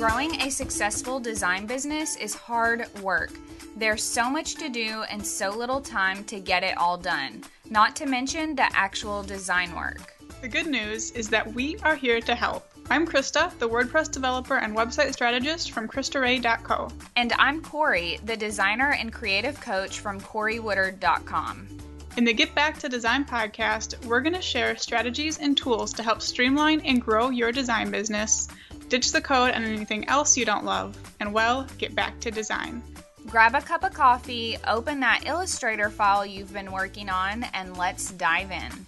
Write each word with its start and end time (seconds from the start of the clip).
Growing 0.00 0.40
a 0.40 0.50
successful 0.50 1.20
design 1.20 1.66
business 1.66 2.16
is 2.16 2.34
hard 2.34 2.86
work. 3.02 3.32
There's 3.76 4.02
so 4.02 4.30
much 4.30 4.54
to 4.54 4.70
do 4.70 5.04
and 5.10 5.24
so 5.24 5.50
little 5.50 5.82
time 5.82 6.24
to 6.24 6.40
get 6.40 6.64
it 6.64 6.74
all 6.78 6.96
done, 6.96 7.44
not 7.68 7.96
to 7.96 8.06
mention 8.06 8.54
the 8.54 8.74
actual 8.74 9.22
design 9.22 9.74
work. 9.74 10.14
The 10.40 10.48
good 10.48 10.68
news 10.68 11.10
is 11.10 11.28
that 11.28 11.52
we 11.52 11.76
are 11.82 11.94
here 11.94 12.22
to 12.22 12.34
help. 12.34 12.66
I'm 12.88 13.06
Krista, 13.06 13.52
the 13.58 13.68
WordPress 13.68 14.10
developer 14.10 14.56
and 14.56 14.74
website 14.74 15.12
strategist 15.12 15.72
from 15.72 15.86
KristaRae.co. 15.86 16.88
And 17.16 17.34
I'm 17.34 17.60
Corey, 17.60 18.20
the 18.24 18.38
designer 18.38 18.94
and 18.98 19.12
creative 19.12 19.60
coach 19.60 19.98
from 19.98 20.18
CoreyWoodard.com. 20.18 21.68
In 22.16 22.24
the 22.24 22.32
Get 22.32 22.54
Back 22.54 22.78
to 22.78 22.88
Design 22.88 23.24
podcast, 23.24 24.02
we're 24.06 24.20
going 24.20 24.34
to 24.34 24.42
share 24.42 24.76
strategies 24.76 25.38
and 25.38 25.56
tools 25.56 25.92
to 25.92 26.02
help 26.02 26.22
streamline 26.22 26.80
and 26.80 27.00
grow 27.00 27.28
your 27.28 27.52
design 27.52 27.90
business, 27.90 28.48
ditch 28.90 29.12
the 29.12 29.20
code 29.20 29.52
and 29.54 29.64
anything 29.64 30.06
else 30.08 30.36
you 30.36 30.44
don't 30.44 30.64
love, 30.64 30.98
and 31.20 31.32
well, 31.32 31.66
get 31.78 31.94
back 31.94 32.18
to 32.20 32.30
design. 32.30 32.82
Grab 33.26 33.54
a 33.54 33.60
cup 33.60 33.84
of 33.84 33.94
coffee, 33.94 34.56
open 34.66 34.98
that 35.00 35.22
Illustrator 35.24 35.88
file 35.88 36.26
you've 36.26 36.52
been 36.52 36.72
working 36.72 37.08
on, 37.08 37.44
and 37.54 37.76
let's 37.76 38.10
dive 38.10 38.50
in. 38.50 38.86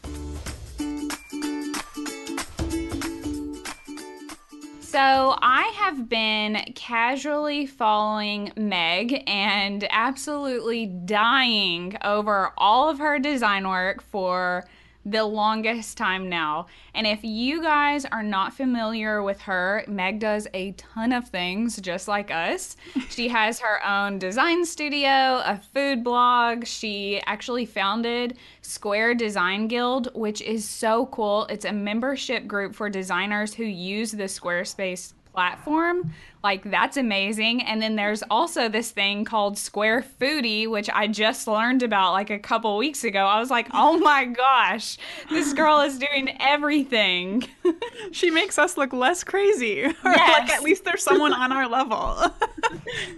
So, 4.81 5.37
I 5.41 5.73
have 5.77 6.09
been 6.09 6.73
casually 6.75 7.65
following 7.65 8.53
Meg 8.57 9.23
and 9.27 9.87
absolutely 9.89 10.87
dying 10.87 11.97
over 12.05 12.53
all 12.59 12.91
of 12.91 12.98
her 12.98 13.19
design 13.19 13.67
work 13.67 14.03
for 14.03 14.65
the 15.05 15.24
longest 15.24 15.97
time 15.97 16.29
now. 16.29 16.66
And 16.95 17.06
if 17.06 17.24
you 17.24 17.62
guys 17.62 18.05
are 18.05 18.23
not 18.23 18.55
familiar 18.55 19.23
with 19.23 19.41
her, 19.42 19.84
Meg 19.88 20.20
does 20.20 20.47
a 20.55 20.73
ton 20.73 21.12
of 21.12 21.28
things 21.28 21.80
just 21.80 22.09
like 22.09 22.30
us. 22.30 22.77
she 23.09 23.28
has 23.28 23.59
her 23.61 23.84
own 23.86 24.19
design 24.19 24.64
studio, 24.64 25.42
a 25.44 25.61
food 25.75 26.05
blog. 26.05 26.67
She 26.67 27.20
actually 27.27 27.67
founded 27.67 28.36
Square 28.62 29.14
Design 29.14 29.69
Guild, 29.69 30.09
which 30.14 30.41
is 30.42 30.69
so 30.69 31.06
cool. 31.06 31.47
It's 31.47 31.64
a 31.64 31.72
membership 31.72 32.47
group 32.47 32.75
for 32.75 32.89
designers 32.89 33.55
who 33.55 33.64
use 33.64 34.12
the 34.12 34.25
Squarespace 34.25 35.14
platform. 35.33 36.12
Like, 36.43 36.69
that's 36.69 36.97
amazing. 36.97 37.62
And 37.62 37.81
then 37.81 37.95
there's 37.95 38.23
also 38.29 38.69
this 38.69 38.91
thing 38.91 39.25
called 39.25 39.57
Square 39.57 40.07
Foodie, 40.21 40.69
which 40.69 40.91
I 40.93 41.07
just 41.07 41.47
learned 41.47 41.83
about 41.83 42.12
like 42.12 42.31
a 42.31 42.39
couple 42.39 42.77
weeks 42.77 43.05
ago. 43.05 43.21
I 43.21 43.39
was 43.39 43.51
like, 43.51 43.69
oh 43.73 43.99
my 43.99 44.25
gosh, 44.25 44.99
this 45.31 45.53
girl 45.53 45.81
is 45.81 45.99
doing 45.99 46.37
everything. 46.41 47.45
she 48.12 48.31
makes 48.31 48.59
us 48.59 48.77
look 48.77 48.93
less 48.93 49.23
crazy. 49.23 49.84
Or 49.84 49.93
yes. 50.05 50.39
like 50.41 50.51
at 50.51 50.62
least 50.62 50.84
there's 50.84 51.03
someone 51.03 51.33
on 51.33 51.53
our 51.53 51.69
level. 51.69 52.34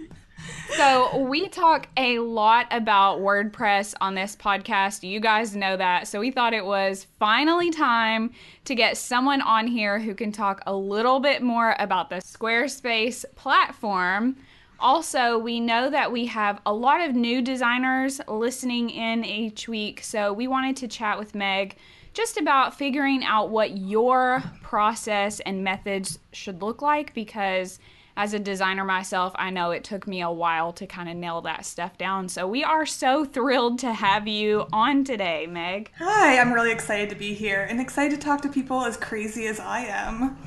So, 0.77 1.19
we 1.19 1.47
talk 1.47 1.87
a 1.95 2.19
lot 2.19 2.67
about 2.69 3.19
WordPress 3.19 3.93
on 4.01 4.13
this 4.13 4.35
podcast. 4.35 5.07
You 5.07 5.21
guys 5.21 5.55
know 5.55 5.77
that. 5.77 6.05
So, 6.05 6.19
we 6.19 6.31
thought 6.31 6.53
it 6.53 6.65
was 6.65 7.07
finally 7.17 7.71
time 7.71 8.31
to 8.65 8.75
get 8.75 8.97
someone 8.97 9.41
on 9.41 9.67
here 9.67 9.99
who 9.99 10.13
can 10.13 10.33
talk 10.33 10.61
a 10.67 10.75
little 10.75 11.21
bit 11.21 11.41
more 11.41 11.77
about 11.79 12.09
the 12.09 12.17
Squarespace 12.17 13.23
platform. 13.35 14.35
Also, 14.77 15.37
we 15.37 15.61
know 15.61 15.89
that 15.89 16.11
we 16.11 16.25
have 16.25 16.59
a 16.65 16.73
lot 16.73 16.99
of 16.99 17.15
new 17.15 17.41
designers 17.41 18.19
listening 18.27 18.89
in 18.89 19.23
each 19.23 19.69
week. 19.69 20.03
So, 20.03 20.33
we 20.33 20.49
wanted 20.49 20.75
to 20.77 20.89
chat 20.89 21.17
with 21.17 21.35
Meg 21.35 21.77
just 22.13 22.35
about 22.35 22.77
figuring 22.77 23.23
out 23.23 23.49
what 23.49 23.77
your 23.77 24.43
process 24.61 25.39
and 25.39 25.63
methods 25.63 26.19
should 26.33 26.61
look 26.61 26.81
like 26.81 27.13
because 27.13 27.79
as 28.17 28.33
a 28.33 28.39
designer 28.39 28.85
myself, 28.85 29.33
I 29.35 29.49
know 29.49 29.71
it 29.71 29.83
took 29.83 30.07
me 30.07 30.21
a 30.21 30.31
while 30.31 30.71
to 30.73 30.87
kind 30.87 31.09
of 31.09 31.15
nail 31.15 31.41
that 31.41 31.65
stuff 31.65 31.97
down. 31.97 32.29
So 32.29 32.47
we 32.47 32.63
are 32.63 32.85
so 32.85 33.25
thrilled 33.35 33.79
to 33.79 33.93
have 33.93 34.27
you 34.27 34.65
on 34.71 35.03
today, 35.03 35.47
Meg. 35.47 35.91
Hi, 35.97 36.39
I'm 36.39 36.53
really 36.53 36.71
excited 36.71 37.09
to 37.09 37.15
be 37.15 37.33
here 37.33 37.63
and 37.69 37.81
excited 37.81 38.19
to 38.19 38.25
talk 38.25 38.41
to 38.43 38.49
people 38.49 38.85
as 38.85 38.97
crazy 38.97 39.47
as 39.47 39.59
I 39.59 39.81
am. 39.81 40.37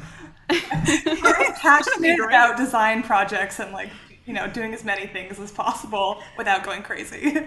Very 0.51 1.53
passionate 1.61 2.21
about 2.21 2.57
design 2.57 3.03
projects 3.03 3.61
and 3.61 3.71
like, 3.73 3.91
you 4.25 4.33
know, 4.33 4.47
doing 4.49 4.73
as 4.73 4.83
many 4.83 5.07
things 5.07 5.39
as 5.39 5.53
possible 5.53 6.23
without 6.39 6.65
going 6.65 6.83
crazy. 6.83 7.37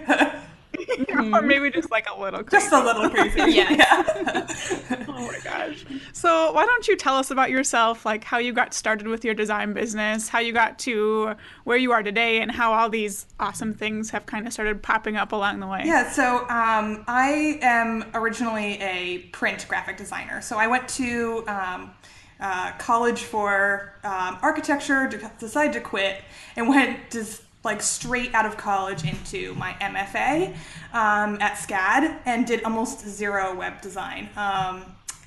Mm-hmm. 0.72 1.34
or 1.34 1.42
maybe 1.42 1.70
just 1.70 1.90
like 1.90 2.06
a 2.08 2.18
little 2.18 2.42
crazy. 2.42 2.64
Just 2.64 2.72
a 2.72 2.84
little 2.84 3.10
crazy. 3.10 3.38
yes. 3.52 4.74
yeah. 4.90 5.04
oh 5.08 5.26
my 5.26 5.38
gosh. 5.44 5.84
So, 6.12 6.52
why 6.52 6.64
don't 6.64 6.88
you 6.88 6.96
tell 6.96 7.16
us 7.16 7.30
about 7.30 7.50
yourself, 7.50 8.06
like 8.06 8.24
how 8.24 8.38
you 8.38 8.52
got 8.52 8.74
started 8.74 9.06
with 9.06 9.24
your 9.24 9.34
design 9.34 9.72
business, 9.72 10.28
how 10.28 10.38
you 10.38 10.52
got 10.52 10.78
to 10.80 11.34
where 11.64 11.76
you 11.76 11.92
are 11.92 12.02
today, 12.02 12.40
and 12.40 12.50
how 12.50 12.72
all 12.72 12.88
these 12.88 13.26
awesome 13.38 13.74
things 13.74 14.10
have 14.10 14.26
kind 14.26 14.46
of 14.46 14.52
started 14.52 14.82
popping 14.82 15.16
up 15.16 15.32
along 15.32 15.60
the 15.60 15.66
way? 15.66 15.82
Yeah, 15.84 16.10
so 16.10 16.40
um, 16.48 17.04
I 17.06 17.58
am 17.62 18.04
originally 18.14 18.80
a 18.80 19.18
print 19.32 19.66
graphic 19.68 19.96
designer. 19.96 20.40
So, 20.40 20.56
I 20.56 20.66
went 20.66 20.88
to 20.90 21.44
um, 21.48 21.90
uh, 22.40 22.72
college 22.72 23.22
for 23.22 23.94
um, 24.04 24.38
architecture, 24.42 25.08
decided 25.38 25.72
to 25.74 25.80
quit, 25.80 26.22
and 26.56 26.68
went 26.68 27.10
to 27.10 27.24
like 27.64 27.80
straight 27.82 28.34
out 28.34 28.46
of 28.46 28.56
college 28.56 29.04
into 29.04 29.54
my 29.54 29.72
MFA 29.80 30.54
um, 30.92 31.40
at 31.40 31.54
SCAD 31.54 32.18
and 32.26 32.46
did 32.46 32.64
almost 32.64 33.06
zero 33.06 33.54
web 33.54 33.80
design. 33.80 34.28
Um, 34.36 34.84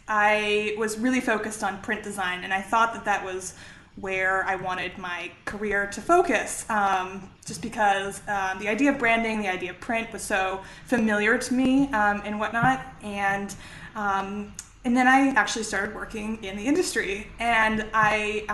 I 0.07 0.75
was 0.77 0.99
really 0.99 1.21
focused 1.21 1.63
on 1.63 1.81
print 1.81 2.03
design 2.03 2.43
and 2.43 2.53
I 2.53 2.61
thought 2.61 2.93
that 2.93 3.05
that 3.05 3.23
was 3.23 3.55
where 3.95 4.43
I 4.43 4.55
wanted 4.55 4.97
my 4.97 5.31
career 5.45 5.87
to 5.87 6.01
focus. 6.01 6.69
Um, 6.69 7.29
just 7.45 7.61
because 7.61 8.21
um, 8.27 8.59
the 8.59 8.67
idea 8.67 8.91
of 8.91 8.99
branding, 8.99 9.41
the 9.41 9.47
idea 9.47 9.71
of 9.71 9.79
print 9.79 10.11
was 10.11 10.21
so 10.21 10.61
familiar 10.85 11.37
to 11.37 11.53
me 11.53 11.89
um, 11.93 12.21
and 12.25 12.39
whatnot. 12.39 12.85
And 13.03 13.55
um, 13.95 14.53
and 14.83 14.95
then 14.95 15.07
I 15.07 15.29
actually 15.29 15.63
started 15.63 15.95
working 15.95 16.43
in 16.43 16.57
the 16.57 16.63
industry. 16.63 17.27
And 17.39 17.87
I 17.93 18.45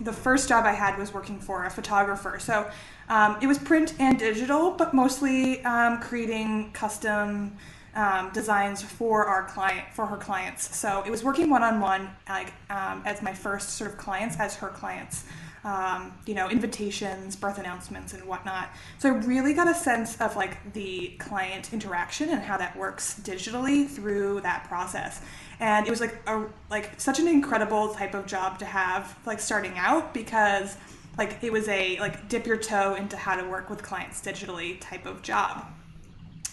the 0.00 0.12
first 0.12 0.48
job 0.48 0.64
I 0.64 0.72
had 0.72 0.98
was 0.98 1.12
working 1.12 1.38
for 1.38 1.64
a 1.64 1.70
photographer. 1.70 2.38
So 2.38 2.70
um, 3.08 3.36
it 3.40 3.46
was 3.46 3.58
print 3.58 3.94
and 3.98 4.18
digital, 4.18 4.72
but 4.72 4.94
mostly 4.94 5.64
um, 5.64 6.00
creating 6.00 6.72
custom 6.72 7.56
um, 7.94 8.30
designs 8.32 8.82
for 8.82 9.24
our 9.26 9.44
client 9.44 9.86
for 9.92 10.06
her 10.06 10.16
clients. 10.16 10.76
So 10.76 11.02
it 11.06 11.10
was 11.10 11.22
working 11.22 11.48
one 11.48 11.62
on 11.62 11.80
one, 11.80 12.10
like 12.28 12.52
um, 12.70 13.02
as 13.04 13.22
my 13.22 13.32
first 13.32 13.70
sort 13.70 13.90
of 13.90 13.96
clients 13.96 14.36
as 14.38 14.56
her 14.56 14.68
clients. 14.68 15.24
Um, 15.64 16.12
you 16.26 16.34
know, 16.34 16.50
invitations, 16.50 17.36
birth 17.36 17.56
announcements, 17.56 18.12
and 18.12 18.22
whatnot. 18.24 18.68
So 18.98 19.08
I 19.08 19.12
really 19.12 19.54
got 19.54 19.66
a 19.66 19.72
sense 19.72 20.20
of 20.20 20.36
like 20.36 20.74
the 20.74 21.14
client 21.18 21.72
interaction 21.72 22.28
and 22.28 22.42
how 22.42 22.58
that 22.58 22.76
works 22.76 23.18
digitally 23.24 23.88
through 23.88 24.42
that 24.42 24.64
process. 24.68 25.22
And 25.60 25.86
it 25.86 25.90
was 25.90 26.00
like 26.00 26.20
a 26.26 26.46
like 26.70 27.00
such 27.00 27.18
an 27.18 27.28
incredible 27.28 27.94
type 27.94 28.14
of 28.14 28.26
job 28.26 28.58
to 28.58 28.64
have, 28.64 29.16
like 29.26 29.40
starting 29.40 29.78
out 29.78 30.14
because 30.14 30.76
like 31.16 31.38
it 31.42 31.52
was 31.52 31.68
a 31.68 31.98
like 32.00 32.28
dip 32.28 32.46
your 32.46 32.56
toe 32.56 32.94
into 32.94 33.16
how 33.16 33.36
to 33.36 33.48
work 33.48 33.70
with 33.70 33.82
clients 33.82 34.20
digitally 34.20 34.80
type 34.80 35.06
of 35.06 35.22
job 35.22 35.66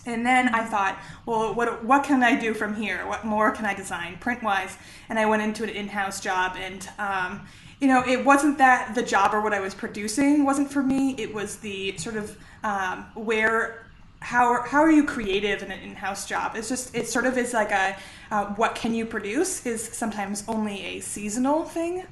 and 0.05 0.25
then 0.25 0.49
I 0.49 0.63
thought, 0.63 0.97
well, 1.25 1.53
what 1.53 1.83
what 1.83 2.03
can 2.03 2.23
I 2.23 2.35
do 2.35 2.53
from 2.53 2.75
here? 2.75 3.05
What 3.07 3.25
more 3.25 3.51
can 3.51 3.65
I 3.65 3.73
design 3.73 4.17
print 4.19 4.41
wise? 4.41 4.77
And 5.09 5.19
I 5.19 5.25
went 5.25 5.43
into 5.43 5.63
an 5.63 5.69
in 5.69 5.87
house 5.87 6.19
job, 6.19 6.55
and 6.57 6.87
um, 6.97 7.45
you 7.79 7.87
know, 7.87 8.03
it 8.07 8.23
wasn't 8.23 8.57
that 8.57 8.95
the 8.95 9.03
job 9.03 9.33
or 9.33 9.41
what 9.41 9.53
I 9.53 9.59
was 9.59 9.75
producing 9.75 10.43
wasn't 10.43 10.71
for 10.71 10.81
me. 10.81 11.15
It 11.17 11.33
was 11.33 11.57
the 11.57 11.97
sort 11.97 12.15
of 12.15 12.37
um, 12.63 13.05
where 13.15 13.85
how 14.21 14.61
how 14.61 14.79
are 14.79 14.91
you 14.91 15.03
creative 15.03 15.63
in 15.63 15.71
an 15.71 15.79
in 15.79 15.95
house 15.95 16.27
job? 16.27 16.55
It's 16.55 16.69
just 16.69 16.95
it 16.95 17.07
sort 17.07 17.25
of 17.25 17.37
is 17.37 17.53
like 17.53 17.71
a 17.71 17.97
uh, 18.29 18.45
what 18.53 18.75
can 18.75 18.93
you 18.93 19.05
produce 19.05 19.65
is 19.65 19.83
sometimes 19.83 20.43
only 20.47 20.81
a 20.85 20.99
seasonal 20.99 21.65
thing 21.65 22.05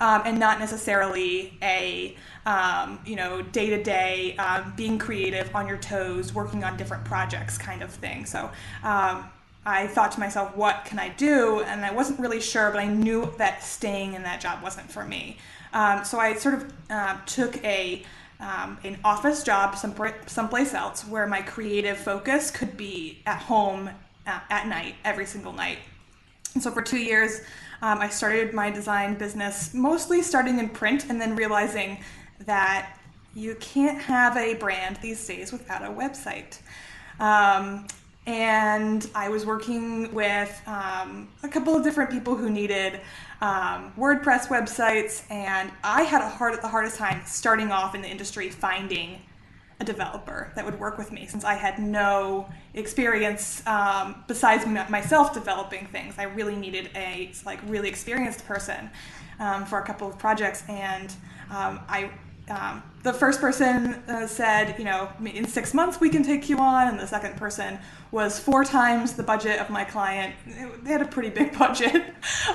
um, 0.00 0.22
and 0.24 0.38
not 0.38 0.58
necessarily 0.58 1.56
a 1.62 2.16
um, 2.46 2.98
you 3.04 3.14
know 3.14 3.42
day 3.42 3.70
to 3.70 3.82
day 3.82 4.36
being 4.74 4.98
creative 4.98 5.54
on 5.54 5.68
your 5.68 5.76
toes, 5.78 6.34
working 6.34 6.64
on 6.64 6.76
different 6.76 7.04
projects 7.04 7.56
kind 7.56 7.82
of 7.82 7.90
thing. 7.90 8.26
So. 8.26 8.50
Um, 8.82 9.30
I 9.66 9.88
thought 9.88 10.12
to 10.12 10.20
myself, 10.20 10.56
what 10.56 10.86
can 10.86 10.98
I 10.98 11.10
do? 11.10 11.60
And 11.60 11.84
I 11.84 11.92
wasn't 11.92 12.18
really 12.18 12.40
sure, 12.40 12.70
but 12.70 12.80
I 12.80 12.86
knew 12.86 13.30
that 13.36 13.62
staying 13.62 14.14
in 14.14 14.22
that 14.22 14.40
job 14.40 14.62
wasn't 14.62 14.90
for 14.90 15.04
me. 15.04 15.36
Um, 15.74 16.02
so 16.02 16.18
I 16.18 16.34
sort 16.34 16.54
of 16.54 16.72
uh, 16.88 17.18
took 17.26 17.62
a 17.62 18.02
um, 18.40 18.78
an 18.84 18.98
office 19.04 19.42
job 19.42 19.76
some, 19.76 19.94
someplace 20.26 20.74
else 20.74 21.06
where 21.06 21.26
my 21.26 21.42
creative 21.42 21.98
focus 21.98 22.50
could 22.50 22.76
be 22.76 23.18
at 23.26 23.38
home 23.38 23.90
at, 24.26 24.44
at 24.50 24.66
night, 24.66 24.94
every 25.04 25.26
single 25.26 25.52
night. 25.52 25.78
And 26.54 26.62
so 26.62 26.70
for 26.70 26.82
two 26.82 26.98
years, 26.98 27.40
um, 27.82 27.98
I 28.00 28.08
started 28.08 28.52
my 28.52 28.70
design 28.70 29.14
business 29.14 29.72
mostly 29.72 30.22
starting 30.22 30.58
in 30.58 30.68
print 30.68 31.06
and 31.08 31.20
then 31.20 31.36
realizing 31.36 31.98
that 32.46 32.96
you 33.34 33.54
can't 33.56 34.00
have 34.00 34.36
a 34.36 34.54
brand 34.54 34.96
these 34.96 35.24
days 35.26 35.52
without 35.52 35.82
a 35.82 35.88
website. 35.88 36.58
Um, 37.20 37.86
and 38.26 39.08
I 39.14 39.28
was 39.28 39.46
working 39.46 40.12
with 40.12 40.60
um, 40.66 41.28
a 41.42 41.48
couple 41.48 41.74
of 41.74 41.82
different 41.82 42.10
people 42.10 42.36
who 42.36 42.50
needed 42.50 43.00
um, 43.40 43.92
WordPress 43.96 44.48
websites, 44.48 45.22
and 45.30 45.70
I 45.82 46.02
had 46.02 46.20
a 46.20 46.28
hard 46.28 46.60
the 46.60 46.68
hardest 46.68 46.98
time 46.98 47.22
starting 47.24 47.72
off 47.72 47.94
in 47.94 48.02
the 48.02 48.08
industry 48.08 48.50
finding 48.50 49.22
a 49.80 49.84
developer 49.84 50.52
that 50.56 50.64
would 50.64 50.78
work 50.78 50.98
with 50.98 51.10
me 51.10 51.26
since 51.26 51.42
I 51.42 51.54
had 51.54 51.78
no 51.78 52.50
experience 52.74 53.66
um, 53.66 54.24
besides 54.28 54.66
myself 54.66 55.32
developing 55.32 55.86
things. 55.86 56.16
I 56.18 56.24
really 56.24 56.54
needed 56.54 56.90
a 56.94 57.32
like 57.46 57.60
really 57.66 57.88
experienced 57.88 58.46
person 58.46 58.90
um, 59.38 59.64
for 59.64 59.78
a 59.78 59.84
couple 59.84 60.06
of 60.06 60.18
projects, 60.18 60.62
and 60.68 61.10
um, 61.50 61.80
I. 61.88 62.10
Um, 62.50 62.82
the 63.02 63.12
first 63.12 63.40
person 63.40 63.94
uh, 64.08 64.26
said, 64.26 64.74
you 64.78 64.84
know, 64.84 65.08
in 65.24 65.46
six 65.46 65.72
months 65.72 66.00
we 66.00 66.10
can 66.10 66.22
take 66.22 66.48
you 66.48 66.58
on, 66.58 66.88
and 66.88 66.98
the 66.98 67.06
second 67.06 67.36
person 67.36 67.78
was 68.10 68.38
four 68.38 68.64
times 68.64 69.14
the 69.14 69.22
budget 69.22 69.60
of 69.60 69.70
my 69.70 69.84
client. 69.84 70.34
They 70.82 70.90
had 70.90 71.00
a 71.00 71.06
pretty 71.06 71.30
big 71.30 71.56
budget, 71.58 72.02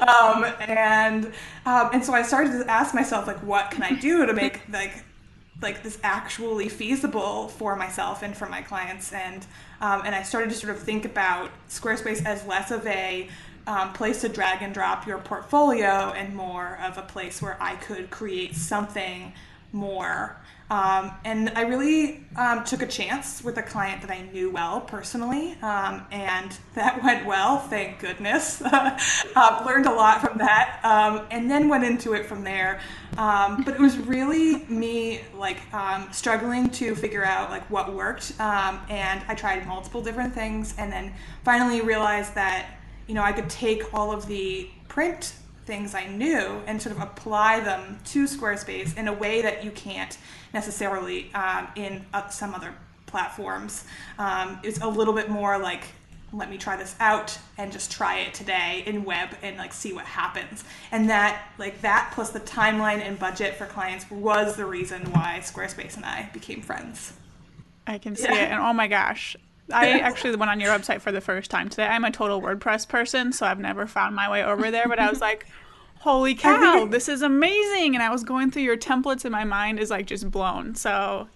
um, 0.01 0.45
and 0.59 1.27
um, 1.65 1.89
and 1.94 2.03
so 2.03 2.13
I 2.13 2.21
started 2.21 2.63
to 2.63 2.69
ask 2.69 2.94
myself, 2.94 3.25
like, 3.25 3.42
what 3.42 3.71
can 3.71 3.83
I 3.83 3.94
do 3.94 4.25
to 4.25 4.33
make 4.33 4.62
like 4.71 5.03
like 5.62 5.81
this 5.81 5.97
actually 6.03 6.68
feasible 6.68 7.47
for 7.47 7.77
myself 7.77 8.21
and 8.21 8.36
for 8.36 8.47
my 8.47 8.62
clients? 8.62 9.13
And 9.13 9.45
um, 9.81 10.01
and 10.06 10.13
I 10.13 10.24
started 10.24 10.51
to 10.51 10.56
sort 10.56 10.75
of 10.75 10.83
think 10.83 11.06
about 11.06 11.50
Squarespace 11.69 12.24
as 12.25 12.45
less 12.45 12.69
of 12.69 12.86
a 12.86 13.30
um, 13.65 13.94
place 13.94 14.21
to 14.21 14.30
drag 14.30 14.62
and 14.62 14.74
drop 14.74 15.07
your 15.07 15.18
portfolio 15.19 16.12
and 16.12 16.36
more 16.36 16.77
of 16.83 16.97
a 16.97 17.01
place 17.01 17.42
where 17.42 17.57
I 17.59 17.75
could 17.77 18.12
create 18.12 18.56
something 18.56 19.33
more 19.75 20.42
um, 20.69 21.12
and 21.24 21.50
I 21.50 21.62
really 21.62 22.25
um, 22.36 22.63
took 22.63 22.81
a 22.81 22.88
chance 22.88 23.44
with 23.44 23.57
a 23.60 23.62
client 23.62 24.01
that 24.01 24.10
I 24.10 24.24
knew 24.33 24.50
well 24.50 24.81
personally, 24.81 25.56
um, 25.62 26.06
and 26.12 26.57
that 26.74 27.04
went 27.04 27.25
well, 27.25 27.60
thank 27.60 28.00
goodness. 28.00 28.62
uh, 28.63 29.63
learned 29.66 29.86
a 29.86 29.94
lot 29.94 30.22
from 30.22 30.39
that, 30.39 30.80
um, 30.83 31.27
and 31.30 31.50
then 31.50 31.69
went 31.69 31.83
into 31.83 32.13
it 32.13 32.25
from 32.25 32.44
there. 32.44 32.80
Um, 33.18 33.63
but 33.63 33.75
it 33.75 33.80
was 33.80 33.98
really 33.98 34.66
me 34.66 35.22
like 35.36 35.72
um, 35.74 36.07
struggling 36.12 36.69
to 36.71 36.95
figure 36.95 37.24
out 37.24 37.51
like 37.51 37.69
what 37.69 37.94
worked, 37.94 38.33
and 38.39 39.21
I 39.28 39.36
tried 39.36 39.68
multiple 39.68 40.01
different 40.01 40.33
things, 40.33 40.74
and 40.80 40.92
then 40.92 41.13
finally 41.44 41.81
realized 41.81 42.33
that 42.36 42.80
you 43.07 43.13
know 43.13 43.21
I 43.21 43.33
could 43.33 43.51
take 43.51 43.94
all 43.94 44.12
of 44.12 44.25
the 44.25 44.68
print 44.88 45.36
things 45.65 45.95
I 45.95 46.07
knew 46.07 46.62
and 46.67 46.81
sort 46.81 46.95
of 46.95 47.01
apply 47.01 47.59
them 47.62 48.00
to 48.06 48.25
Squarespace 48.25 48.97
in 48.97 49.07
a 49.07 49.13
way 49.13 49.41
that 49.41 49.63
you 49.63 49.71
can't 49.71 50.17
necessarily 50.53 51.33
um, 51.33 51.67
in 51.75 52.06
uh, 52.13 52.29
some 52.29 52.53
other 52.53 52.73
platforms. 53.07 53.83
Um, 54.19 54.59
it's 54.63 54.79
a 54.81 54.88
little 54.88 55.13
bit 55.13 55.29
more 55.29 55.57
like 55.57 55.83
let 56.33 56.50
me 56.50 56.57
try 56.57 56.75
this 56.75 56.95
out 57.00 57.38
and 57.57 57.71
just 57.71 57.91
try 57.91 58.19
it 58.19 58.33
today 58.33 58.83
in 58.85 59.06
web 59.06 59.29
and 59.41 59.57
like 59.57 59.71
see 59.71 59.94
what 59.94 60.06
happens 60.06 60.63
and 60.91 61.09
that 61.09 61.50
like 61.57 61.79
that 61.81 62.11
plus 62.13 62.31
the 62.31 62.39
timeline 62.41 63.00
and 63.00 63.18
budget 63.18 63.56
for 63.56 63.65
clients 63.65 64.09
was 64.11 64.56
the 64.57 64.65
reason 64.65 65.01
why 65.11 65.39
squarespace 65.41 65.95
and 65.95 66.03
i 66.03 66.29
became 66.33 66.61
friends 66.61 67.13
i 67.88 67.97
can 67.97 68.15
see 68.15 68.23
yeah. 68.23 68.33
it 68.33 68.51
and 68.51 68.61
oh 68.61 68.73
my 68.73 68.88
gosh 68.88 69.38
I 69.73 70.00
actually 70.00 70.35
went 70.35 70.51
on 70.51 70.59
your 70.59 70.71
website 70.71 71.01
for 71.01 71.12
the 71.12 71.21
first 71.21 71.51
time 71.51 71.69
today. 71.69 71.88
I'm 71.88 72.06
a 72.06 72.12
total 72.12 72.41
WordPress 72.41 72.88
person, 72.88 73.31
so 73.33 73.45
I've 73.45 73.59
never 73.59 73.88
found 73.88 74.15
my 74.15 74.29
way 74.29 74.44
over 74.44 74.71
there. 74.71 74.88
But 74.88 75.00
I 75.00 75.09
was 75.09 75.21
like, 75.21 75.47
"Holy 76.00 76.35
cow, 76.35 76.85
this 76.85 77.09
is 77.09 77.21
amazing!" 77.21 77.95
And 77.95 78.03
I 78.03 78.09
was 78.09 78.23
going 78.23 78.51
through 78.51 78.63
your 78.63 78.77
templates, 78.77 79.25
and 79.25 79.31
my 79.31 79.44
mind 79.44 79.79
is 79.79 79.89
like 79.89 80.07
just 80.07 80.29
blown. 80.29 80.75
So 80.75 81.27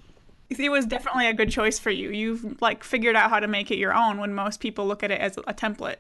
it 0.50 0.72
was 0.72 0.86
definitely 0.86 1.28
a 1.28 1.34
good 1.34 1.52
choice 1.52 1.80
for 1.80 1.92
you. 1.92 2.10
You've 2.10 2.62
like 2.62 2.84
figured 2.84 3.16
out 3.16 3.30
how 3.30 3.40
to 3.40 3.48
make 3.48 3.72
it 3.72 3.78
your 3.78 3.94
own 3.94 4.18
when 4.18 4.34
most 4.34 4.60
people 4.60 4.88
look 4.88 5.04
at 5.04 5.12
it 5.12 5.22
as 5.22 5.38
a 5.38 5.54
template 5.54 5.98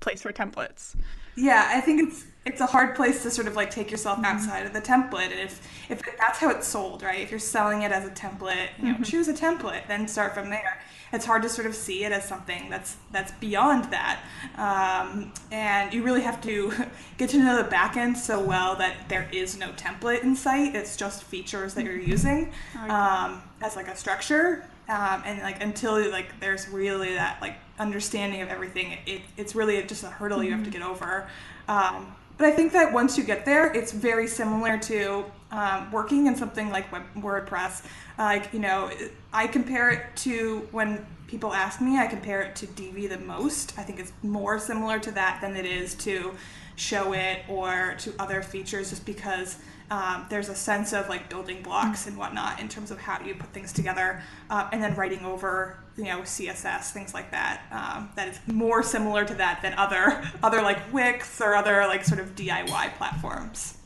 place 0.00 0.22
for 0.22 0.32
templates. 0.32 0.94
Yeah, 1.36 1.70
I 1.72 1.80
think 1.80 2.08
it's 2.08 2.24
it's 2.46 2.60
a 2.60 2.66
hard 2.66 2.94
place 2.96 3.22
to 3.24 3.30
sort 3.30 3.46
of 3.46 3.56
like 3.56 3.70
take 3.70 3.90
yourself 3.90 4.16
mm-hmm. 4.16 4.26
outside 4.26 4.64
mm-hmm. 4.64 4.68
of 4.68 4.72
the 4.72 4.80
template. 4.80 5.30
And 5.32 5.40
if 5.40 5.60
if 5.90 6.02
that's 6.18 6.38
how 6.38 6.50
it's 6.50 6.66
sold, 6.66 7.02
right? 7.02 7.20
If 7.20 7.30
you're 7.30 7.40
selling 7.40 7.82
it 7.82 7.92
as 7.92 8.06
a 8.06 8.10
template, 8.10 8.68
you 8.78 8.88
know, 8.88 8.94
mm-hmm. 8.94 9.02
choose 9.02 9.28
a 9.28 9.34
template, 9.34 9.86
then 9.88 10.08
start 10.08 10.34
from 10.34 10.48
there 10.50 10.80
it's 11.12 11.24
hard 11.24 11.42
to 11.42 11.48
sort 11.48 11.66
of 11.66 11.74
see 11.74 12.04
it 12.04 12.12
as 12.12 12.26
something 12.26 12.68
that's 12.68 12.96
that's 13.12 13.32
beyond 13.32 13.84
that. 13.92 14.20
Um, 14.56 15.32
and 15.52 15.92
you 15.92 16.02
really 16.02 16.22
have 16.22 16.40
to 16.42 16.72
get 17.18 17.30
to 17.30 17.38
know 17.38 17.62
the 17.62 17.68
backend 17.68 18.16
so 18.16 18.40
well 18.40 18.76
that 18.76 19.08
there 19.08 19.28
is 19.32 19.58
no 19.58 19.70
template 19.72 20.22
in 20.22 20.34
sight. 20.34 20.74
It's 20.74 20.96
just 20.96 21.24
features 21.24 21.74
that 21.74 21.84
you're 21.84 21.98
using 21.98 22.52
um, 22.88 23.42
as 23.60 23.76
like 23.76 23.88
a 23.88 23.96
structure. 23.96 24.68
Um, 24.88 25.22
and 25.24 25.42
like 25.42 25.62
until 25.62 26.10
like 26.10 26.38
there's 26.38 26.68
really 26.68 27.14
that 27.14 27.40
like 27.40 27.56
understanding 27.78 28.42
of 28.42 28.48
everything, 28.48 28.98
it, 29.06 29.22
it's 29.36 29.54
really 29.54 29.82
just 29.82 30.04
a 30.04 30.08
hurdle 30.08 30.38
mm-hmm. 30.38 30.46
you 30.46 30.52
have 30.52 30.64
to 30.64 30.70
mm-hmm. 30.70 30.80
get 30.80 30.88
over. 30.88 31.28
Um, 31.68 32.14
but 32.38 32.46
I 32.46 32.50
think 32.50 32.72
that 32.72 32.92
once 32.92 33.16
you 33.16 33.24
get 33.24 33.44
there, 33.44 33.72
it's 33.72 33.92
very 33.92 34.26
similar 34.26 34.78
to 34.78 35.24
um, 35.50 35.90
working 35.90 36.26
in 36.26 36.36
something 36.36 36.70
like 36.70 36.90
WordPress. 37.14 37.86
Like, 38.18 38.52
you 38.52 38.60
know, 38.60 38.90
I 39.32 39.46
compare 39.46 39.90
it 39.90 40.16
to 40.16 40.68
when 40.70 41.06
people 41.26 41.52
ask 41.52 41.80
me, 41.80 41.98
I 41.98 42.06
compare 42.06 42.42
it 42.42 42.56
to 42.56 42.66
Divi 42.66 43.06
the 43.06 43.18
most. 43.18 43.78
I 43.78 43.82
think 43.82 43.98
it's 44.00 44.12
more 44.22 44.58
similar 44.58 44.98
to 45.00 45.10
that 45.12 45.40
than 45.40 45.56
it 45.56 45.66
is 45.66 45.94
to 45.96 46.34
Showit 46.76 47.48
or 47.48 47.94
to 48.00 48.12
other 48.18 48.42
features 48.42 48.90
just 48.90 49.06
because 49.06 49.58
um, 49.90 50.26
there's 50.28 50.48
a 50.48 50.54
sense 50.54 50.92
of 50.92 51.08
like 51.08 51.28
building 51.28 51.62
blocks 51.62 52.06
and 52.06 52.16
whatnot 52.16 52.60
in 52.60 52.68
terms 52.68 52.90
of 52.90 52.98
how 52.98 53.20
you 53.24 53.34
put 53.34 53.48
things 53.52 53.72
together 53.72 54.22
uh, 54.50 54.68
and 54.72 54.82
then 54.82 54.94
writing 54.94 55.24
over 55.24 55.78
you 55.96 56.04
know 56.04 56.20
css 56.20 56.90
things 56.90 57.14
like 57.14 57.30
that 57.30 57.62
um, 57.70 58.10
that 58.16 58.28
is 58.28 58.40
more 58.46 58.82
similar 58.82 59.24
to 59.24 59.34
that 59.34 59.60
than 59.62 59.72
other 59.74 60.22
other 60.42 60.62
like 60.62 60.92
wix 60.92 61.40
or 61.40 61.54
other 61.54 61.86
like 61.86 62.04
sort 62.04 62.20
of 62.20 62.34
diy 62.34 62.94
platforms 62.96 63.76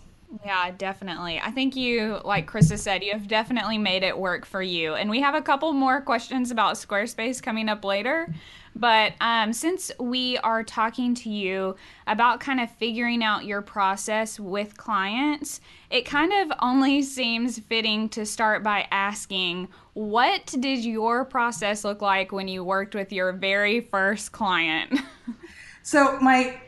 yeah, 0.45 0.71
definitely. 0.71 1.41
I 1.43 1.51
think 1.51 1.75
you, 1.75 2.21
like 2.25 2.49
Krista 2.49 2.79
said, 2.79 3.03
you 3.03 3.13
have 3.13 3.27
definitely 3.27 3.79
made 3.79 4.05
it 4.05 4.17
work 4.17 4.47
for 4.47 4.63
you. 4.63 4.95
And 4.95 5.11
we 5.11 5.21
have 5.21 5.35
a 5.35 5.43
couple 5.43 5.73
more 5.73 6.01
questions 6.01 6.53
about 6.53 6.77
Squarespace 6.77 7.43
coming 7.43 7.69
up 7.69 7.85
later. 7.85 8.33
But 8.77 9.13
um, 9.21 9.53
since 9.53 9.91
we 9.99 10.39
are 10.39 10.63
talking 10.63 11.15
to 11.17 11.31
you 11.31 11.77
about 12.07 12.41
kind 12.41 12.61
of 12.61 12.71
figuring 12.71 13.23
out 13.23 13.45
your 13.45 13.63
process 13.63 14.41
with 14.41 14.77
clients, 14.77 15.61
it 15.91 16.07
kind 16.07 16.33
of 16.33 16.57
only 16.63 17.03
seems 17.03 17.59
fitting 17.59 18.09
to 18.11 18.25
start 18.25 18.63
by 18.63 18.87
asking 18.91 19.69
what 19.93 20.55
did 20.59 20.85
your 20.85 21.25
process 21.25 21.85
look 21.85 22.01
like 22.01 22.33
when 22.33 22.49
you 22.49 22.65
worked 22.65 22.95
with 22.95 23.13
your 23.13 23.33
very 23.33 23.81
first 23.81 24.33
client? 24.33 24.99
so, 25.83 26.19
my 26.21 26.61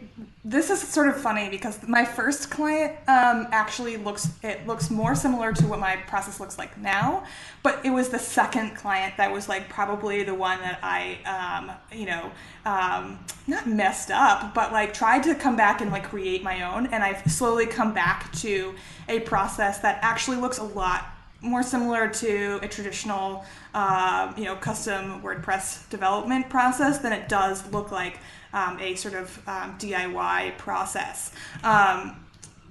this 0.44 0.70
is 0.70 0.81
sort 0.81 1.06
of 1.06 1.17
funny 1.17 1.49
because 1.49 1.87
my 1.87 2.05
first 2.05 2.50
client 2.50 2.93
um, 3.06 3.47
actually 3.53 3.97
looks 3.97 4.29
it 4.43 4.67
looks 4.67 4.91
more 4.91 5.14
similar 5.14 5.53
to 5.53 5.67
what 5.69 5.79
my 5.79 5.94
process 6.08 6.41
looks 6.41 6.58
like 6.58 6.77
now 6.79 7.25
but 7.63 7.84
it 7.84 7.91
was 7.91 8.08
the 8.08 8.19
second 8.19 8.75
client 8.75 9.15
that 9.17 9.31
was 9.31 9.48
like 9.48 9.69
probably 9.69 10.25
the 10.25 10.34
one 10.34 10.58
that 10.58 10.81
i 10.82 11.17
um, 11.27 11.70
you 11.96 12.06
know 12.06 12.31
um, 12.65 13.19
not 13.46 13.69
messed 13.69 14.10
up 14.10 14.53
but 14.53 14.72
like 14.72 14.93
tried 14.93 15.22
to 15.22 15.32
come 15.34 15.55
back 15.55 15.81
and 15.81 15.93
like 15.93 16.05
create 16.05 16.43
my 16.43 16.63
own. 16.63 16.87
And 16.87 17.05
i've 17.05 17.31
slowly 17.31 17.67
come 17.67 17.94
back 17.94 18.32
to 18.39 18.75
a 19.08 19.20
process 19.20 19.79
that 19.79 20.01
actually 20.03 20.39
looks 20.39 20.58
a 20.58 20.65
lot 20.65 21.05
more 21.41 21.63
similar 21.63 22.08
to 22.08 22.58
a 22.63 22.69
traditional 22.69 23.44
uh, 23.75 24.32
you 24.37 24.44
know 24.44 24.56
custom 24.56 25.22
wordpress 25.22 25.89
development 25.89 26.48
process 26.48 26.98
than 26.98 27.13
it 27.13 27.29
does 27.29 27.65
look 27.72 27.93
like 27.93 28.19
um, 28.53 28.79
a 28.81 28.94
sort 28.94 29.15
of 29.15 29.37
um, 29.49 29.79
DIY 29.79 30.59
process. 30.59 31.32
Um, 31.63 32.25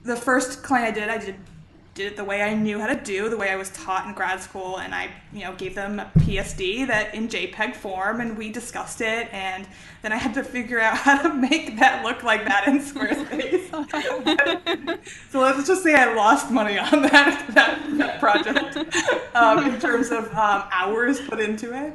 the 0.04 0.16
first 0.16 0.64
client 0.64 0.88
I 0.88 1.00
did, 1.00 1.10
I 1.10 1.18
did 1.18 1.36
did 1.94 2.14
it 2.14 2.16
the 2.16 2.24
way 2.24 2.42
I 2.42 2.54
knew 2.54 2.80
how 2.80 2.88
to 2.88 2.96
do, 2.96 3.30
the 3.30 3.36
way 3.36 3.50
I 3.50 3.58
was 3.58 3.70
taught 3.72 4.08
in 4.08 4.14
grad 4.14 4.42
school, 4.42 4.80
and 4.80 4.96
I, 4.96 5.10
you 5.34 5.44
know, 5.44 5.54
gave 5.56 5.76
them 5.76 6.00
a 6.00 6.10
PSD 6.20 6.88
that 6.88 7.14
in 7.14 7.28
JPEG 7.28 7.76
form, 7.76 8.22
and 8.22 8.38
we 8.38 8.50
discussed 8.50 9.02
it, 9.02 9.28
and 9.34 9.68
then 10.02 10.14
I 10.14 10.16
had 10.16 10.34
to 10.36 10.44
figure 10.44 10.80
out 10.80 10.96
how 11.06 11.22
to 11.22 11.34
make 11.34 11.78
that 11.80 12.06
look 12.06 12.24
like 12.24 12.46
that 12.46 12.66
in 12.70 12.80
Squarespace. 12.80 13.68
so 15.32 15.42
let's 15.42 15.68
just 15.68 15.84
say 15.84 15.94
I 15.94 16.14
lost 16.14 16.50
money 16.50 16.78
on 16.78 17.02
that 17.02 17.52
that, 17.56 17.98
that 17.98 18.20
project 18.22 18.78
um, 19.36 19.68
in 19.68 19.78
terms 19.80 20.12
of 20.12 20.28
um, 20.30 20.64
hours 20.72 21.20
put 21.20 21.42
into 21.42 21.74
it. 21.74 21.94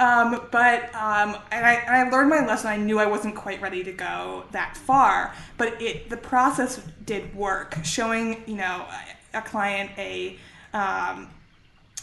Um, 0.00 0.40
but 0.50 0.84
um, 0.94 1.36
and 1.52 1.66
I, 1.66 1.74
and 1.86 1.94
I 1.94 2.08
learned 2.10 2.30
my 2.30 2.46
lesson. 2.46 2.68
I 2.68 2.78
knew 2.78 2.98
I 2.98 3.06
wasn't 3.06 3.34
quite 3.34 3.60
ready 3.60 3.84
to 3.84 3.92
go 3.92 4.44
that 4.52 4.74
far, 4.74 5.34
but 5.58 5.80
it 5.82 6.08
the 6.08 6.16
process 6.16 6.80
did 7.04 7.34
work, 7.34 7.76
showing 7.84 8.42
you 8.46 8.56
know 8.56 8.86
a 9.34 9.42
client 9.42 9.90
a 9.98 10.38
um, 10.72 11.28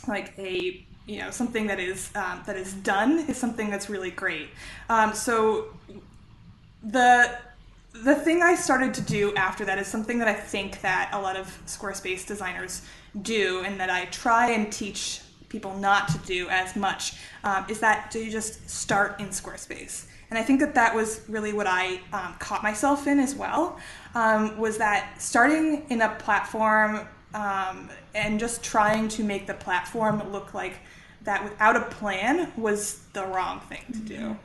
like 0.07 0.33
a 0.37 0.85
you 1.05 1.19
know 1.19 1.31
something 1.31 1.67
that 1.67 1.79
is 1.79 2.11
um, 2.15 2.41
that 2.45 2.55
is 2.55 2.73
done 2.73 3.19
is 3.27 3.37
something 3.37 3.69
that's 3.69 3.89
really 3.89 4.11
great. 4.11 4.49
Um, 4.89 5.13
so 5.13 5.67
the 6.83 7.37
the 7.93 8.15
thing 8.15 8.41
I 8.41 8.55
started 8.55 8.93
to 8.95 9.01
do 9.01 9.35
after 9.35 9.65
that 9.65 9.77
is 9.77 9.87
something 9.87 10.19
that 10.19 10.27
I 10.27 10.33
think 10.33 10.81
that 10.81 11.09
a 11.11 11.19
lot 11.19 11.35
of 11.35 11.47
Squarespace 11.65 12.25
designers 12.25 12.83
do, 13.21 13.63
and 13.65 13.79
that 13.79 13.89
I 13.89 14.05
try 14.05 14.51
and 14.51 14.71
teach 14.71 15.21
people 15.49 15.75
not 15.77 16.07
to 16.07 16.17
do 16.19 16.47
as 16.49 16.75
much. 16.75 17.15
Um, 17.43 17.65
is 17.67 17.79
that 17.79 18.11
do 18.11 18.19
you 18.19 18.31
just 18.31 18.69
start 18.69 19.19
in 19.19 19.27
Squarespace? 19.27 20.05
and 20.31 20.39
I 20.39 20.43
think 20.43 20.61
that 20.61 20.73
that 20.75 20.95
was 20.95 21.21
really 21.27 21.51
what 21.51 21.67
I 21.67 21.99
um, 22.13 22.35
caught 22.39 22.63
myself 22.63 23.05
in 23.05 23.19
as 23.19 23.35
well. 23.35 23.77
Um, 24.15 24.57
was 24.57 24.77
that 24.77 25.21
starting 25.21 25.85
in 25.89 26.01
a 26.01 26.09
platform 26.15 27.05
um, 27.33 27.89
and 28.13 28.39
just 28.39 28.63
trying 28.63 29.07
to 29.09 29.23
make 29.23 29.47
the 29.47 29.53
platform 29.53 30.31
look 30.31 30.53
like 30.53 30.79
that 31.23 31.43
without 31.43 31.75
a 31.75 31.81
plan 31.81 32.51
was 32.57 32.99
the 33.13 33.25
wrong 33.25 33.59
thing 33.61 33.83
to 33.93 33.99
do. 33.99 34.37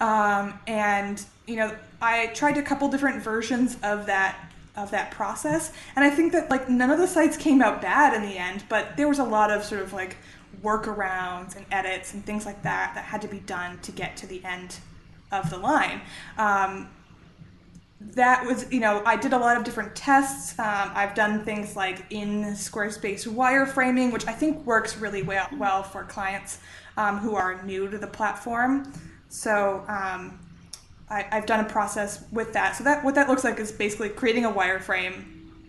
Um, 0.00 0.58
and 0.66 1.24
you 1.46 1.56
know, 1.56 1.74
I 2.00 2.28
tried 2.28 2.56
a 2.56 2.62
couple 2.62 2.88
different 2.88 3.22
versions 3.22 3.76
of 3.82 4.06
that 4.06 4.52
of 4.76 4.92
that 4.92 5.10
process, 5.10 5.72
and 5.96 6.04
I 6.04 6.10
think 6.10 6.32
that 6.32 6.48
like 6.48 6.68
none 6.68 6.90
of 6.90 6.98
the 6.98 7.08
sites 7.08 7.36
came 7.36 7.60
out 7.60 7.82
bad 7.82 8.14
in 8.14 8.22
the 8.22 8.38
end, 8.38 8.64
but 8.68 8.96
there 8.96 9.08
was 9.08 9.18
a 9.18 9.24
lot 9.24 9.50
of 9.50 9.64
sort 9.64 9.82
of 9.82 9.92
like 9.92 10.16
workarounds 10.62 11.56
and 11.56 11.66
edits 11.70 12.14
and 12.14 12.24
things 12.24 12.46
like 12.46 12.62
that 12.62 12.94
that 12.94 13.04
had 13.04 13.22
to 13.22 13.28
be 13.28 13.40
done 13.40 13.78
to 13.80 13.92
get 13.92 14.16
to 14.18 14.26
the 14.26 14.44
end 14.44 14.76
of 15.32 15.50
the 15.50 15.58
line. 15.58 16.00
Um, 16.38 16.88
that 18.00 18.46
was, 18.46 18.70
you 18.72 18.80
know, 18.80 19.02
I 19.04 19.16
did 19.16 19.34
a 19.34 19.38
lot 19.38 19.56
of 19.56 19.64
different 19.64 19.94
tests. 19.94 20.58
Um, 20.58 20.90
I've 20.94 21.14
done 21.14 21.44
things 21.44 21.76
like 21.76 22.06
in 22.10 22.44
Squarespace 22.54 23.28
wireframing, 23.28 24.10
which 24.12 24.26
I 24.26 24.32
think 24.32 24.64
works 24.64 24.96
really 24.96 25.22
well, 25.22 25.48
well 25.58 25.82
for 25.82 26.04
clients 26.04 26.58
um, 26.96 27.18
who 27.18 27.34
are 27.34 27.62
new 27.62 27.90
to 27.90 27.98
the 27.98 28.06
platform. 28.06 28.90
So 29.28 29.84
um, 29.86 30.40
I, 31.10 31.26
have 31.30 31.46
done 31.46 31.64
a 31.64 31.68
process 31.68 32.24
with 32.32 32.52
that. 32.54 32.74
So 32.76 32.84
that 32.84 33.04
what 33.04 33.14
that 33.16 33.28
looks 33.28 33.44
like 33.44 33.58
is 33.60 33.70
basically 33.70 34.08
creating 34.08 34.46
a 34.46 34.50
wireframe, 34.50 35.24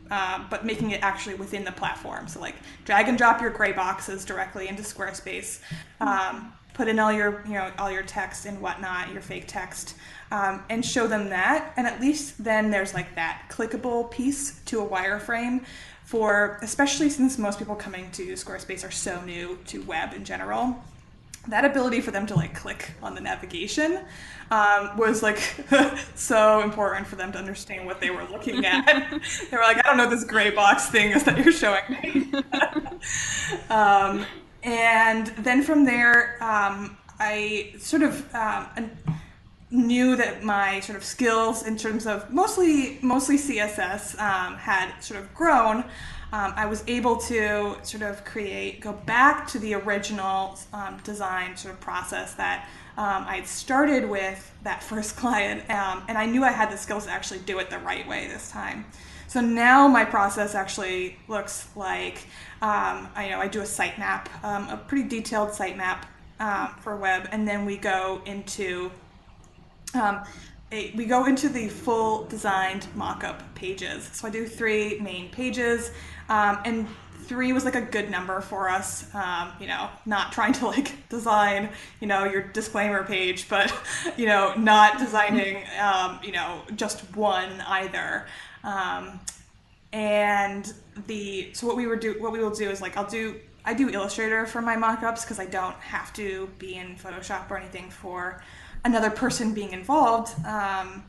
uh, 0.10 0.46
but 0.50 0.66
making 0.66 0.92
it 0.92 1.04
actually 1.04 1.36
within 1.36 1.66
the 1.66 1.72
platform. 1.74 2.30
So 2.30 2.40
like 2.40 2.56
drag 2.86 3.10
and 3.10 3.18
drop 3.18 3.42
your 3.42 3.52
gray 3.52 3.74
boxes 3.74 4.24
directly 4.24 4.70
into 4.70 4.84
Squarespace. 4.84 5.60
Um, 6.00 6.54
put 6.74 6.88
in 6.88 6.98
all 6.98 7.12
your 7.12 7.44
you 7.46 7.54
know 7.54 7.72
all 7.78 7.92
your 7.92 8.04
text 8.04 8.46
and 8.46 8.62
whatnot, 8.62 9.12
your 9.12 9.22
fake 9.22 9.46
text 9.48 9.96
um, 10.32 10.64
and 10.70 10.84
show 10.84 11.08
them 11.08 11.30
that. 11.30 11.74
And 11.78 11.86
at 11.86 12.02
least 12.02 12.44
then 12.44 12.72
there's 12.72 12.94
like 12.94 13.16
that 13.16 13.44
clickable 13.50 14.10
piece 14.10 14.60
to 14.66 14.82
a 14.82 14.88
wireframe 14.88 15.66
for, 16.04 16.58
especially 16.62 17.10
since 17.10 17.38
most 17.38 17.60
people 17.60 17.76
coming 17.76 18.10
to 18.12 18.34
Squarespace 18.34 18.88
are 18.88 18.92
so 18.92 19.22
new 19.22 19.60
to 19.68 19.82
web 19.84 20.14
in 20.14 20.26
general. 20.26 20.84
That 21.48 21.66
ability 21.66 22.02
for 22.02 22.12
them 22.12 22.28
to 22.28 22.36
like 22.36 22.54
click 22.54 22.92
on 23.02 23.16
the 23.16 23.22
navigation 23.22 24.00
um, 24.52 24.96
was 24.98 25.24
like 25.24 25.40
so 26.16 26.62
important 26.62 27.08
for 27.08 27.16
them 27.16 27.32
to 27.32 27.40
understand 27.40 27.86
what 27.86 28.00
they 28.00 28.10
were 28.10 28.24
looking 28.26 28.66
at. 28.66 28.86
they 28.86 29.58
were 29.58 29.64
like, 29.64 29.78
I 29.78 29.82
don't 29.84 29.98
know 29.98 30.10
this 30.10 30.24
gray 30.24 30.52
box 30.52 30.90
thing 30.90 31.12
is 31.12 31.24
that 31.24 31.38
you're 31.38 31.52
showing 31.52 31.82
me. 31.90 32.32
um, 33.70 34.26
and 34.64 35.28
then 35.40 35.64
from 35.64 35.86
there, 35.86 36.38
um, 36.44 36.98
I 37.20 37.74
sort 37.80 38.04
of 38.04 38.36
um, 38.36 38.68
knew 39.72 40.18
that 40.18 40.44
my 40.44 40.82
sort 40.82 40.98
of 40.98 41.04
skills 41.04 41.66
in 41.66 41.78
terms 41.78 42.06
of 42.06 42.30
mostly 42.30 43.00
mostly 43.02 43.38
CSS 43.38 44.20
um, 44.20 44.56
had 44.58 44.92
sort 45.00 45.20
of 45.20 45.34
grown, 45.34 45.78
um, 46.34 46.54
I 46.56 46.66
was 46.66 46.84
able 46.88 47.16
to 47.18 47.78
sort 47.84 48.04
of 48.04 48.24
create 48.26 48.82
go 48.82 48.92
back 48.92 49.48
to 49.48 49.60
the 49.60 49.74
original 49.76 50.60
um, 50.74 51.00
design 51.04 51.56
sort 51.56 51.74
of 51.74 51.80
process 51.80 52.34
that 52.36 52.68
um, 52.98 53.24
I 53.26 53.38
had 53.38 53.48
started 53.48 54.10
with 54.10 54.52
that 54.64 54.84
first 54.92 55.16
client, 55.16 55.62
um, 55.70 56.04
and 56.10 56.18
I 56.18 56.26
knew 56.26 56.44
I 56.44 56.52
had 56.52 56.70
the 56.70 56.78
skills 56.78 57.06
to 57.06 57.12
actually 57.12 57.40
do 57.40 57.60
it 57.60 57.70
the 57.70 57.80
right 57.80 58.08
way 58.08 58.28
this 58.28 58.52
time. 58.52 58.86
So 59.28 59.40
now 59.40 59.88
my 59.88 60.04
process 60.04 60.56
actually 60.56 61.18
looks 61.30 61.70
like 61.78 62.28
um, 62.62 63.08
I 63.16 63.30
know 63.30 63.40
I 63.40 63.48
do 63.48 63.62
a 63.62 63.64
sitemap, 63.64 64.26
a 64.44 64.78
pretty 64.88 65.08
detailed 65.08 65.52
sitemap 65.52 66.04
for 66.82 66.98
web, 66.98 67.30
and 67.32 67.48
then 67.48 67.66
we 67.66 67.78
go 67.78 68.22
into 68.26 68.92
um, 69.94 70.24
it, 70.72 70.96
we 70.96 71.06
go 71.06 71.26
into 71.26 71.50
the 71.50 71.68
full 71.68 72.26
designed 72.26 72.88
mock-up 72.96 73.56
pages. 73.56 74.10
So 74.14 74.28
I 74.28 74.32
do 74.32 74.48
three 74.48 75.00
main 75.00 75.30
pages, 75.30 75.92
um, 76.30 76.60
and 76.66 76.88
three 77.24 77.54
was 77.54 77.66
like 77.66 77.76
a 77.76 77.82
good 77.82 78.10
number 78.10 78.42
for 78.42 78.70
us. 78.70 79.14
Um, 79.14 79.52
you 79.60 79.68
know, 79.68 79.90
not 80.06 80.32
trying 80.32 80.54
to 80.54 80.68
like 80.68 80.94
design, 81.10 81.70
you 82.00 82.08
know, 82.08 82.24
your 82.26 82.42
disclaimer 82.42 83.04
page, 83.04 83.50
but 83.50 83.74
you 84.18 84.26
know, 84.26 84.54
not 84.56 84.98
designing, 84.98 85.64
um, 85.80 86.20
you 86.24 86.32
know, 86.32 86.62
just 86.76 87.16
one 87.16 87.62
either. 87.68 88.26
Um, 88.64 89.20
and 89.94 90.74
the 91.08 91.54
so 91.54 91.68
what 91.68 91.76
we 91.76 91.86
would 91.86 92.00
do, 92.00 92.16
what 92.20 92.32
we 92.32 92.40
will 92.40 92.50
do 92.50 92.70
is 92.70 92.82
like 92.82 92.96
I'll 92.96 93.10
do 93.10 93.40
I 93.64 93.74
do 93.74 93.90
Illustrator 93.90 94.46
for 94.46 94.62
my 94.62 94.76
mock-ups 94.76 95.24
because 95.24 95.40
I 95.40 95.46
don't 95.46 95.76
have 95.76 96.12
to 96.14 96.50
be 96.58 96.76
in 96.76 96.96
Photoshop 96.96 97.52
or 97.52 97.58
anything 97.58 97.90
for 97.90 98.42
another 98.84 99.10
person 99.10 99.54
being 99.54 99.72
involved. 99.72 100.34
Um, 100.46 101.04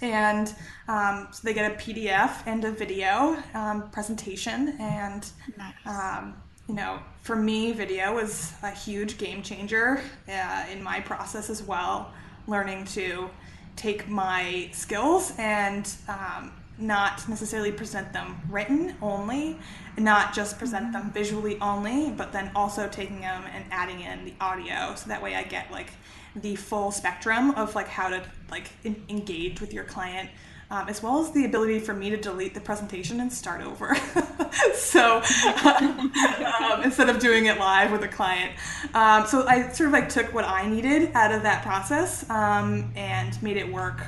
and 0.00 0.54
um, 0.88 1.28
so 1.32 1.40
they 1.44 1.54
get 1.54 1.72
a 1.72 1.74
PDF 1.76 2.46
and 2.46 2.64
a 2.64 2.70
video 2.70 3.36
um, 3.54 3.90
presentation. 3.90 4.76
And, 4.78 5.26
nice. 5.56 5.74
Um, 5.86 6.34
you 6.68 6.74
know, 6.74 6.98
for 7.22 7.36
me, 7.36 7.72
video 7.72 8.14
was 8.14 8.52
a 8.62 8.70
huge 8.70 9.18
game 9.18 9.42
changer 9.42 10.00
uh, 10.28 10.64
in 10.72 10.82
my 10.82 11.00
process 11.00 11.50
as 11.50 11.62
well, 11.62 12.12
learning 12.46 12.86
to 12.86 13.28
take 13.76 14.08
my 14.08 14.68
skills 14.72 15.32
and 15.38 15.92
um, 16.08 16.52
not 16.78 17.28
necessarily 17.28 17.70
present 17.70 18.12
them 18.12 18.40
written 18.48 18.94
only, 19.02 19.58
not 19.98 20.34
just 20.34 20.58
present 20.58 20.92
them 20.92 21.10
visually 21.12 21.58
only, 21.60 22.10
but 22.10 22.32
then 22.32 22.50
also 22.54 22.88
taking 22.88 23.20
them 23.20 23.44
and 23.54 23.64
adding 23.70 24.00
in 24.00 24.24
the 24.24 24.34
audio. 24.40 24.94
So 24.96 25.08
that 25.08 25.22
way 25.22 25.34
I 25.34 25.42
get 25.42 25.70
like 25.70 25.92
the 26.36 26.56
full 26.56 26.90
spectrum 26.90 27.52
of 27.52 27.74
like 27.74 27.88
how 27.88 28.08
to 28.08 28.22
like 28.50 28.70
in- 28.84 29.02
engage 29.08 29.60
with 29.60 29.72
your 29.72 29.84
client. 29.84 30.30
Um, 30.70 30.88
as 30.88 31.02
well 31.02 31.20
as 31.20 31.30
the 31.30 31.44
ability 31.44 31.78
for 31.78 31.92
me 31.92 32.08
to 32.08 32.16
delete 32.16 32.54
the 32.54 32.60
presentation 32.60 33.20
and 33.20 33.30
start 33.30 33.60
over. 33.60 33.94
so 34.74 35.18
um, 35.64 36.82
instead 36.82 37.10
of 37.10 37.18
doing 37.18 37.46
it 37.46 37.58
live 37.58 37.92
with 37.92 38.02
a 38.02 38.08
client, 38.08 38.52
um, 38.94 39.26
so 39.26 39.46
I 39.46 39.68
sort 39.68 39.88
of 39.88 39.92
like 39.92 40.08
took 40.08 40.32
what 40.32 40.46
I 40.46 40.66
needed 40.66 41.12
out 41.14 41.32
of 41.32 41.42
that 41.42 41.62
process 41.62 42.28
um, 42.30 42.90
and 42.96 43.40
made 43.42 43.58
it 43.58 43.70
work 43.70 44.00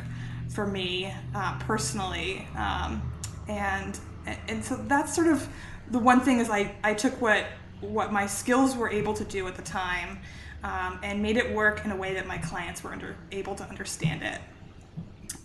for 0.49 0.67
me 0.67 1.13
uh, 1.35 1.59
personally. 1.59 2.49
Um, 2.57 3.03
and 3.49 4.01
and 4.49 4.65
so 4.65 4.77
that's 4.89 5.15
sort 5.15 5.29
of 5.29 5.47
the 5.91 5.99
one 5.99 6.21
thing 6.21 6.39
is 6.41 6.51
I, 6.51 6.75
I 6.83 6.95
took 6.95 7.21
what 7.21 7.47
what 7.81 8.13
my 8.13 8.27
skills 8.27 8.75
were 8.75 8.89
able 8.89 9.15
to 9.15 9.25
do 9.25 9.47
at 9.47 9.57
the 9.57 9.63
time 9.63 10.19
um, 10.63 10.99
and 11.03 11.23
made 11.23 11.37
it 11.37 11.53
work 11.53 11.85
in 11.85 11.91
a 11.91 11.97
way 11.97 12.15
that 12.15 12.27
my 12.27 12.39
clients 12.39 12.83
were 12.83 12.93
under, 12.93 13.17
able 13.33 13.55
to 13.55 13.65
understand 13.65 14.23
it. 14.23 14.41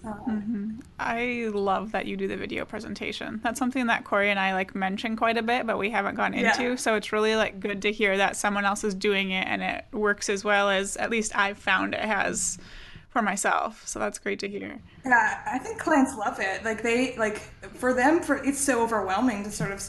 mm-hmm. 0.04 0.80
I 1.00 1.50
love 1.54 1.92
that 1.92 2.06
you 2.06 2.18
do 2.18 2.28
the 2.28 2.38
video 2.38 2.66
presentation. 2.66 3.40
That's 3.44 3.60
something 3.60 3.88
that 3.88 4.04
Corey 4.04 4.32
and 4.32 4.40
I 4.40 4.54
like 4.54 4.74
mention 4.74 5.16
quite 5.16 5.38
a 5.38 5.44
bit, 5.44 5.68
but 5.68 5.78
we 5.78 5.90
haven't 5.90 6.16
gone 6.16 6.34
into. 6.34 6.64
Yeah. 6.64 6.76
So 6.76 6.96
it's 6.96 7.12
really 7.12 7.36
like 7.36 7.60
good 7.60 7.82
to 7.84 7.92
hear 7.92 8.18
that 8.18 8.36
someone 8.36 8.66
else 8.66 8.84
is 8.84 8.96
doing 8.96 9.32
it 9.32 9.48
and 9.48 9.62
it 9.62 9.86
works 9.92 10.30
as 10.30 10.44
well 10.44 10.70
as 10.70 10.98
at 10.98 11.10
least 11.10 11.36
I've 11.36 11.58
found 11.58 11.94
it 11.94 12.02
has 12.02 12.58
for 13.12 13.22
myself. 13.22 13.86
So 13.86 14.00
that's 14.00 14.18
great 14.18 14.40
to 14.40 14.50
hear. 14.50 14.80
Yeah, 15.06 15.42
I 15.46 15.60
think 15.60 15.80
clients 15.80 16.16
love 16.16 16.40
it. 16.40 16.64
Like 16.64 16.82
they 16.82 17.16
like 17.18 17.40
for 17.76 17.94
them 17.94 18.22
for 18.22 18.38
it's 18.38 18.60
so 18.60 18.82
overwhelming 18.82 19.44
to 19.44 19.52
sort 19.52 19.72
of 19.72 19.84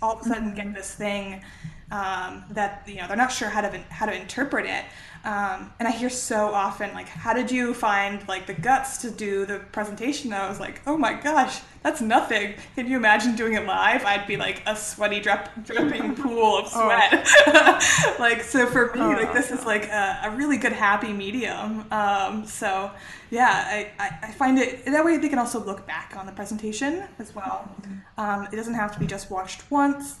all 0.00 0.14
of 0.14 0.20
a 0.20 0.24
sudden 0.24 0.54
get 0.54 0.72
this 0.72 0.94
thing 0.94 1.42
um, 1.90 2.44
that 2.50 2.84
you 2.86 2.96
know 2.96 3.08
they're 3.08 3.16
not 3.16 3.32
sure 3.32 3.48
how 3.48 3.60
to 3.60 3.78
how 3.90 4.06
to 4.06 4.14
interpret 4.14 4.66
it. 4.66 4.84
Um, 5.22 5.70
and 5.78 5.86
I 5.86 5.90
hear 5.90 6.08
so 6.08 6.46
often 6.54 6.94
like, 6.94 7.08
"How 7.08 7.34
did 7.34 7.50
you 7.50 7.74
find 7.74 8.26
like 8.26 8.46
the 8.46 8.54
guts 8.54 8.98
to 8.98 9.10
do 9.10 9.44
the 9.44 9.58
presentation?" 9.58 10.32
And 10.32 10.42
I 10.42 10.48
was 10.48 10.60
like, 10.60 10.80
"Oh 10.86 10.96
my 10.96 11.12
gosh, 11.14 11.60
that's 11.82 12.00
nothing. 12.00 12.54
Can 12.74 12.88
you 12.88 12.96
imagine 12.96 13.36
doing 13.36 13.54
it 13.54 13.66
live? 13.66 14.04
I'd 14.04 14.26
be 14.26 14.36
like 14.36 14.62
a 14.66 14.76
sweaty 14.76 15.20
drip, 15.20 15.48
dripping 15.64 16.14
pool 16.22 16.58
of 16.58 16.66
oh. 16.74 16.86
sweat. 16.86 17.28
Oh. 17.46 18.16
like 18.18 18.42
so 18.42 18.66
for 18.66 18.86
me, 18.94 19.00
oh. 19.00 19.10
like 19.10 19.34
this 19.34 19.50
is 19.50 19.64
like 19.66 19.86
a, 19.86 20.20
a 20.24 20.30
really 20.36 20.56
good 20.56 20.72
happy 20.72 21.12
medium. 21.12 21.84
Um, 21.90 22.46
so 22.46 22.90
yeah, 23.30 23.64
I, 23.66 23.90
I, 23.98 24.18
I, 24.28 24.32
find 24.32 24.58
it 24.58 24.84
that 24.86 25.04
way 25.04 25.16
they 25.16 25.28
can 25.28 25.38
also 25.38 25.62
look 25.62 25.86
back 25.86 26.14
on 26.16 26.26
the 26.26 26.32
presentation 26.32 27.04
as 27.18 27.34
well. 27.34 27.70
Mm-hmm. 27.80 28.20
Um, 28.20 28.48
it 28.52 28.56
doesn't 28.56 28.74
have 28.74 28.92
to 28.94 28.98
be 28.98 29.06
just 29.06 29.30
watched 29.30 29.70
once 29.70 30.18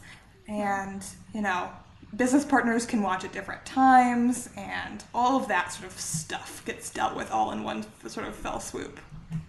and 0.50 1.04
you 1.34 1.40
know 1.40 1.70
business 2.16 2.44
partners 2.44 2.86
can 2.86 3.02
watch 3.02 3.24
at 3.24 3.32
different 3.32 3.64
times 3.64 4.48
and 4.56 5.04
all 5.14 5.40
of 5.40 5.46
that 5.48 5.72
sort 5.72 5.86
of 5.86 5.98
stuff 5.98 6.64
gets 6.64 6.90
dealt 6.90 7.14
with 7.14 7.30
all 7.30 7.52
in 7.52 7.62
one 7.62 7.84
sort 8.08 8.26
of 8.26 8.34
fell 8.34 8.58
swoop. 8.58 8.98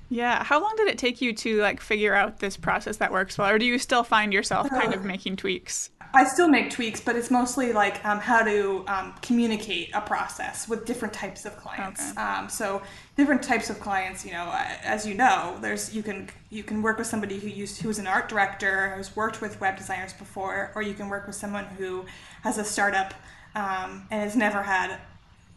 Yeah 0.09 0.43
how 0.43 0.61
long 0.61 0.73
did 0.77 0.87
it 0.87 0.97
take 0.97 1.21
you 1.21 1.33
to 1.33 1.61
like 1.61 1.79
figure 1.81 2.13
out 2.13 2.39
this 2.39 2.57
process 2.57 2.97
that 2.97 3.11
works 3.11 3.37
well 3.37 3.49
or 3.49 3.57
do 3.57 3.65
you 3.65 3.79
still 3.79 4.03
find 4.03 4.31
yourself 4.33 4.69
kind 4.69 4.93
uh, 4.93 4.97
of 4.97 5.05
making 5.05 5.37
tweaks 5.37 5.89
I 6.13 6.25
still 6.25 6.47
make 6.47 6.69
tweaks, 6.69 6.99
but 6.99 7.15
it's 7.15 7.31
mostly 7.31 7.71
like 7.71 8.03
um, 8.05 8.19
how 8.19 8.43
to 8.43 8.83
um, 8.87 9.13
communicate 9.21 9.91
a 9.93 10.01
process 10.01 10.67
with 10.67 10.85
different 10.85 11.13
types 11.13 11.45
of 11.45 11.55
clients. 11.57 12.11
Okay. 12.11 12.21
Um, 12.21 12.49
so 12.49 12.81
different 13.15 13.41
types 13.41 13.69
of 13.69 13.79
clients, 13.79 14.25
you 14.25 14.31
know, 14.31 14.51
as 14.83 15.05
you 15.05 15.13
know, 15.13 15.57
there's 15.61 15.95
you 15.95 16.03
can 16.03 16.29
you 16.49 16.63
can 16.63 16.81
work 16.81 16.97
with 16.97 17.07
somebody 17.07 17.39
who 17.39 17.47
used 17.47 17.81
who's 17.81 17.99
an 17.99 18.07
art 18.07 18.27
director 18.27 18.93
who's 18.95 19.15
worked 19.15 19.41
with 19.41 19.59
web 19.61 19.77
designers 19.77 20.13
before, 20.13 20.71
or 20.75 20.81
you 20.81 20.93
can 20.93 21.07
work 21.07 21.27
with 21.27 21.35
someone 21.35 21.65
who 21.65 22.05
has 22.43 22.57
a 22.57 22.63
startup 22.63 23.13
um, 23.55 24.07
and 24.11 24.21
has 24.21 24.35
never 24.35 24.61
had 24.63 24.99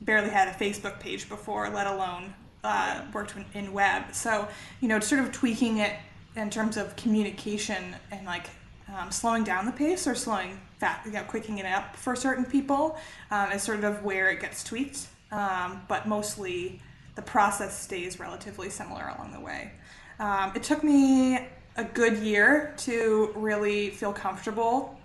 barely 0.00 0.30
had 0.30 0.48
a 0.48 0.52
Facebook 0.52 1.00
page 1.00 1.28
before, 1.28 1.68
let 1.70 1.86
alone 1.86 2.34
uh, 2.62 3.02
worked 3.12 3.34
in, 3.36 3.44
in 3.54 3.72
web. 3.72 4.14
So, 4.14 4.48
you 4.80 4.88
know, 4.88 5.00
sort 5.00 5.20
of 5.20 5.32
tweaking 5.32 5.78
it 5.78 5.94
in 6.36 6.50
terms 6.50 6.76
of 6.76 6.94
communication 6.96 7.94
and 8.10 8.26
like 8.26 8.46
um, 8.88 9.10
slowing 9.10 9.44
down 9.44 9.66
the 9.66 9.72
pace 9.72 10.06
or 10.06 10.14
slowing 10.14 10.60
fat, 10.78 11.02
you 11.04 11.12
know, 11.12 11.22
quicking 11.22 11.58
it 11.58 11.66
up 11.66 11.96
for 11.96 12.14
certain 12.14 12.44
people 12.44 12.98
um, 13.30 13.52
is 13.52 13.62
sort 13.62 13.84
of 13.84 14.02
where 14.02 14.30
it 14.30 14.40
gets 14.40 14.62
tweaked. 14.64 15.06
Um, 15.32 15.82
but 15.88 16.06
mostly 16.06 16.80
the 17.14 17.22
process 17.22 17.80
stays 17.80 18.20
relatively 18.20 18.70
similar 18.70 19.12
along 19.16 19.32
the 19.32 19.40
way. 19.40 19.72
Um, 20.18 20.52
it 20.54 20.62
took 20.62 20.84
me 20.84 21.38
a 21.76 21.84
good 21.84 22.18
year 22.18 22.74
to 22.78 23.32
really 23.34 23.90
feel 23.90 24.12
comfortable 24.12 24.98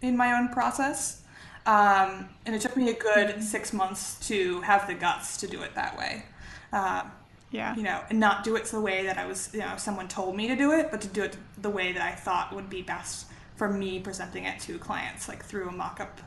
in 0.00 0.16
my 0.16 0.38
own 0.38 0.48
process. 0.48 1.22
Um, 1.66 2.28
and 2.46 2.54
it 2.54 2.60
took 2.60 2.76
me 2.76 2.90
a 2.90 2.94
good 2.94 3.42
six 3.42 3.72
months 3.72 4.26
to 4.28 4.60
have 4.62 4.86
the 4.86 4.94
guts 4.94 5.36
to 5.38 5.46
do 5.46 5.62
it 5.62 5.74
that 5.74 5.98
way. 5.98 6.24
Um, 6.72 7.10
Yeah. 7.56 7.74
you 7.74 7.82
know, 7.82 8.00
and 8.10 8.20
not 8.20 8.44
do 8.44 8.54
it 8.56 8.64
the 8.66 8.80
way 8.80 9.04
that 9.06 9.16
I 9.18 9.26
was, 9.26 9.50
you 9.52 9.60
know, 9.60 9.74
someone 9.78 10.08
told 10.08 10.36
me 10.36 10.46
to 10.48 10.56
do 10.56 10.72
it, 10.72 10.90
but 10.90 11.00
to 11.00 11.08
do 11.08 11.22
it 11.22 11.36
the 11.58 11.70
way 11.70 11.92
that 11.92 12.02
I 12.02 12.12
thought 12.14 12.54
would 12.54 12.68
be 12.70 12.82
best 12.82 13.26
for 13.56 13.68
me 13.68 13.98
presenting 14.00 14.44
it 14.44 14.60
to 14.60 14.78
clients, 14.78 15.28
like 15.28 15.42
through 15.44 15.68
a 15.68 15.72
mock-up, 15.72 16.20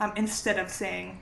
um, 0.00 0.12
instead 0.16 0.58
of 0.58 0.70
saying, 0.70 1.18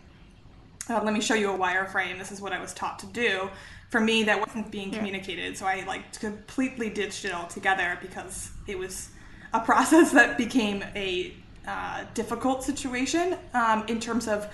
uh, 0.90 1.00
"Let 1.02 1.14
me 1.14 1.20
show 1.22 1.34
you 1.34 1.50
a 1.50 1.58
wireframe. 1.58 2.18
This 2.18 2.30
is 2.30 2.40
what 2.40 2.52
I 2.52 2.60
was 2.60 2.74
taught 2.74 2.98
to 3.00 3.06
do." 3.06 3.48
For 3.88 4.00
me, 4.00 4.24
that 4.24 4.38
wasn't 4.38 4.70
being 4.70 4.90
Yeah. 4.92 4.98
communicated, 4.98 5.56
so 5.56 5.64
I 5.66 5.84
like 5.86 6.18
completely 6.20 6.90
ditched 6.90 7.24
it 7.24 7.32
altogether 7.32 7.98
because 8.02 8.50
it 8.66 8.78
was 8.78 9.08
a 9.54 9.60
process 9.70 10.10
that 10.12 10.36
became 10.36 10.84
a 10.94 11.32
uh, 11.66 12.04
difficult 12.12 12.62
situation 12.62 13.36
um, 13.54 13.84
in 13.88 13.98
terms 14.00 14.28
of 14.28 14.46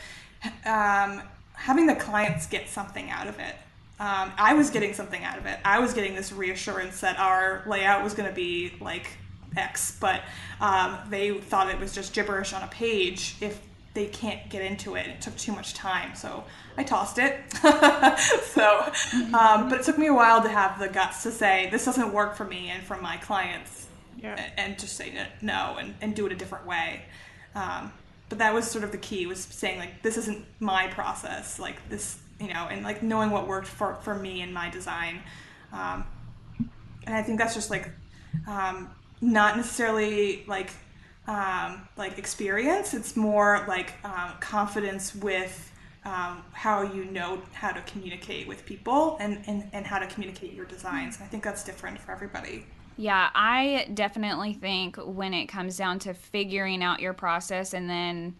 um, 0.64 1.22
having 1.54 1.86
the 1.86 1.96
clients 1.96 2.46
get 2.46 2.68
something 2.68 3.10
out 3.10 3.26
of 3.26 3.38
it. 3.40 3.56
Um, 4.00 4.32
I 4.38 4.54
was 4.54 4.70
getting 4.70 4.94
something 4.94 5.22
out 5.22 5.38
of 5.38 5.44
it. 5.46 5.58
I 5.64 5.78
was 5.78 5.92
getting 5.92 6.14
this 6.14 6.32
reassurance 6.32 7.00
that 7.00 7.18
our 7.18 7.62
layout 7.66 8.02
was 8.02 8.14
going 8.14 8.28
to 8.28 8.34
be 8.34 8.72
like 8.80 9.06
X, 9.56 9.96
but 10.00 10.22
um, 10.60 10.98
they 11.10 11.38
thought 11.38 11.68
it 11.70 11.78
was 11.78 11.92
just 11.94 12.14
gibberish 12.14 12.52
on 12.54 12.62
a 12.62 12.66
page 12.68 13.36
if 13.40 13.60
they 13.92 14.06
can't 14.06 14.48
get 14.48 14.62
into 14.62 14.94
it. 14.94 15.06
It 15.06 15.20
took 15.20 15.36
too 15.36 15.52
much 15.52 15.74
time, 15.74 16.14
so 16.14 16.44
I 16.78 16.84
tossed 16.84 17.18
it. 17.18 17.38
so, 18.42 18.90
um, 19.36 19.68
but 19.68 19.80
it 19.80 19.82
took 19.84 19.98
me 19.98 20.06
a 20.06 20.14
while 20.14 20.42
to 20.42 20.48
have 20.48 20.78
the 20.78 20.88
guts 20.88 21.22
to 21.24 21.30
say 21.30 21.68
this 21.70 21.84
doesn't 21.84 22.12
work 22.12 22.36
for 22.36 22.44
me 22.44 22.68
and 22.70 22.82
for 22.82 22.96
my 22.96 23.18
clients, 23.18 23.86
Yeah. 24.16 24.50
and 24.56 24.78
just 24.78 24.96
say 24.96 25.12
no 25.42 25.76
and, 25.78 25.94
and 26.00 26.14
do 26.16 26.24
it 26.26 26.32
a 26.32 26.36
different 26.36 26.66
way. 26.66 27.02
Um, 27.54 27.92
but 28.28 28.38
that 28.38 28.54
was 28.54 28.70
sort 28.70 28.84
of 28.84 28.92
the 28.92 28.98
key 28.98 29.26
was 29.26 29.40
saying 29.40 29.78
like 29.78 30.02
this 30.02 30.16
isn't 30.16 30.44
my 30.60 30.86
process, 30.86 31.58
like 31.58 31.86
this, 31.90 32.16
you 32.40 32.48
know, 32.48 32.68
and 32.70 32.82
like 32.82 33.02
knowing 33.02 33.30
what 33.30 33.46
worked 33.46 33.68
for 33.68 33.94
for 33.96 34.14
me 34.14 34.42
and 34.42 34.52
my 34.52 34.70
design. 34.70 35.20
Um, 35.72 36.04
and 37.06 37.14
I 37.14 37.22
think 37.22 37.38
that's 37.38 37.54
just 37.54 37.70
like 37.70 37.90
um, 38.46 38.90
not 39.20 39.56
necessarily 39.56 40.44
like 40.46 40.70
um, 41.26 41.88
like 41.96 42.18
experience. 42.18 42.94
It's 42.94 43.16
more 43.16 43.64
like 43.68 43.92
um, 44.04 44.32
confidence 44.40 45.14
with 45.14 45.70
um, 46.04 46.42
how 46.52 46.82
you 46.82 47.04
know 47.04 47.42
how 47.52 47.72
to 47.72 47.80
communicate 47.82 48.48
with 48.48 48.64
people 48.64 49.16
and, 49.20 49.42
and, 49.46 49.68
and 49.72 49.86
how 49.86 49.98
to 49.98 50.06
communicate 50.06 50.54
your 50.54 50.64
designs. 50.64 51.16
And 51.16 51.24
I 51.24 51.28
think 51.28 51.44
that's 51.44 51.62
different 51.62 51.98
for 51.98 52.12
everybody. 52.12 52.64
Yeah, 52.96 53.30
I 53.34 53.88
definitely 53.94 54.54
think 54.54 54.96
when 54.96 55.34
it 55.34 55.46
comes 55.46 55.76
down 55.76 55.98
to 56.00 56.14
figuring 56.14 56.82
out 56.82 57.00
your 57.00 57.12
process 57.12 57.74
and 57.74 57.88
then 57.88 58.36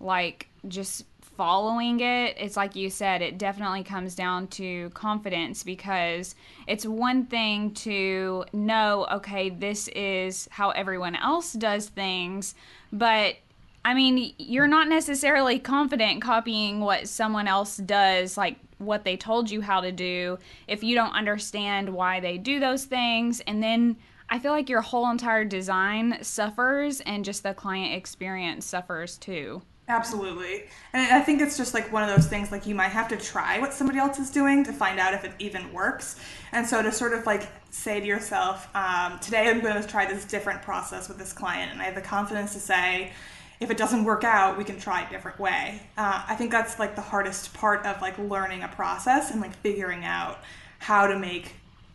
like 0.00 0.48
just 0.68 1.04
following 1.36 2.00
it, 2.00 2.36
it's 2.38 2.56
like 2.56 2.76
you 2.76 2.90
said, 2.90 3.22
it 3.22 3.38
definitely 3.38 3.82
comes 3.82 4.14
down 4.14 4.46
to 4.48 4.90
confidence 4.90 5.62
because 5.62 6.34
it's 6.66 6.86
one 6.86 7.26
thing 7.26 7.72
to 7.74 8.44
know, 8.52 9.06
okay, 9.12 9.50
this 9.50 9.88
is 9.88 10.48
how 10.50 10.70
everyone 10.70 11.16
else 11.16 11.52
does 11.52 11.88
things, 11.88 12.54
but 12.92 13.36
I 13.84 13.92
mean, 13.92 14.32
you're 14.38 14.66
not 14.66 14.88
necessarily 14.88 15.58
confident 15.58 16.22
copying 16.22 16.80
what 16.80 17.06
someone 17.06 17.46
else 17.46 17.76
does, 17.76 18.38
like 18.38 18.56
what 18.78 19.04
they 19.04 19.16
told 19.16 19.50
you 19.50 19.60
how 19.60 19.80
to 19.82 19.92
do, 19.92 20.38
if 20.66 20.82
you 20.82 20.94
don't 20.94 21.12
understand 21.12 21.90
why 21.90 22.20
they 22.20 22.38
do 22.38 22.60
those 22.60 22.84
things. 22.86 23.40
And 23.40 23.62
then 23.62 23.96
I 24.30 24.38
feel 24.38 24.52
like 24.52 24.70
your 24.70 24.80
whole 24.80 25.10
entire 25.10 25.44
design 25.44 26.18
suffers 26.22 27.00
and 27.02 27.24
just 27.24 27.42
the 27.42 27.52
client 27.52 27.94
experience 27.94 28.64
suffers 28.64 29.18
too. 29.18 29.62
Absolutely. 29.86 30.64
And 30.94 31.12
I 31.12 31.20
think 31.20 31.42
it's 31.42 31.58
just 31.58 31.74
like 31.74 31.92
one 31.92 32.02
of 32.02 32.08
those 32.08 32.26
things 32.26 32.50
like 32.50 32.66
you 32.66 32.74
might 32.74 32.88
have 32.88 33.08
to 33.08 33.16
try 33.18 33.58
what 33.58 33.74
somebody 33.74 33.98
else 33.98 34.18
is 34.18 34.30
doing 34.30 34.64
to 34.64 34.72
find 34.72 34.98
out 34.98 35.12
if 35.12 35.24
it 35.24 35.32
even 35.38 35.72
works. 35.74 36.18
And 36.52 36.66
so 36.66 36.82
to 36.82 36.90
sort 36.90 37.12
of 37.12 37.26
like 37.26 37.46
say 37.70 38.00
to 38.00 38.06
yourself, 38.06 38.66
um, 38.74 39.18
today 39.18 39.50
I'm 39.50 39.60
going 39.60 39.80
to 39.80 39.86
try 39.86 40.06
this 40.06 40.24
different 40.24 40.62
process 40.62 41.08
with 41.08 41.18
this 41.18 41.34
client, 41.34 41.70
and 41.72 41.82
I 41.82 41.84
have 41.84 41.94
the 41.94 42.00
confidence 42.00 42.54
to 42.54 42.60
say, 42.60 43.12
if 43.60 43.70
it 43.70 43.76
doesn't 43.76 44.04
work 44.04 44.24
out, 44.24 44.56
we 44.56 44.64
can 44.64 44.78
try 44.78 45.02
a 45.02 45.10
different 45.10 45.38
way. 45.38 45.80
Uh, 45.98 46.24
I 46.26 46.34
think 46.34 46.50
that's 46.50 46.78
like 46.78 46.96
the 46.96 47.02
hardest 47.02 47.52
part 47.52 47.84
of 47.84 48.00
like 48.00 48.18
learning 48.18 48.62
a 48.62 48.68
process 48.68 49.32
and 49.32 49.40
like 49.40 49.54
figuring 49.56 50.04
out 50.04 50.38
how 50.78 51.06
to 51.06 51.18
make 51.18 51.52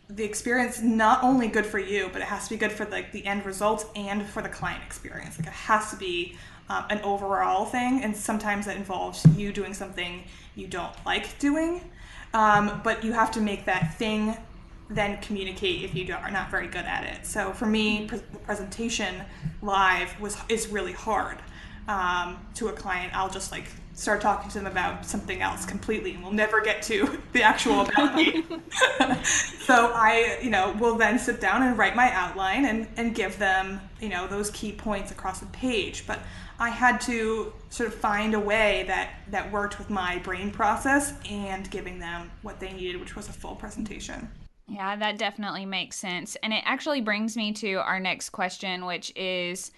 the 0.08 0.24
experience 0.24 0.80
not 0.80 1.22
only 1.22 1.48
good 1.48 1.66
for 1.66 1.78
you, 1.78 2.08
but 2.12 2.22
it 2.22 2.28
has 2.28 2.44
to 2.44 2.50
be 2.50 2.56
good 2.56 2.72
for 2.72 2.84
like 2.86 3.12
the 3.12 3.24
end 3.26 3.44
result 3.44 3.90
and 3.94 4.24
for 4.26 4.42
the 4.42 4.48
client 4.48 4.82
experience. 4.84 5.38
Like 5.38 5.48
it 5.48 5.52
has 5.52 5.90
to 5.90 5.96
be 5.96 6.36
um, 6.70 6.84
an 6.88 7.00
overall 7.02 7.66
thing, 7.66 8.02
and 8.02 8.16
sometimes 8.16 8.64
that 8.66 8.76
involves 8.76 9.26
you 9.36 9.52
doing 9.52 9.74
something 9.74 10.24
you 10.54 10.66
don't 10.66 10.94
like 11.04 11.38
doing, 11.38 11.82
um, 12.32 12.80
but 12.82 13.04
you 13.04 13.12
have 13.12 13.30
to 13.32 13.40
make 13.40 13.66
that 13.66 13.98
thing 13.98 14.36
then 14.90 15.20
communicate 15.20 15.84
if 15.84 15.94
you 15.94 16.12
are 16.12 16.30
not 16.30 16.50
very 16.50 16.66
good 16.66 16.84
at 16.84 17.04
it. 17.04 17.24
So 17.24 17.52
for 17.52 17.66
me, 17.66 18.06
pre- 18.06 18.18
presentation 18.44 19.22
live 19.62 20.18
was 20.20 20.36
is 20.48 20.68
really 20.68 20.92
hard 20.92 21.38
um, 21.86 22.38
to 22.54 22.68
a 22.68 22.72
client. 22.72 23.16
I'll 23.16 23.30
just 23.30 23.52
like 23.52 23.66
start 23.94 24.20
talking 24.20 24.48
to 24.50 24.58
them 24.58 24.66
about 24.66 25.06
something 25.06 25.42
else 25.42 25.64
completely, 25.64 26.14
and 26.14 26.22
we'll 26.22 26.32
never 26.32 26.60
get 26.60 26.82
to 26.82 27.20
the 27.32 27.42
actual 27.42 27.82
about 27.82 28.14
me. 28.16 28.44
so 29.22 29.92
I, 29.94 30.38
you 30.42 30.50
know, 30.50 30.74
will 30.80 30.96
then 30.96 31.18
sit 31.18 31.40
down 31.40 31.62
and 31.62 31.78
write 31.78 31.94
my 31.94 32.12
outline 32.12 32.64
and 32.64 32.88
and 32.96 33.14
give 33.14 33.38
them, 33.38 33.80
you 34.00 34.08
know, 34.08 34.26
those 34.26 34.50
key 34.50 34.72
points 34.72 35.12
across 35.12 35.38
the 35.40 35.46
page. 35.46 36.04
But 36.06 36.18
I 36.60 36.68
had 36.68 37.00
to 37.02 37.52
sort 37.70 37.88
of 37.88 37.94
find 37.94 38.34
a 38.34 38.40
way 38.40 38.84
that 38.86 39.14
that 39.28 39.50
worked 39.50 39.78
with 39.78 39.88
my 39.88 40.18
brain 40.18 40.50
process 40.50 41.14
and 41.28 41.68
giving 41.70 41.98
them 41.98 42.30
what 42.42 42.60
they 42.60 42.72
needed, 42.72 43.00
which 43.00 43.16
was 43.16 43.28
a 43.28 43.32
full 43.32 43.56
presentation. 43.56 44.30
Yeah, 44.68 44.94
that 44.94 45.18
definitely 45.18 45.64
makes 45.66 45.96
sense. 45.96 46.36
And 46.42 46.52
it 46.52 46.62
actually 46.66 47.00
brings 47.00 47.36
me 47.36 47.52
to 47.54 47.76
our 47.76 47.98
next 47.98 48.30
question, 48.30 48.84
which 48.84 49.10
is 49.16 49.72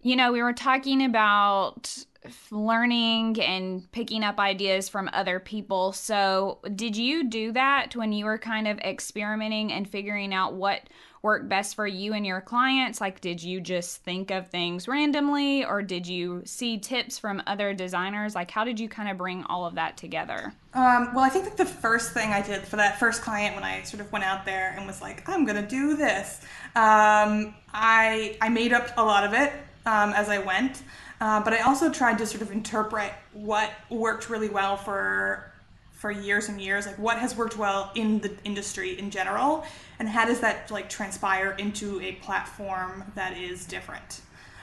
you 0.00 0.16
know, 0.16 0.32
we 0.32 0.42
were 0.42 0.52
talking 0.52 1.04
about 1.04 2.04
learning 2.50 3.40
and 3.40 3.90
picking 3.92 4.22
up 4.22 4.38
ideas 4.38 4.88
from 4.88 5.10
other 5.12 5.40
people. 5.40 5.92
So, 5.92 6.58
did 6.74 6.96
you 6.96 7.28
do 7.28 7.52
that 7.52 7.96
when 7.96 8.12
you 8.12 8.24
were 8.24 8.38
kind 8.38 8.68
of 8.68 8.78
experimenting 8.78 9.72
and 9.72 9.88
figuring 9.88 10.32
out 10.32 10.54
what 10.54 10.82
worked 11.22 11.48
best 11.48 11.74
for 11.74 11.86
you 11.86 12.12
and 12.12 12.26
your 12.26 12.40
clients? 12.40 13.00
Like, 13.00 13.20
did 13.20 13.42
you 13.42 13.60
just 13.60 14.02
think 14.04 14.30
of 14.30 14.48
things 14.48 14.88
randomly 14.88 15.64
or 15.64 15.82
did 15.82 16.06
you 16.06 16.42
see 16.44 16.78
tips 16.78 17.18
from 17.18 17.42
other 17.46 17.74
designers? 17.74 18.34
Like, 18.34 18.50
how 18.50 18.64
did 18.64 18.78
you 18.78 18.88
kind 18.88 19.08
of 19.08 19.18
bring 19.18 19.44
all 19.44 19.66
of 19.66 19.74
that 19.74 19.96
together? 19.96 20.52
Um, 20.74 21.14
well, 21.14 21.24
I 21.24 21.28
think 21.28 21.44
that 21.44 21.56
the 21.56 21.66
first 21.66 22.12
thing 22.12 22.30
I 22.30 22.42
did 22.42 22.62
for 22.62 22.76
that 22.76 22.98
first 22.98 23.22
client 23.22 23.54
when 23.54 23.64
I 23.64 23.82
sort 23.82 24.00
of 24.00 24.12
went 24.12 24.24
out 24.24 24.44
there 24.44 24.74
and 24.76 24.86
was 24.86 25.00
like, 25.00 25.28
I'm 25.28 25.44
gonna 25.44 25.66
do 25.66 25.96
this, 25.96 26.40
um, 26.76 27.54
I 27.72 28.36
I 28.40 28.48
made 28.48 28.72
up 28.72 28.90
a 28.96 29.04
lot 29.04 29.24
of 29.24 29.32
it 29.32 29.52
um, 29.86 30.12
as 30.12 30.28
I 30.28 30.38
went, 30.38 30.82
uh, 31.20 31.42
but 31.42 31.52
I 31.52 31.60
also 31.60 31.90
tried 31.90 32.18
to 32.18 32.26
sort 32.26 32.42
of 32.42 32.52
interpret 32.52 33.12
what 33.32 33.70
worked 33.90 34.30
really 34.30 34.48
well 34.48 34.76
for 34.76 35.52
for 35.98 36.12
years 36.12 36.48
and 36.48 36.60
years, 36.60 36.86
like 36.86 36.96
what 36.96 37.18
has 37.18 37.36
worked 37.36 37.58
well 37.58 37.90
in 37.96 38.20
the 38.20 38.30
industry 38.44 38.96
in 38.98 39.10
general, 39.10 39.64
and 39.98 40.08
how 40.08 40.24
does 40.24 40.38
that 40.40 40.70
like 40.70 40.88
transpire 40.88 41.56
into 41.58 42.00
a 42.00 42.12
platform 42.12 43.02
that 43.16 43.36
is 43.36 43.66
different, 43.66 44.20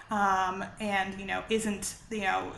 um, 0.10 0.64
and 0.80 1.20
you 1.20 1.26
know 1.26 1.44
isn't 1.50 1.96
you 2.10 2.22
know 2.22 2.54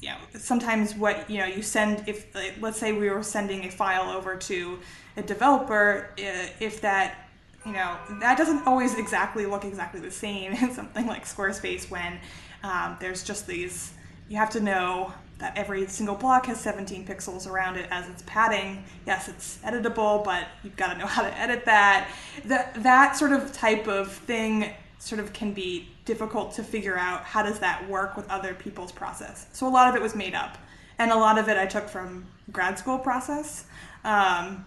you 0.00 0.10
know 0.10 0.16
sometimes 0.38 0.94
what 0.94 1.28
you 1.28 1.38
know 1.38 1.46
you 1.46 1.60
send 1.60 2.08
if 2.08 2.32
like, 2.36 2.54
let's 2.60 2.78
say 2.78 2.92
we 2.92 3.10
were 3.10 3.22
sending 3.22 3.64
a 3.64 3.70
file 3.70 4.16
over 4.16 4.36
to 4.36 4.78
a 5.16 5.22
developer 5.22 6.10
if 6.16 6.80
that 6.80 7.28
you 7.66 7.72
know 7.72 7.96
that 8.20 8.38
doesn't 8.38 8.64
always 8.64 8.96
exactly 8.96 9.44
look 9.44 9.64
exactly 9.64 9.98
the 10.00 10.10
same 10.10 10.52
in 10.62 10.72
something 10.72 11.08
like 11.08 11.24
squarespace 11.24 11.90
when 11.90 12.20
um, 12.62 12.96
there's 13.00 13.24
just 13.24 13.48
these 13.48 13.92
you 14.28 14.36
have 14.36 14.50
to 14.50 14.60
know 14.60 15.12
that 15.38 15.56
every 15.56 15.86
single 15.86 16.16
block 16.16 16.46
has 16.46 16.60
17 16.60 17.06
pixels 17.06 17.48
around 17.48 17.76
it 17.76 17.88
as 17.90 18.08
its 18.08 18.22
padding. 18.26 18.84
Yes 19.06 19.28
it's 19.28 19.58
editable 19.64 20.24
but 20.24 20.48
you've 20.62 20.76
got 20.76 20.92
to 20.92 20.98
know 20.98 21.06
how 21.06 21.22
to 21.22 21.38
edit 21.38 21.64
that. 21.64 22.10
That 22.44 22.82
that 22.82 23.16
sort 23.16 23.32
of 23.32 23.52
type 23.52 23.86
of 23.86 24.12
thing 24.12 24.72
sort 24.98 25.20
of 25.20 25.32
can 25.32 25.52
be 25.52 25.88
difficult 26.04 26.52
to 26.54 26.64
figure 26.64 26.98
out 26.98 27.22
how 27.22 27.42
does 27.42 27.60
that 27.60 27.88
work 27.88 28.16
with 28.16 28.28
other 28.28 28.54
people's 28.54 28.90
process. 28.90 29.46
So 29.52 29.68
a 29.68 29.70
lot 29.70 29.88
of 29.88 29.94
it 29.94 30.02
was 30.02 30.14
made 30.16 30.34
up 30.34 30.58
and 30.98 31.12
a 31.12 31.16
lot 31.16 31.38
of 31.38 31.48
it 31.48 31.56
i 31.56 31.66
took 31.66 31.88
from 31.88 32.26
grad 32.50 32.78
school 32.78 32.98
process. 32.98 33.64
Um, 34.04 34.64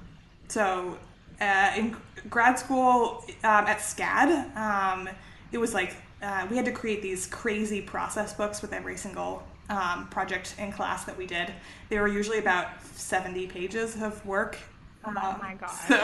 so 0.48 0.98
uh, 1.42 1.74
in 1.76 1.96
grad 2.30 2.60
school 2.60 3.24
um, 3.44 3.66
at 3.66 3.80
SCAD, 3.80 4.56
um, 4.56 5.10
it 5.52 5.58
was 5.58 5.74
like 5.74 5.96
uh, 6.22 6.48
we 6.50 6.56
had 6.56 6.66
to 6.66 6.72
create 6.72 7.02
these 7.02 7.26
crazy 7.28 7.82
process 7.82 8.34
books 8.34 8.62
with 8.62 8.74
every 8.74 8.96
single 8.96 9.44
um, 9.72 10.08
project 10.10 10.56
in 10.60 10.72
class 10.72 11.06
that 11.06 11.18
we 11.18 11.26
did. 11.26 11.52
They 11.90 11.98
were 12.00 12.08
usually 12.08 12.38
about 12.40 12.68
70 12.96 13.48
pages 13.48 14.02
of 14.02 14.24
work. 14.26 14.58
Oh 15.04 15.12
my 15.42 15.56
god! 15.56 15.72
So, 15.72 15.96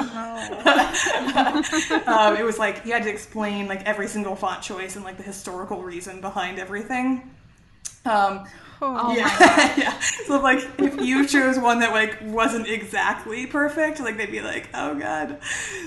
um, 2.11 2.35
it 2.35 2.43
was 2.43 2.57
like 2.57 2.83
you 2.83 2.93
had 2.93 3.03
to 3.03 3.09
explain 3.11 3.67
like 3.67 3.83
every 3.83 4.07
single 4.07 4.35
font 4.35 4.63
choice 4.63 4.95
and 4.95 5.05
like 5.05 5.17
the 5.17 5.23
historical 5.23 5.83
reason 5.83 6.19
behind 6.19 6.57
everything. 6.57 7.29
Um, 8.05 8.45
Oh 8.81 9.15
yeah, 9.15 9.23
my 9.39 9.39
god! 9.39 9.77
yeah. 9.77 9.99
So 9.99 10.39
like, 10.39 10.59
if 10.77 10.99
you 11.01 11.27
chose 11.27 11.57
one 11.57 11.79
that 11.79 11.91
like 11.91 12.19
wasn't 12.21 12.67
exactly 12.67 13.47
perfect, 13.47 13.99
like 13.99 14.17
they'd 14.17 14.31
be 14.31 14.41
like, 14.41 14.69
"Oh 14.73 14.95
God." 14.95 15.39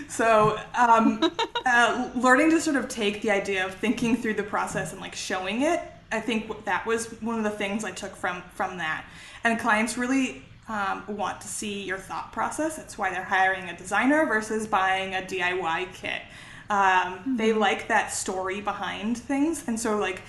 So, 0.09 0.59
um, 0.77 1.23
uh, 1.67 2.11
learning 2.17 2.51
to 2.51 2.61
sort 2.61 2.77
of 2.77 2.89
take 2.89 3.23
the 3.23 3.31
idea 3.31 3.65
of 3.65 3.75
thinking 3.75 4.17
through 4.17 4.35
the 4.35 4.43
process 4.43 4.93
and 4.93 5.01
like 5.01 5.15
showing 5.15 5.63
it, 5.63 5.81
I 6.13 6.21
think 6.21 6.65
that 6.65 6.87
was 6.87 7.07
one 7.21 7.39
of 7.39 7.45
the 7.45 7.51
things 7.51 7.85
I 7.85 7.93
took 7.93 8.17
from 8.17 8.43
from 8.55 8.79
that. 8.79 9.05
And 9.45 9.59
clients 9.59 9.97
really 9.97 10.43
um, 10.69 11.05
want 11.09 11.41
to 11.41 11.49
see 11.49 11.83
your 11.83 11.99
thought 11.99 12.33
process. 12.33 12.77
That's 12.77 12.97
why 12.97 13.11
they're 13.11 13.25
hiring 13.25 13.69
a 13.69 13.77
designer 13.77 14.27
versus 14.27 14.67
buying 14.67 15.15
a 15.15 15.23
DIY 15.23 15.93
kit. 15.95 16.23
Um, 16.69 17.37
They 17.37 17.53
like 17.53 17.89
that 17.89 18.13
story 18.13 18.61
behind 18.61 19.19
things, 19.19 19.65
and 19.67 19.79
so 19.79 19.99
like 19.99 20.23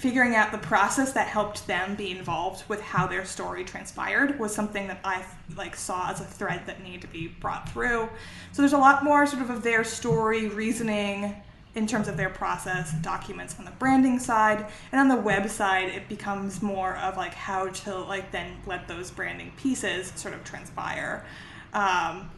figuring 0.00 0.34
out 0.34 0.50
the 0.50 0.58
process 0.58 1.12
that 1.12 1.28
helped 1.28 1.66
them 1.66 1.94
be 1.94 2.10
involved 2.10 2.66
with 2.70 2.80
how 2.80 3.06
their 3.06 3.24
story 3.26 3.62
transpired 3.62 4.38
was 4.40 4.52
something 4.54 4.88
that 4.88 4.98
I 5.04 5.22
like 5.56 5.76
saw 5.76 6.10
as 6.10 6.22
a 6.22 6.24
thread 6.24 6.62
that 6.66 6.82
needed 6.82 7.02
to 7.02 7.06
be 7.08 7.28
brought 7.28 7.68
through. 7.68 8.08
So 8.52 8.62
there's 8.62 8.72
a 8.72 8.78
lot 8.78 9.04
more 9.04 9.26
sort 9.26 9.42
of 9.42 9.50
of 9.50 9.62
their 9.62 9.84
story, 9.84 10.48
reasoning 10.48 11.36
in 11.74 11.86
terms 11.86 12.08
of 12.08 12.16
their 12.16 12.30
process, 12.30 12.92
documents 13.00 13.56
on 13.58 13.64
the 13.64 13.70
branding 13.72 14.18
side, 14.18 14.66
and 14.90 15.00
on 15.00 15.08
the 15.08 15.16
web 15.16 15.48
side 15.48 15.88
it 15.88 16.08
becomes 16.08 16.62
more 16.62 16.96
of 16.96 17.16
like 17.16 17.34
how 17.34 17.68
to 17.68 17.96
like 17.96 18.32
then 18.32 18.56
let 18.66 18.88
those 18.88 19.10
branding 19.10 19.52
pieces 19.56 20.12
sort 20.16 20.34
of 20.34 20.42
transpire. 20.44 21.24
Um, 21.72 22.30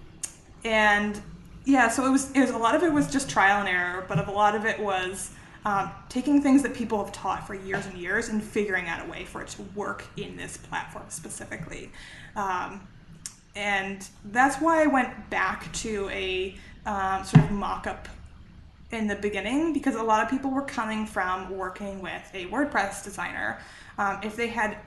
and 0.64 1.21
yeah, 1.64 1.88
so 1.88 2.07
it 2.07 2.11
was 2.11 2.31
it 2.33 2.40
was 2.40 2.51
a 2.51 2.59
lot 2.59 2.75
of 2.75 2.83
it 2.83 2.92
was 2.92 3.11
just 3.11 3.31
trial 3.31 3.61
and 3.61 3.68
error, 3.68 4.05
but 4.09 4.29
a 4.29 4.31
lot 4.31 4.55
of 4.55 4.66
it 4.66 4.79
was 4.79 5.31
um, 5.64 5.90
taking 6.09 6.42
things 6.42 6.62
that 6.62 6.75
people 6.75 7.03
have 7.03 7.12
taught 7.12 7.47
for 7.47 7.55
years 7.55 7.87
and 7.87 7.97
years 7.97 8.29
and 8.29 8.42
figuring 8.42 8.88
out 8.88 9.07
a 9.07 9.11
way 9.11 9.25
for 9.25 9.42
it 9.42 9.49
to 9.49 9.62
work 9.75 10.05
in 10.16 10.37
this 10.37 10.57
platform 10.57 11.05
specifically. 11.09 11.90
Um, 12.35 12.87
and 13.55 14.07
that's 14.25 14.57
why 14.57 14.83
I 14.83 14.87
went 14.87 15.31
back 15.31 15.73
to 15.75 16.09
a 16.11 16.57
um, 16.85 17.25
sort 17.25 17.45
of 17.45 17.51
mock 17.53 17.87
up 17.87 18.09
in 18.92 19.07
the 19.07 19.16
beginning 19.16 19.72
because 19.72 19.94
a 19.94 20.02
lot 20.02 20.22
of 20.22 20.31
people 20.31 20.50
were 20.50 20.62
coming 20.62 21.07
from 21.07 21.50
working 21.57 22.00
with 22.00 22.31
a 22.35 22.46
WordPress 22.46 23.02
designer. 23.02 23.59
Um, 23.98 24.20
if 24.22 24.37
they 24.37 24.48
had 24.48 24.78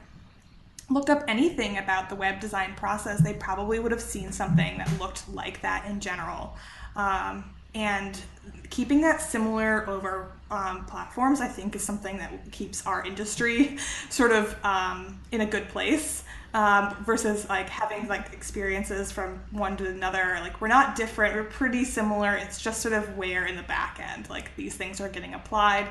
looked 0.89 1.09
up 1.09 1.23
anything 1.27 1.77
about 1.77 2.09
the 2.09 2.15
web 2.15 2.39
design 2.39 2.75
process, 2.75 3.19
they 3.21 3.33
probably 3.33 3.79
would 3.79 3.91
have 3.91 4.01
seen 4.01 4.31
something 4.31 4.77
that 4.77 4.99
looked 4.99 5.27
like 5.29 5.61
that 5.61 5.85
in 5.85 5.99
general. 5.99 6.55
Um, 6.95 7.45
and 7.73 8.19
keeping 8.69 9.01
that 9.01 9.21
similar 9.21 9.87
over 9.89 10.31
um, 10.51 10.85
platforms, 10.85 11.41
I 11.41 11.47
think, 11.47 11.75
is 11.75 11.83
something 11.83 12.17
that 12.17 12.51
keeps 12.51 12.85
our 12.85 13.05
industry 13.05 13.77
sort 14.09 14.31
of 14.31 14.55
um, 14.63 15.19
in 15.31 15.41
a 15.41 15.45
good 15.45 15.67
place. 15.69 16.23
Um, 16.53 16.95
versus 17.03 17.49
like 17.49 17.67
having 17.67 18.07
like 18.07 18.31
experiences 18.31 19.11
from 19.11 19.41
one 19.51 19.75
to 19.75 19.89
another 19.89 20.37
like 20.39 20.61
we're 20.61 20.69
not 20.69 20.95
different 20.95 21.35
we're 21.35 21.43
pretty 21.43 21.83
similar 21.83 22.33
it's 22.33 22.61
just 22.61 22.79
sort 22.79 22.93
of 22.93 23.17
where 23.17 23.45
in 23.45 23.57
the 23.57 23.63
back 23.63 23.99
end 24.01 24.29
like 24.29 24.55
these 24.55 24.73
things 24.73 25.01
are 25.01 25.09
getting 25.09 25.33
applied 25.33 25.85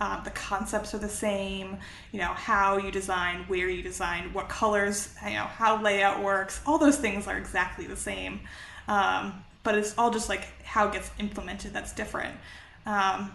uh, 0.00 0.22
the 0.24 0.30
concepts 0.30 0.94
are 0.94 0.98
the 0.98 1.08
same 1.08 1.76
you 2.12 2.18
know 2.18 2.32
how 2.32 2.78
you 2.78 2.90
design 2.90 3.44
where 3.48 3.68
you 3.68 3.82
design 3.82 4.32
what 4.32 4.48
colors 4.48 5.14
you 5.22 5.34
know 5.34 5.44
how 5.44 5.82
layout 5.82 6.22
works 6.22 6.62
all 6.64 6.78
those 6.78 6.96
things 6.96 7.26
are 7.26 7.36
exactly 7.36 7.86
the 7.86 7.94
same 7.94 8.40
um, 8.88 9.34
but 9.64 9.76
it's 9.76 9.98
all 9.98 10.10
just 10.10 10.30
like 10.30 10.46
how 10.62 10.88
it 10.88 10.94
gets 10.94 11.10
implemented 11.18 11.74
that's 11.74 11.92
different 11.92 12.34
um, 12.86 13.30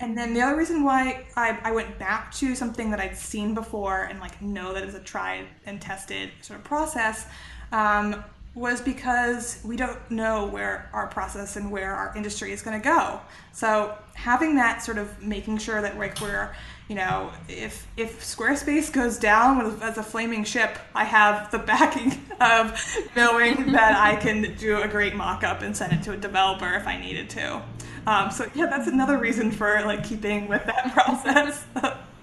and 0.00 0.18
then 0.18 0.34
the 0.34 0.40
other 0.40 0.56
reason 0.56 0.82
why 0.82 1.26
I, 1.36 1.58
I 1.62 1.72
went 1.72 1.98
back 1.98 2.32
to 2.34 2.54
something 2.54 2.90
that 2.90 3.00
I'd 3.00 3.16
seen 3.16 3.54
before 3.54 4.02
and 4.04 4.18
like 4.20 4.40
know 4.42 4.74
that 4.74 4.82
is 4.82 4.94
a 4.94 5.00
tried 5.00 5.46
and 5.66 5.80
tested 5.80 6.30
sort 6.40 6.58
of 6.58 6.64
process 6.64 7.26
um, 7.70 8.24
was 8.54 8.80
because 8.80 9.60
we 9.64 9.76
don't 9.76 9.98
know 10.10 10.46
where 10.46 10.88
our 10.92 11.08
process 11.08 11.56
and 11.56 11.70
where 11.70 11.92
our 11.92 12.12
industry 12.16 12.52
is 12.52 12.62
going 12.62 12.80
to 12.80 12.84
go. 12.84 13.20
So 13.52 13.96
having 14.14 14.56
that 14.56 14.82
sort 14.82 14.98
of 14.98 15.22
making 15.22 15.58
sure 15.58 15.82
that 15.82 15.98
like 15.98 16.20
we're 16.20 16.54
you 16.88 16.94
know 16.94 17.32
if 17.48 17.86
if 17.96 18.20
Squarespace 18.20 18.92
goes 18.92 19.18
down 19.18 19.80
as 19.80 19.98
a 19.98 20.02
flaming 20.02 20.44
ship, 20.44 20.78
I 20.94 21.04
have 21.04 21.50
the 21.50 21.58
backing 21.58 22.12
of 22.40 22.80
knowing 23.16 23.72
that 23.72 23.96
I 23.96 24.16
can 24.16 24.54
do 24.56 24.80
a 24.82 24.88
great 24.88 25.14
mock-up 25.14 25.62
and 25.62 25.76
send 25.76 25.92
it 25.92 26.02
to 26.04 26.12
a 26.12 26.16
developer 26.16 26.74
if 26.74 26.86
I 26.86 27.00
needed 27.00 27.30
to. 27.30 27.62
Um, 28.06 28.30
so 28.30 28.50
yeah, 28.54 28.66
that's 28.66 28.88
another 28.88 29.18
reason 29.18 29.50
for 29.50 29.82
like 29.84 30.04
keeping 30.04 30.48
with 30.48 30.64
that 30.66 30.92
process. 30.94 31.64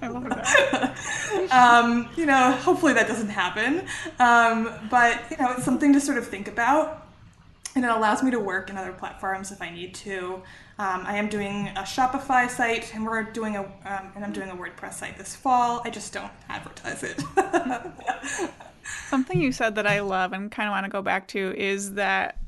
I 0.02 0.08
love 0.08 0.30
that. 0.30 1.52
um, 1.52 2.10
you 2.16 2.26
know, 2.26 2.52
hopefully 2.52 2.94
that 2.94 3.08
doesn't 3.08 3.30
happen. 3.30 3.86
Um, 4.20 4.74
but 4.90 5.20
you 5.30 5.38
know, 5.38 5.52
it's 5.52 5.64
something 5.64 5.94
to 5.94 6.02
sort 6.02 6.18
of 6.18 6.28
think 6.28 6.48
about, 6.48 7.08
and 7.76 7.86
it 7.86 7.92
allows 7.92 8.24
me 8.24 8.32
to 8.32 8.40
work 8.40 8.70
in 8.70 8.78
other 8.78 8.94
platforms 8.94 9.52
if 9.52 9.62
I 9.62 9.70
need 9.70 9.94
to. 9.96 10.42
Um, 10.80 11.04
I 11.06 11.18
am 11.18 11.30
doing 11.30 11.68
a 11.70 11.82
Shopify 11.82 12.50
site, 12.50 12.96
and 12.96 13.06
we're 13.06 13.24
doing 13.24 13.56
a, 13.56 13.62
um, 13.62 14.12
and 14.16 14.26
I'm 14.26 14.34
doing 14.34 14.50
a 14.50 14.56
WordPress 14.56 14.94
site 14.94 15.18
this 15.18 15.36
fall. 15.36 15.82
I 15.86 15.92
just 15.92 16.12
don't 16.12 16.32
advertise 16.50 17.04
it. 17.04 17.24
Something 19.08 19.40
you 19.40 19.52
said 19.52 19.76
that 19.76 19.86
I 19.86 20.00
love 20.00 20.34
and 20.34 20.52
kind 20.52 20.68
of 20.68 20.72
want 20.72 20.86
to 20.86 20.90
go 20.90 21.04
back 21.04 21.28
to 21.30 21.54
is 21.56 21.94
that 21.94 22.40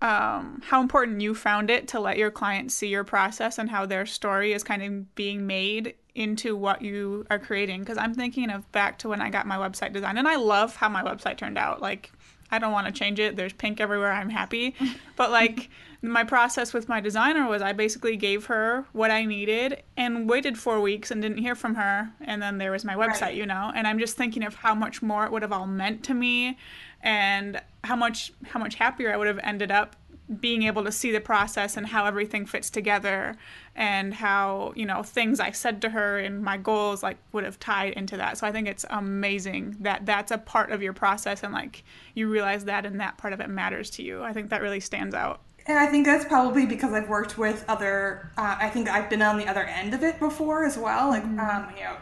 um, 0.00 0.62
how 0.64 0.80
important 0.80 1.20
you 1.20 1.34
found 1.34 1.70
it 1.70 1.88
to 1.88 2.00
let 2.00 2.18
your 2.18 2.30
clients 2.30 2.74
see 2.74 2.88
your 2.88 3.04
process 3.04 3.58
and 3.58 3.68
how 3.70 3.84
their 3.86 4.06
story 4.06 4.52
is 4.52 4.62
kind 4.62 4.82
of 4.82 5.14
being 5.14 5.46
made 5.46 5.94
into 6.14 6.56
what 6.56 6.82
you 6.82 7.26
are 7.30 7.38
creating. 7.38 7.80
Because 7.80 7.98
I'm 7.98 8.14
thinking 8.14 8.50
of 8.50 8.70
back 8.72 8.98
to 9.00 9.08
when 9.08 9.20
I 9.20 9.30
got 9.30 9.46
my 9.46 9.56
website 9.56 9.92
design, 9.92 10.16
and 10.18 10.28
I 10.28 10.36
love 10.36 10.76
how 10.76 10.88
my 10.88 11.02
website 11.02 11.36
turned 11.36 11.58
out. 11.58 11.80
Like, 11.82 12.12
I 12.50 12.58
don't 12.58 12.72
want 12.72 12.86
to 12.86 12.92
change 12.92 13.18
it. 13.20 13.36
There's 13.36 13.52
pink 13.52 13.80
everywhere. 13.80 14.12
I'm 14.12 14.30
happy. 14.30 14.74
But 15.16 15.32
like 15.32 15.68
my 16.00 16.22
process 16.22 16.72
with 16.72 16.88
my 16.88 17.00
designer 17.00 17.48
was 17.48 17.60
I 17.60 17.72
basically 17.72 18.16
gave 18.16 18.46
her 18.46 18.86
what 18.92 19.10
I 19.10 19.24
needed 19.24 19.82
and 19.96 20.30
waited 20.30 20.56
four 20.56 20.80
weeks 20.80 21.10
and 21.10 21.20
didn't 21.20 21.38
hear 21.38 21.56
from 21.56 21.74
her. 21.74 22.08
And 22.20 22.40
then 22.40 22.58
there 22.58 22.70
was 22.70 22.84
my 22.84 22.94
website, 22.94 23.20
Right. 23.22 23.34
you 23.34 23.46
know. 23.46 23.72
And 23.74 23.84
I'm 23.84 23.98
just 23.98 24.16
thinking 24.16 24.44
of 24.44 24.54
how 24.54 24.76
much 24.76 25.02
more 25.02 25.24
it 25.26 25.32
would 25.32 25.42
have 25.42 25.50
all 25.50 25.66
meant 25.66 26.04
to 26.04 26.14
me, 26.14 26.56
and 27.02 27.60
how 27.88 27.96
much 27.96 28.32
how 28.44 28.60
much 28.60 28.74
happier 28.74 29.12
I 29.12 29.16
would 29.16 29.26
have 29.26 29.40
ended 29.42 29.70
up 29.70 29.96
being 30.40 30.64
able 30.64 30.84
to 30.84 30.92
see 30.92 31.10
the 31.10 31.20
process 31.20 31.78
and 31.78 31.86
how 31.86 32.04
everything 32.04 32.44
fits 32.44 32.68
together 32.68 33.34
and 33.74 34.12
how 34.12 34.74
you 34.76 34.84
know 34.84 35.02
things 35.02 35.40
i 35.40 35.50
said 35.50 35.80
to 35.80 35.88
her 35.88 36.18
and 36.18 36.42
my 36.42 36.58
goals 36.58 37.02
like 37.02 37.16
would 37.32 37.44
have 37.44 37.58
tied 37.58 37.94
into 37.94 38.14
that 38.18 38.36
so 38.36 38.46
i 38.46 38.52
think 38.52 38.68
it's 38.68 38.84
amazing 38.90 39.74
that 39.80 40.04
that's 40.04 40.30
a 40.30 40.36
part 40.36 40.70
of 40.70 40.82
your 40.82 40.92
process 40.92 41.42
and 41.42 41.54
like 41.54 41.82
you 42.14 42.28
realize 42.28 42.66
that 42.66 42.84
and 42.84 43.00
that 43.00 43.16
part 43.16 43.32
of 43.32 43.40
it 43.40 43.48
matters 43.48 43.88
to 43.88 44.02
you 44.02 44.22
i 44.22 44.30
think 44.30 44.50
that 44.50 44.60
really 44.60 44.80
stands 44.80 45.14
out 45.14 45.40
And 45.66 45.78
I 45.78 45.86
think 45.86 46.04
that's 46.06 46.24
probably 46.24 46.64
because 46.66 46.92
I've 46.94 47.10
worked 47.10 47.36
with 47.36 47.62
other. 47.68 48.32
Uh, 48.38 48.56
I 48.66 48.70
think 48.70 48.88
I've 48.88 49.10
been 49.10 49.20
on 49.20 49.36
the 49.36 49.46
other 49.52 49.64
end 49.64 49.92
of 49.92 50.02
it 50.02 50.18
before 50.18 50.64
as 50.64 50.78
well. 50.78 51.10
Like, 51.14 51.24
um, 51.24 51.62
you 51.76 51.84
know, 51.84 51.96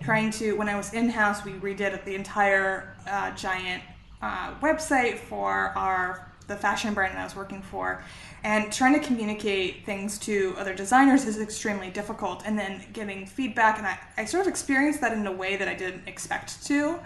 trying 0.00 0.30
to 0.40 0.56
when 0.56 0.68
I 0.70 0.76
was 0.82 0.94
in 0.94 1.10
house, 1.10 1.44
we 1.44 1.52
redid 1.52 2.02
the 2.04 2.14
entire 2.14 2.96
uh, 3.06 3.30
giant 3.36 3.82
uh, 4.22 4.54
website 4.60 5.18
for 5.18 5.72
our 5.76 6.30
the 6.50 6.56
fashion 6.56 6.92
brand 6.92 7.14
that 7.14 7.20
I 7.20 7.24
was 7.24 7.36
working 7.36 7.62
for, 7.62 8.02
and 8.42 8.72
trying 8.72 8.92
to 8.94 9.00
communicate 9.00 9.86
things 9.86 10.18
to 10.18 10.54
other 10.58 10.74
designers 10.74 11.24
is 11.24 11.38
extremely 11.38 11.90
difficult. 11.90 12.42
And 12.44 12.58
then 12.58 12.84
getting 12.92 13.24
feedback, 13.24 13.78
and 13.78 13.86
I, 13.86 13.98
I 14.18 14.24
sort 14.24 14.42
of 14.42 14.48
experienced 14.48 15.00
that 15.00 15.12
in 15.12 15.26
a 15.26 15.32
way 15.32 15.56
that 15.56 15.68
I 15.68 15.74
didn't 15.74 16.08
expect 16.08 16.66
to. 16.66 16.98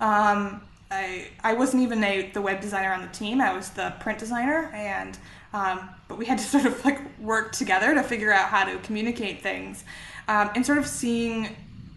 Um, 0.00 0.62
I, 0.90 1.28
I 1.42 1.54
wasn't 1.54 1.82
even 1.84 2.02
a, 2.02 2.30
the 2.32 2.42
web 2.42 2.60
designer 2.60 2.92
on 2.92 3.02
the 3.02 3.08
team. 3.08 3.40
I 3.40 3.52
was 3.52 3.70
the 3.70 3.94
print 4.00 4.18
designer, 4.18 4.70
and 4.74 5.18
um, 5.52 5.88
but 6.08 6.18
we 6.18 6.26
had 6.26 6.38
to 6.38 6.44
sort 6.54 6.66
of 6.66 6.84
like 6.84 7.00
work 7.18 7.52
together 7.52 7.94
to 7.94 8.02
figure 8.02 8.32
out 8.32 8.48
how 8.48 8.64
to 8.64 8.78
communicate 8.78 9.42
things, 9.42 9.84
um, 10.28 10.50
and 10.54 10.64
sort 10.64 10.78
of 10.78 10.86
seeing 10.86 11.56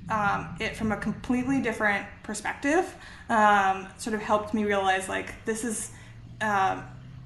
um, 0.10 0.56
it 0.60 0.76
from 0.76 0.92
a 0.92 0.98
completely 0.98 1.62
different 1.62 2.06
perspective. 2.24 2.96
Um, 3.30 3.88
sort 3.98 4.16
of 4.16 4.22
helped 4.22 4.54
me 4.54 4.66
realize 4.66 5.08
like 5.10 5.34
this 5.46 5.64
is. 5.64 5.92
Um, 6.42 6.84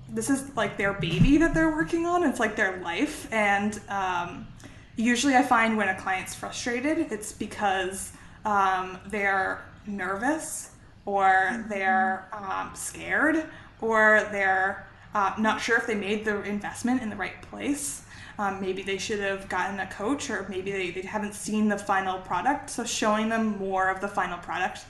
this 0.10 0.29
is 0.29 0.55
like 0.55 0.77
their 0.77 0.93
baby 0.93 1.38
that 1.38 1.53
they're 1.53 1.71
working 1.71 2.05
on. 2.05 2.23
It's 2.23 2.39
like 2.39 2.55
their 2.55 2.77
life, 2.77 3.27
and 3.33 3.77
um, 3.89 4.47
usually 4.95 5.36
I 5.36 5.43
find 5.43 5.75
when 5.75 5.89
a 5.89 5.99
client's 5.99 6.33
frustrated, 6.33 7.12
it's 7.12 7.33
because 7.33 8.13
um, 8.45 8.97
they're 9.07 9.65
nervous 9.86 10.71
or 11.05 11.65
they're 11.69 12.27
um, 12.33 12.71
scared 12.73 13.45
or 13.81 14.27
they're 14.31 14.88
uh, 15.13 15.33
not 15.38 15.62
sure 15.62 15.77
if 15.77 15.88
they 15.88 15.95
made 15.95 16.25
the 16.25 16.41
investment 16.43 17.01
in 17.01 17.10
the 17.10 17.15
right 17.15 17.41
place. 17.43 18.03
Um, 18.39 18.62
maybe 18.62 18.84
they 18.84 18.97
should 18.97 19.19
have 19.19 19.50
gotten 19.50 19.80
a 19.80 19.88
coach, 19.88 20.30
or 20.30 20.45
maybe 20.50 20.71
they, 20.71 20.91
they 20.91 21.02
haven't 21.02 21.34
seen 21.34 21.69
the 21.69 21.78
final 21.78 22.19
product. 22.19 22.69
So 22.69 22.84
showing 22.84 23.30
them 23.30 23.58
more 23.58 23.89
of 23.89 24.00
the 24.00 24.08
final 24.08 24.38
product 24.38 24.82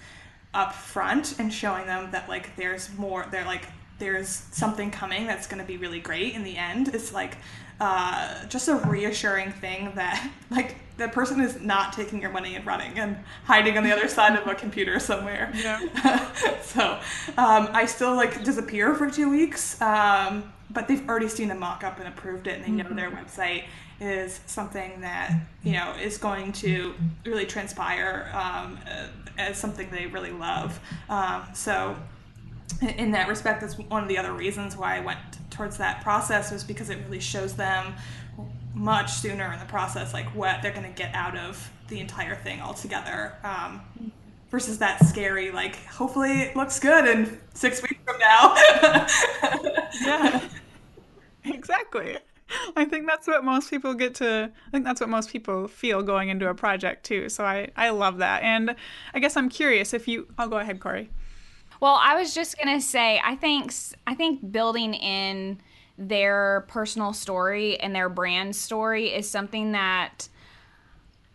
up 0.54 0.74
front 0.74 1.40
and 1.40 1.54
showing 1.54 1.86
them 1.86 2.12
that 2.12 2.28
like 2.28 2.56
there's 2.56 2.94
more, 2.98 3.26
they're 3.32 3.46
like 3.46 3.68
there's 4.00 4.30
something 4.52 4.92
coming 4.92 5.26
that's 5.26 5.48
going 5.48 5.62
to 5.62 5.68
be 5.68 5.78
really 5.78 6.00
great 6.00 6.34
in 6.34 6.44
the 6.44 6.56
end 6.56 6.90
it's 6.90 7.14
like 7.14 7.38
uh, 7.80 8.46
just 8.48 8.68
a 8.68 8.76
reassuring 8.76 9.52
thing 9.52 9.92
that 9.96 10.30
like 10.50 10.76
the 10.98 11.08
person 11.08 11.40
is 11.40 11.62
not 11.62 11.94
taking 11.94 12.22
your 12.22 12.32
money 12.32 12.56
and 12.56 12.66
running 12.66 12.98
and 12.98 13.18
hiding 13.44 13.78
on 13.78 13.84
the 13.84 13.92
other 13.92 14.08
side 14.08 14.38
of 14.38 14.48
a 14.48 14.56
computer 14.64 15.00
somewhere. 15.00 15.52
Yeah. 15.56 16.32
so 16.62 17.00
um, 17.38 17.70
I 17.72 17.86
still 17.86 18.16
like 18.16 18.44
disappear 18.44 18.96
for 18.96 19.10
two 19.10 19.30
weeks, 19.30 19.80
um, 19.82 20.52
but 20.72 20.88
they've 20.88 21.08
already 21.08 21.30
seen 21.30 21.50
the 21.50 21.56
mock-up 21.56 22.00
and 22.00 22.08
approved 22.08 22.48
it, 22.48 22.56
and 22.56 22.66
they 22.66 22.72
know 22.72 22.86
mm-hmm. 22.86 22.96
their 22.96 23.12
website 23.12 23.66
is 24.00 24.42
something 24.46 25.02
that 25.02 25.34
you 25.64 25.74
know 25.74 25.92
is 26.00 26.18
going 26.18 26.52
to 26.54 26.94
really 27.26 27.46
transpire 27.46 28.30
um, 28.34 28.78
as 29.38 29.58
something 29.58 29.90
they 29.90 30.08
really 30.08 30.32
love. 30.32 30.80
Um, 31.10 31.44
so 31.54 31.96
in 32.98 33.12
that 33.12 33.28
respect, 33.28 33.62
that's 33.62 33.78
one 33.78 34.04
of 34.04 34.10
the 34.10 34.18
other 34.18 34.34
reasons 34.34 34.76
why 34.78 34.98
I 34.98 35.00
went 35.00 35.20
towards 35.50 35.78
that 35.78 36.02
process 36.04 36.52
was 36.52 36.64
because 36.64 36.90
it 36.90 37.00
really 37.06 37.20
shows 37.20 37.56
them 37.56 37.96
much 38.74 39.12
sooner 39.12 39.52
in 39.52 39.60
the 39.60 39.66
process 39.66 40.14
like 40.14 40.28
what 40.36 40.62
they're 40.62 40.72
going 40.72 40.84
to 40.84 40.98
get 40.98 41.14
out 41.16 41.36
of 41.36 41.72
the 41.88 42.00
entire 42.00 42.36
thing 42.36 42.62
altogether 42.62 43.34
um, 43.44 43.82
versus 44.52 44.78
that 44.78 45.04
scary 45.06 45.50
like 45.50 45.76
hopefully 45.86 46.42
it 46.42 46.56
looks 46.56 46.80
good 46.80 47.08
in 47.08 47.40
six 47.54 47.82
weeks 47.82 48.00
from 48.06 48.18
now. 48.20 48.56
Yeah. 50.02 50.48
Exactly. 51.46 52.18
I 52.76 52.86
think 52.86 53.08
that's 53.08 53.26
what 53.26 53.44
most 53.44 53.70
people 53.70 53.94
get 53.94 54.16
to 54.16 54.52
i 54.68 54.72
think 54.72 54.86
that's 54.86 55.02
what 55.02 55.10
most 55.10 55.32
people 55.32 55.68
feel 55.68 56.04
going 56.04 56.30
into 56.30 56.48
a 56.48 56.54
project 56.54 57.06
too 57.06 57.30
so 57.30 57.44
i 57.44 57.70
i 57.76 57.90
love 57.90 58.20
that. 58.20 58.44
And 58.44 58.76
i 59.14 59.20
guess 59.20 59.36
i'm 59.36 59.50
curious 59.50 59.94
if 59.94 60.08
you 60.08 60.28
i'll 60.38 60.48
go 60.48 60.58
ahead 60.58 60.80
corey 60.80 61.10
well, 61.80 62.00
I 62.02 62.16
was 62.16 62.34
just 62.34 62.58
gonna 62.58 62.82
say, 62.82 63.22
I 63.24 63.36
think 63.36 63.74
I 64.06 64.16
think 64.16 64.52
building 64.52 64.94
in 64.94 65.60
their 65.98 66.66
personal 66.68 67.14
story 67.14 67.80
and 67.80 67.96
their 67.96 68.10
brand 68.10 68.56
story 68.56 69.08
is 69.08 69.30
something 69.30 69.72
that 69.72 70.30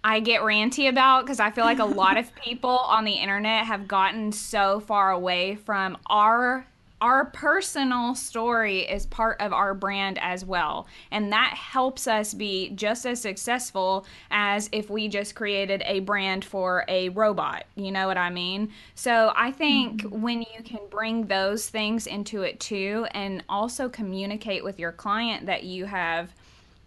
I 0.05 0.21
get 0.21 0.43
ranty 0.43 0.89
about 0.89 1.25
because 1.25 1.41
I 1.41 1.51
feel 1.51 1.65
like 1.65 1.79
a 1.79 1.85
lot 1.85 2.17
of 2.17 2.35
people 2.45 2.71
on 2.71 3.05
the 3.05 3.13
internet 3.13 3.67
have 3.67 3.89
gotten 3.89 4.33
so 4.33 4.81
far 4.81 5.11
away 5.11 5.57
from 5.57 5.99
our 6.07 6.67
our 7.03 7.25
personal 7.27 8.15
story 8.15 8.83
is 8.83 9.07
part 9.07 9.41
of 9.41 9.53
our 9.53 9.75
brand 9.75 10.21
as 10.23 10.45
well. 10.45 10.87
And 11.11 11.33
that 11.33 11.53
helps 11.53 12.07
us 12.07 12.33
be 12.33 12.71
just 12.71 13.05
as 13.05 13.21
successful 13.21 14.07
as 14.31 14.69
if 14.71 14.89
we 14.89 15.09
just 15.09 15.35
created 15.35 15.83
a 15.85 15.99
brand 15.99 16.45
for 16.45 16.85
a 16.87 17.09
robot. 17.09 17.65
You 17.75 17.91
know 17.91 18.07
what 18.07 18.19
I 18.19 18.31
mean? 18.31 18.71
So 18.95 19.33
I 19.35 19.51
think 19.51 20.05
mm-hmm. 20.05 20.23
when 20.23 20.43
you 20.43 20.63
can 20.65 20.79
bring 20.91 21.27
those 21.27 21.69
things 21.69 22.07
into 22.07 22.43
it 22.43 22.61
too, 22.61 23.09
and 23.11 23.43
also 23.49 23.89
communicate 23.89 24.63
with 24.63 24.79
your 24.79 24.93
client 24.93 25.47
that 25.47 25.65
you 25.65 25.87
have, 25.87 26.33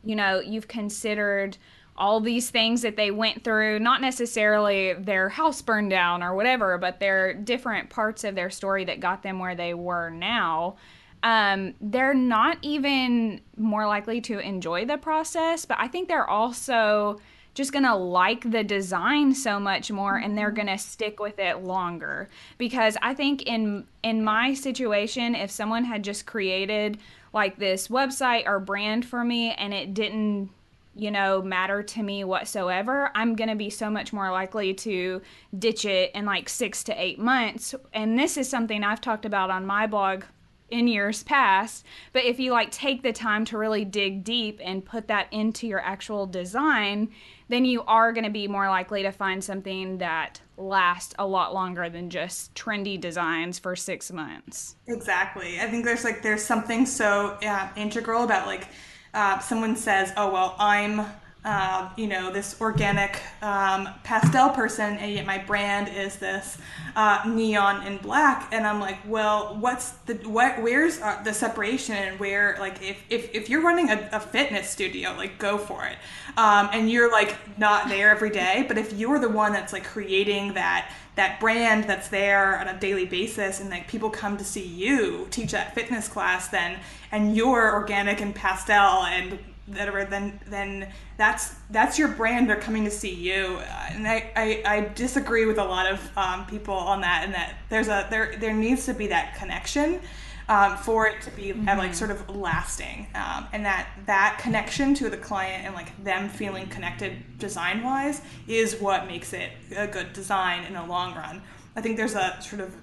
you 0.05 0.15
know, 0.15 0.39
you've 0.39 0.69
considered 0.69 1.57
all 1.97 2.19
these 2.19 2.49
things 2.49 2.81
that 2.81 2.97
they 2.97 3.09
went 3.09 3.43
through, 3.43 3.79
not 3.79 4.01
necessarily 4.01 4.93
their 4.93 5.29
house 5.29 5.61
burned 5.61 5.89
down 5.89 6.21
or 6.21 6.35
whatever, 6.35 6.77
but 6.77 6.99
they're 6.99 7.33
different 7.33 7.89
parts 7.89 8.23
of 8.23 8.35
their 8.35 8.49
story 8.49 8.83
that 8.85 8.99
got 8.99 9.23
them 9.23 9.39
where 9.39 9.55
they 9.55 9.73
were 9.73 10.09
now. 10.09 10.75
Um, 11.23 11.73
they're 11.79 12.13
not 12.13 12.57
even 12.61 13.41
more 13.57 13.87
likely 13.87 14.21
to 14.21 14.39
enjoy 14.39 14.85
the 14.85 14.97
process, 14.97 15.65
but 15.65 15.77
I 15.79 15.87
think 15.87 16.07
they're 16.07 16.29
also 16.29 17.19
just 17.55 17.71
gonna 17.71 17.95
like 17.95 18.51
the 18.51 18.63
design 18.63 19.33
so 19.33 19.59
much 19.59 19.89
more 19.89 20.17
and 20.17 20.37
they're 20.37 20.51
gonna 20.51 20.77
stick 20.77 21.21
with 21.21 21.39
it 21.39 21.63
longer 21.63 22.27
because 22.57 22.97
i 23.01 23.13
think 23.13 23.43
in 23.43 23.85
in 24.03 24.21
my 24.21 24.53
situation 24.53 25.33
if 25.33 25.49
someone 25.49 25.85
had 25.85 26.03
just 26.03 26.25
created 26.25 26.97
like 27.33 27.57
this 27.57 27.87
website 27.87 28.45
or 28.45 28.59
brand 28.59 29.05
for 29.05 29.23
me 29.23 29.53
and 29.53 29.73
it 29.73 29.93
didn't 29.93 30.49
you 30.95 31.11
know, 31.11 31.41
matter 31.41 31.83
to 31.83 32.03
me 32.03 32.23
whatsoever, 32.23 33.11
I'm 33.13 33.35
going 33.35 33.49
to 33.49 33.55
be 33.55 33.69
so 33.69 33.89
much 33.89 34.13
more 34.13 34.31
likely 34.31 34.73
to 34.75 35.21
ditch 35.57 35.83
it 35.85 36.11
in 36.15 36.25
like 36.25 36.47
six 36.47 36.83
to 36.85 36.93
eight 37.01 37.19
months. 37.19 37.75
And 37.93 38.17
this 38.17 38.37
is 38.37 38.49
something 38.49 38.83
I've 38.83 39.01
talked 39.01 39.25
about 39.25 39.49
on 39.49 39.65
my 39.65 39.87
blog 39.87 40.23
in 40.69 40.87
years 40.87 41.21
past. 41.23 41.85
But 42.13 42.23
if 42.23 42.39
you 42.39 42.51
like 42.51 42.71
take 42.71 43.03
the 43.03 43.13
time 43.13 43.45
to 43.45 43.57
really 43.57 43.85
dig 43.85 44.23
deep 44.23 44.59
and 44.63 44.85
put 44.85 45.07
that 45.09 45.27
into 45.31 45.67
your 45.67 45.79
actual 45.79 46.25
design, 46.25 47.11
then 47.49 47.65
you 47.65 47.83
are 47.83 48.11
going 48.11 48.23
to 48.23 48.31
be 48.31 48.47
more 48.47 48.67
likely 48.69 49.03
to 49.03 49.11
find 49.11 49.43
something 49.43 49.99
that 49.99 50.41
lasts 50.57 51.13
a 51.19 51.27
lot 51.27 51.53
longer 51.53 51.89
than 51.89 52.09
just 52.09 52.55
trendy 52.55 52.99
designs 52.99 53.59
for 53.59 53.75
six 53.75 54.11
months. 54.11 54.75
Exactly. 54.87 55.59
I 55.59 55.69
think 55.69 55.85
there's 55.85 56.03
like, 56.03 56.23
there's 56.23 56.43
something 56.43 56.85
so 56.85 57.37
uh, 57.43 57.67
integral 57.75 58.23
about 58.23 58.47
like, 58.47 58.69
uh, 59.15 59.39
someone 59.39 59.75
says, 59.75 60.13
"Oh 60.15 60.31
well, 60.31 60.55
I'm." 60.59 61.05
Uh, 61.45 61.91
you 61.95 62.07
know 62.07 62.31
this 62.31 62.59
organic 62.59 63.21
um, 63.43 63.87
pastel 64.03 64.49
person 64.49 64.97
and 64.97 65.11
yet 65.11 65.27
my 65.27 65.37
brand 65.37 65.87
is 65.95 66.15
this 66.15 66.57
uh, 66.95 67.21
neon 67.27 67.85
and 67.85 68.01
black. 68.01 68.49
And 68.51 68.65
i'm 68.65 68.79
like 68.79 68.97
well 69.07 69.55
what's 69.59 69.91
the 70.07 70.15
what 70.27 70.59
where's 70.63 70.99
uh, 70.99 71.21
the 71.23 71.31
separation 71.31 71.93
and 71.93 72.19
where 72.19 72.57
like 72.59 72.81
if, 72.81 73.03
if, 73.11 73.35
if 73.35 73.47
you're 73.47 73.61
running 73.61 73.91
a, 73.91 74.09
a 74.11 74.19
fitness 74.19 74.71
studio 74.71 75.13
like 75.15 75.37
go 75.37 75.59
for 75.59 75.85
it. 75.85 75.97
Um, 76.35 76.69
and 76.73 76.89
you're 76.89 77.11
like 77.11 77.35
not 77.59 77.89
there 77.89 78.09
every 78.09 78.31
day 78.31 78.65
but 78.67 78.79
if 78.79 78.93
you're 78.93 79.19
the 79.19 79.29
one 79.29 79.53
that's 79.53 79.71
like 79.71 79.83
creating 79.83 80.55
that 80.55 80.91
that 81.13 81.39
brand 81.39 81.83
that's 81.83 82.07
there 82.07 82.59
on 82.59 82.67
a 82.67 82.79
daily 82.79 83.05
basis 83.05 83.59
and 83.59 83.69
like 83.69 83.87
people 83.87 84.09
come 84.09 84.35
to 84.35 84.43
see 84.43 84.65
you 84.65 85.27
teach 85.29 85.51
that 85.51 85.75
fitness 85.75 86.07
class 86.07 86.47
then 86.47 86.79
and 87.11 87.35
you're 87.35 87.71
organic 87.71 88.19
and 88.19 88.33
pastel 88.33 89.03
and 89.05 89.37
whatever 89.67 90.05
then 90.05 90.39
then 90.47 90.91
that's 91.17 91.55
that's 91.69 91.97
your 91.97 92.09
brand. 92.09 92.49
They're 92.49 92.55
coming 92.59 92.85
to 92.85 92.91
see 92.91 93.13
you. 93.13 93.59
And 93.91 94.07
i 94.07 94.31
i, 94.35 94.63
I 94.65 94.91
disagree 94.93 95.45
with 95.45 95.57
a 95.57 95.63
lot 95.63 95.91
of 95.91 96.17
um, 96.17 96.45
people 96.45 96.75
on 96.75 97.01
that 97.01 97.23
and 97.23 97.33
that 97.33 97.55
there's 97.69 97.87
a 97.87 98.07
there 98.09 98.35
there 98.39 98.53
needs 98.53 98.85
to 98.85 98.93
be 98.93 99.07
that 99.07 99.35
connection 99.35 100.01
um, 100.47 100.77
for 100.77 101.07
it 101.07 101.21
to 101.21 101.31
be 101.31 101.49
mm-hmm. 101.49 101.67
uh, 101.67 101.77
like 101.77 101.93
sort 101.93 102.11
of 102.11 102.29
lasting. 102.35 103.07
Um, 103.15 103.47
and 103.53 103.65
that 103.65 103.87
that 104.05 104.39
connection 104.41 104.93
to 104.95 105.09
the 105.09 105.17
client 105.17 105.65
and 105.65 105.73
like 105.73 106.03
them 106.03 106.29
feeling 106.29 106.67
connected 106.67 107.37
design 107.37 107.83
wise 107.83 108.21
is 108.47 108.79
what 108.79 109.07
makes 109.07 109.33
it 109.33 109.51
a 109.75 109.87
good 109.87 110.13
design 110.13 110.63
in 110.65 110.73
the 110.73 110.83
long 110.83 111.15
run. 111.15 111.41
I 111.75 111.81
think 111.81 111.97
there's 111.97 112.15
a 112.15 112.37
sort 112.41 112.61
of 112.61 112.75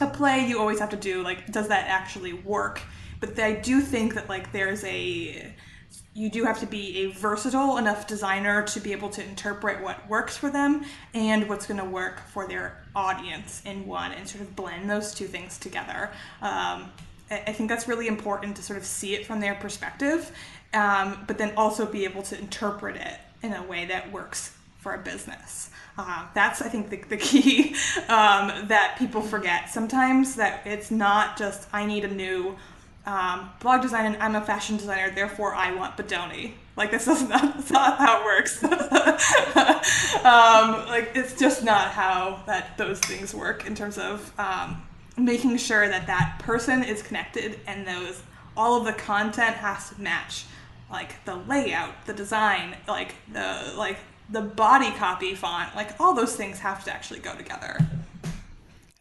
a 0.00 0.06
play 0.08 0.46
you 0.46 0.58
always 0.58 0.80
have 0.80 0.90
to 0.90 0.96
do 0.96 1.22
like 1.22 1.52
does 1.52 1.68
that 1.68 1.86
actually 1.88 2.32
work? 2.32 2.80
But 3.20 3.38
i 3.38 3.52
do 3.52 3.80
think 3.80 4.14
that 4.14 4.28
like 4.28 4.52
there's 4.52 4.84
a 4.84 5.54
you 6.14 6.30
do 6.30 6.44
have 6.44 6.60
to 6.60 6.66
be 6.66 6.98
a 6.98 7.06
versatile 7.10 7.76
enough 7.76 8.06
designer 8.06 8.62
to 8.62 8.80
be 8.80 8.92
able 8.92 9.10
to 9.10 9.22
interpret 9.22 9.82
what 9.82 10.08
works 10.08 10.36
for 10.36 10.48
them 10.48 10.84
and 11.12 11.48
what's 11.48 11.66
going 11.66 11.80
to 11.80 11.84
work 11.84 12.20
for 12.28 12.46
their 12.46 12.84
audience 12.94 13.62
in 13.66 13.84
one 13.84 14.12
and 14.12 14.28
sort 14.28 14.42
of 14.42 14.54
blend 14.54 14.88
those 14.88 15.12
two 15.12 15.26
things 15.26 15.58
together. 15.58 16.10
Um, 16.40 16.92
I 17.30 17.52
think 17.52 17.68
that's 17.68 17.88
really 17.88 18.06
important 18.06 18.56
to 18.56 18.62
sort 18.62 18.78
of 18.78 18.84
see 18.84 19.14
it 19.14 19.26
from 19.26 19.40
their 19.40 19.54
perspective, 19.56 20.30
um, 20.72 21.24
but 21.26 21.36
then 21.36 21.52
also 21.56 21.84
be 21.84 22.04
able 22.04 22.22
to 22.24 22.38
interpret 22.38 22.96
it 22.96 23.18
in 23.42 23.52
a 23.52 23.62
way 23.62 23.86
that 23.86 24.12
works 24.12 24.56
for 24.78 24.94
a 24.94 24.98
business. 24.98 25.70
Uh, 25.96 26.26
that's, 26.34 26.60
I 26.60 26.68
think, 26.68 26.90
the, 26.90 27.02
the 27.08 27.16
key 27.16 27.70
um, 28.08 28.68
that 28.68 28.96
people 28.98 29.22
forget 29.22 29.68
sometimes 29.68 30.36
that 30.36 30.66
it's 30.66 30.90
not 30.90 31.36
just, 31.36 31.68
I 31.72 31.86
need 31.86 32.04
a 32.04 32.12
new 32.12 32.56
um, 33.06 33.50
blog 33.60 33.82
design 33.82 34.06
and 34.06 34.22
I'm 34.22 34.34
a 34.34 34.40
fashion 34.40 34.76
designer, 34.76 35.10
therefore 35.14 35.54
I 35.54 35.74
want 35.74 35.96
Bodoni. 35.96 36.52
Like 36.76 36.90
this 36.90 37.06
is 37.06 37.22
not, 37.28 37.54
that's 37.54 37.70
not 37.70 37.98
how 37.98 38.20
it 38.20 38.24
works. 38.24 38.62
um, 40.24 40.86
like 40.88 41.12
it's 41.14 41.38
just 41.38 41.62
not 41.64 41.90
how 41.90 42.42
that 42.46 42.76
those 42.78 43.00
things 43.00 43.34
work 43.34 43.66
in 43.66 43.74
terms 43.74 43.98
of 43.98 44.32
um, 44.38 44.82
making 45.16 45.56
sure 45.58 45.88
that 45.88 46.06
that 46.06 46.38
person 46.40 46.82
is 46.82 47.02
connected 47.02 47.60
and 47.66 47.86
those 47.86 48.22
all 48.56 48.78
of 48.78 48.84
the 48.84 48.92
content 48.92 49.56
has 49.56 49.90
to 49.90 50.00
match 50.00 50.44
like 50.90 51.24
the 51.24 51.34
layout, 51.34 52.06
the 52.06 52.12
design, 52.12 52.76
like 52.86 53.14
the 53.32 53.72
like 53.76 53.98
the 54.30 54.40
body 54.40 54.90
copy 54.92 55.34
font, 55.34 55.74
like 55.76 56.00
all 56.00 56.14
those 56.14 56.36
things 56.36 56.58
have 56.60 56.84
to 56.84 56.92
actually 56.92 57.20
go 57.20 57.34
together. 57.34 57.78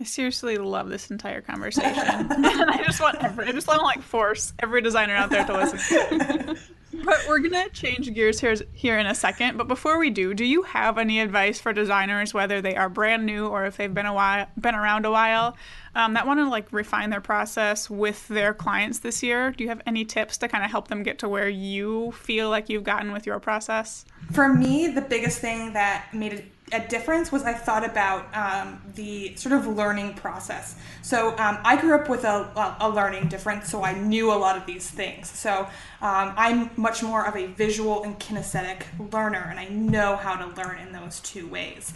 I 0.04 0.06
seriously 0.06 0.58
love 0.58 0.90
this 0.90 1.12
entire 1.12 1.40
conversation. 1.40 1.94
and 1.98 2.46
I 2.46 2.84
just 2.86 3.00
want 3.00 3.24
every, 3.24 3.46
I 3.46 3.54
just 3.54 3.68
want 3.68 3.80
to 3.80 3.86
like 3.86 4.02
force 4.02 4.52
every 4.60 4.82
designer 4.82 5.16
out 5.16 5.30
there 5.30 5.46
to 5.46 5.54
listen. 5.54 6.58
but 7.06 7.24
we're 7.26 7.40
gonna 7.40 7.70
change 7.70 8.14
gears 8.14 8.38
here 8.38 8.54
here 8.74 9.00
in 9.00 9.06
a 9.06 9.16
second. 9.16 9.58
But 9.58 9.70
before 9.70 9.98
we 9.98 10.10
do, 10.10 10.34
do 10.34 10.44
you 10.44 10.64
have 10.64 10.98
any 10.98 11.22
advice 11.22 11.62
for 11.62 11.72
designers, 11.72 12.34
whether 12.34 12.62
they 12.62 12.76
are 12.76 12.90
brand 12.90 13.26
new 13.26 13.48
or 13.48 13.66
if 13.66 13.78
they've 13.78 13.94
been 13.94 14.06
a 14.06 14.14
while 14.14 14.48
been 14.60 14.76
around 14.76 15.06
a 15.06 15.12
while, 15.12 15.56
um, 15.96 16.16
that 16.16 16.28
want 16.28 16.42
to 16.42 16.50
like 16.50 16.68
refine 16.74 17.10
their 17.10 17.22
process 17.22 17.90
with 17.90 18.28
their 18.28 18.54
clients 18.54 19.00
this 19.00 19.24
year, 19.24 19.52
do 19.52 19.64
you 19.64 19.70
have 19.70 19.82
any 19.86 20.04
tips 20.04 20.38
to 20.40 20.50
kind 20.50 20.66
of 20.66 20.72
help 20.72 20.90
them 20.90 21.04
get 21.04 21.20
to 21.20 21.30
where 21.30 21.48
you 21.48 22.12
feel 22.12 22.50
like 22.50 22.68
you've 22.68 22.84
gotten 22.84 23.14
with 23.14 23.26
your 23.26 23.40
process? 23.40 24.04
For 24.34 24.50
me, 24.50 24.90
the 24.90 25.02
biggest 25.02 25.40
thing 25.40 25.72
that 25.72 26.14
made 26.14 26.34
it 26.34 26.46
a 26.74 26.88
difference 26.88 27.32
was 27.32 27.44
I 27.44 27.54
thought 27.54 27.86
about 27.86 28.26
um, 28.36 28.82
the 28.96 29.36
sort 29.36 29.54
of 29.54 29.68
learning 29.68 30.16
process. 30.16 30.76
So 31.02 31.30
um, 31.38 31.60
I 31.64 31.80
grew 31.80 31.96
up 31.96 32.10
with 32.10 32.24
a, 32.24 32.76
a, 32.80 32.90
learning 32.90 33.30
difference, 33.30 33.70
so 33.70 33.84
I 33.84 33.94
knew 33.94 34.32
a 34.32 34.36
lot 34.36 34.58
of 34.58 34.66
these 34.66 34.90
things. 34.90 35.30
So 35.30 35.68
um, 36.02 36.34
I'm 36.36 36.72
much 36.76 37.04
more 37.04 37.26
of 37.26 37.36
a 37.36 37.48
visual 37.48 38.04
and 38.04 38.20
kinesthetic 38.20 38.84
learner, 39.14 39.48
and 39.50 39.60
I 39.60 39.68
know 39.68 40.16
how 40.16 40.36
to 40.36 40.48
learn 40.62 40.80
in 40.80 40.92
those 40.92 41.20
two 41.20 41.48
ways 41.48 41.94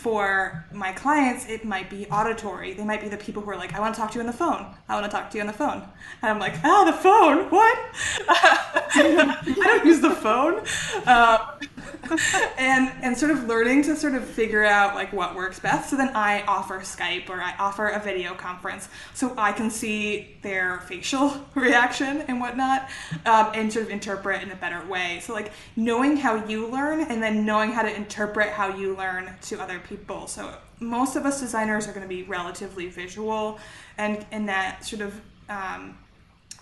for 0.00 0.64
my 0.72 0.92
clients, 0.92 1.46
it 1.46 1.62
might 1.62 1.90
be 1.90 2.06
auditory. 2.06 2.72
They 2.72 2.84
might 2.84 3.02
be 3.02 3.08
the 3.08 3.18
people 3.18 3.42
who 3.42 3.50
are 3.50 3.56
like, 3.56 3.74
I 3.74 3.80
want 3.80 3.94
to 3.94 4.00
talk 4.00 4.10
to 4.12 4.14
you 4.14 4.20
on 4.20 4.26
the 4.26 4.32
phone. 4.32 4.64
I 4.88 4.94
want 4.94 5.04
to 5.04 5.10
talk 5.10 5.28
to 5.30 5.36
you 5.36 5.42
on 5.42 5.46
the 5.46 5.52
phone. 5.52 5.82
And 6.22 6.30
I'm 6.30 6.38
like, 6.38 6.54
ah, 6.64 6.84
the 6.84 6.94
phone? 6.94 7.50
What? 7.50 7.78
I 8.94 9.54
don't 9.62 9.84
use 9.84 10.00
the 10.00 10.12
phone. 10.12 10.62
Uh, 11.06 11.58
and 12.58 12.92
and 13.02 13.16
sort 13.16 13.30
of 13.30 13.44
learning 13.44 13.82
to 13.84 13.96
sort 13.96 14.14
of 14.14 14.24
figure 14.24 14.64
out 14.64 14.94
like 14.94 15.12
what 15.12 15.34
works 15.34 15.58
best. 15.58 15.90
So 15.90 15.96
then 15.96 16.10
I 16.14 16.42
offer 16.42 16.80
Skype 16.80 17.28
or 17.28 17.40
I 17.40 17.54
offer 17.58 17.88
a 17.88 18.00
video 18.00 18.34
conference 18.34 18.88
so 19.14 19.34
I 19.36 19.52
can 19.52 19.70
see 19.70 20.36
their 20.42 20.80
facial 20.80 21.32
reaction 21.54 22.22
and 22.28 22.40
whatnot 22.40 22.88
um, 23.26 23.52
and 23.54 23.72
sort 23.72 23.86
of 23.86 23.90
interpret 23.90 24.42
in 24.42 24.50
a 24.50 24.56
better 24.56 24.84
way. 24.86 25.20
So 25.22 25.32
like 25.32 25.52
knowing 25.76 26.16
how 26.16 26.44
you 26.46 26.66
learn 26.68 27.02
and 27.02 27.22
then 27.22 27.44
knowing 27.44 27.72
how 27.72 27.82
to 27.82 27.94
interpret 27.94 28.50
how 28.50 28.74
you 28.76 28.96
learn 28.96 29.30
to 29.42 29.60
other 29.60 29.78
people. 29.80 30.26
So 30.26 30.54
most 30.80 31.16
of 31.16 31.26
us 31.26 31.40
designers 31.40 31.86
are 31.86 31.92
going 31.92 32.02
to 32.02 32.08
be 32.08 32.22
relatively 32.22 32.88
visual 32.88 33.58
and 33.98 34.24
in 34.32 34.46
that 34.46 34.84
sort 34.84 35.02
of 35.02 35.20
um, 35.48 35.96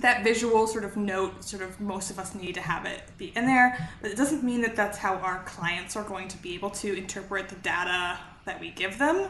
that 0.01 0.23
visual 0.23 0.67
sort 0.67 0.85
of 0.85 0.97
note 0.97 1.43
sort 1.43 1.63
of 1.63 1.81
most 1.81 2.11
of 2.11 2.19
us 2.19 2.35
need 2.35 2.55
to 2.55 2.61
have 2.61 2.87
it 2.87 3.03
be 3.19 3.33
in 3.35 3.47
there 3.47 3.89
but 4.01 4.11
it 4.11 4.17
doesn't 4.17 4.45
mean 4.45 4.61
that 4.61 4.77
that's 4.77 4.99
how 4.99 5.15
our 5.17 5.43
clients 5.45 5.97
are 5.97 6.05
going 6.05 6.29
to 6.29 6.39
be 6.39 6.55
able 6.55 6.71
to 6.71 6.97
interpret 6.97 7.49
the 7.49 7.57
data 7.57 8.19
that 8.49 8.59
we 8.59 8.71
give 8.71 8.99
them. 8.99 9.29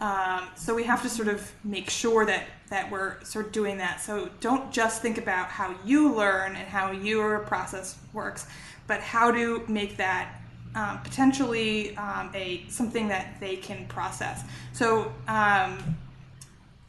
Um, 0.00 0.48
so 0.56 0.74
we 0.74 0.82
have 0.84 1.02
to 1.02 1.08
sort 1.08 1.28
of 1.28 1.52
make 1.62 1.88
sure 1.88 2.26
that 2.26 2.46
that 2.68 2.90
we're 2.90 3.22
sort 3.22 3.46
of 3.46 3.52
doing 3.52 3.78
that. 3.78 4.00
So 4.00 4.28
don't 4.40 4.72
just 4.72 5.00
think 5.00 5.18
about 5.18 5.48
how 5.48 5.76
you 5.84 6.12
learn 6.12 6.56
and 6.56 6.66
how 6.66 6.90
your 6.90 7.40
process 7.40 7.96
works 8.12 8.48
but 8.86 9.00
how 9.00 9.30
to 9.30 9.62
make 9.66 9.96
that 9.96 10.42
um, 10.74 11.00
potentially 11.02 11.96
um, 11.96 12.30
a 12.34 12.64
something 12.68 13.08
that 13.08 13.38
they 13.40 13.56
can 13.56 13.86
process. 13.86 14.42
So 14.72 15.14
um, 15.28 15.96